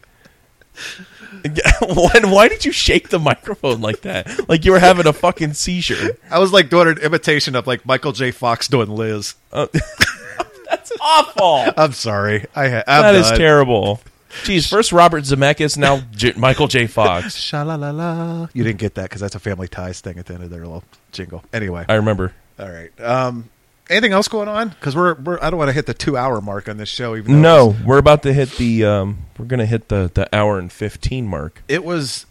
[1.81, 4.47] why, why did you shake the microphone like that?
[4.49, 6.17] Like you were having a fucking seizure.
[6.29, 8.31] I was like doing an imitation of like Michael J.
[8.31, 9.35] Fox doing Liz.
[9.51, 11.73] That's awful.
[11.77, 12.45] I'm sorry.
[12.55, 13.37] I ha- I'm That is done.
[13.37, 14.01] terrible.
[14.43, 16.87] Jeez, first Robert Zemeckis, now J- Michael J.
[16.87, 17.35] Fox.
[17.35, 18.47] Sha la la la.
[18.53, 20.61] You didn't get that because that's a Family Ties thing at the end of their
[20.61, 21.43] little jingle.
[21.51, 22.33] Anyway, I remember.
[22.57, 22.91] all right.
[23.01, 23.49] Um,
[23.91, 24.69] anything else going on?
[24.69, 27.15] Because we're, we're I don't want to hit the two hour mark on this show.
[27.15, 30.71] Even No, we're about to hit the um we're gonna hit the the hour and
[30.71, 31.61] fifteen mark.
[31.67, 32.25] it was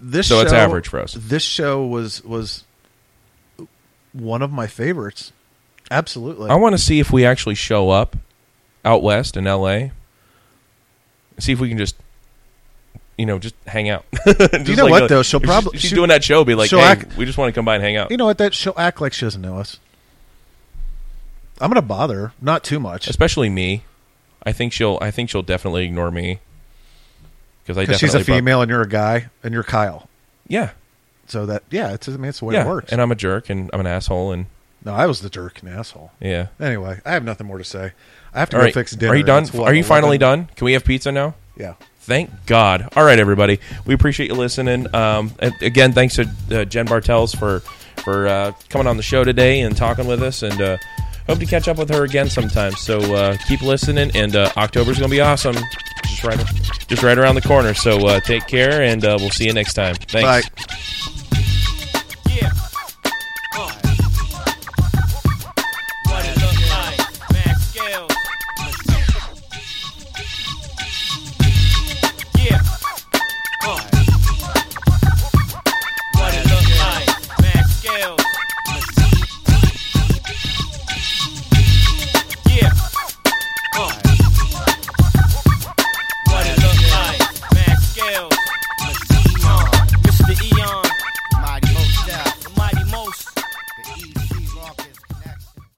[0.00, 0.28] this.
[0.28, 1.14] So it's average for us.
[1.14, 2.64] This show was was
[4.12, 5.32] one of my favorites.
[5.90, 6.50] Absolutely.
[6.50, 8.16] I want to see if we actually show up
[8.84, 9.92] out west in L.A.
[11.38, 11.96] See if we can just,
[13.18, 14.04] you know, just hang out.
[14.26, 15.22] Just You know like what, though?
[15.22, 16.44] She'll probably she's, doing that show.
[16.44, 18.10] Be like, hey, act- we just want to come by and hang out.
[18.10, 18.38] you know what?
[18.38, 19.78] That she'll act like she doesn't know us.
[21.60, 23.82] I'm gonna bother not too much, Especially me.
[24.42, 24.98] I think she'll.
[25.00, 26.38] I think she'll definitely ignore me
[27.62, 30.08] because I because she's a female and you're a guy and you're Kyle.
[30.46, 30.70] yeah,
[31.26, 32.64] So that yeah, it's I mean it's the way yeah.
[32.64, 32.92] it works.
[32.92, 34.46] And I'm a jerk and I'm an asshole and
[34.84, 36.12] no, I was the jerk and asshole.
[36.20, 36.46] yeah.
[36.60, 37.90] Anyway, I have nothing more to say.
[38.32, 39.12] I have to All go right, fix dinner.
[39.12, 39.42] are you done?
[39.44, 40.20] It's what, Are you finally 11?
[40.46, 40.54] done?
[40.54, 41.34] Can we have pizza now?
[41.56, 41.74] Yeah.
[42.00, 42.88] Thank God.
[42.94, 43.58] All right, everybody.
[43.84, 44.94] We appreciate you listening.
[44.94, 47.60] Um, and again, thanks to uh, Jen Bartels for
[48.04, 50.44] for uh, coming on the show today and talking with us.
[50.44, 50.76] And uh,
[51.26, 52.72] hope to catch up with her again sometime.
[52.72, 55.56] So uh, keep listening, and uh, October's going to be awesome.
[56.04, 56.38] Just right,
[56.88, 57.74] just right around the corner.
[57.74, 59.94] So uh, take care, and uh, we'll see you next time.
[59.96, 60.48] Thanks.
[60.48, 60.66] Bye.
[62.30, 62.52] Yeah.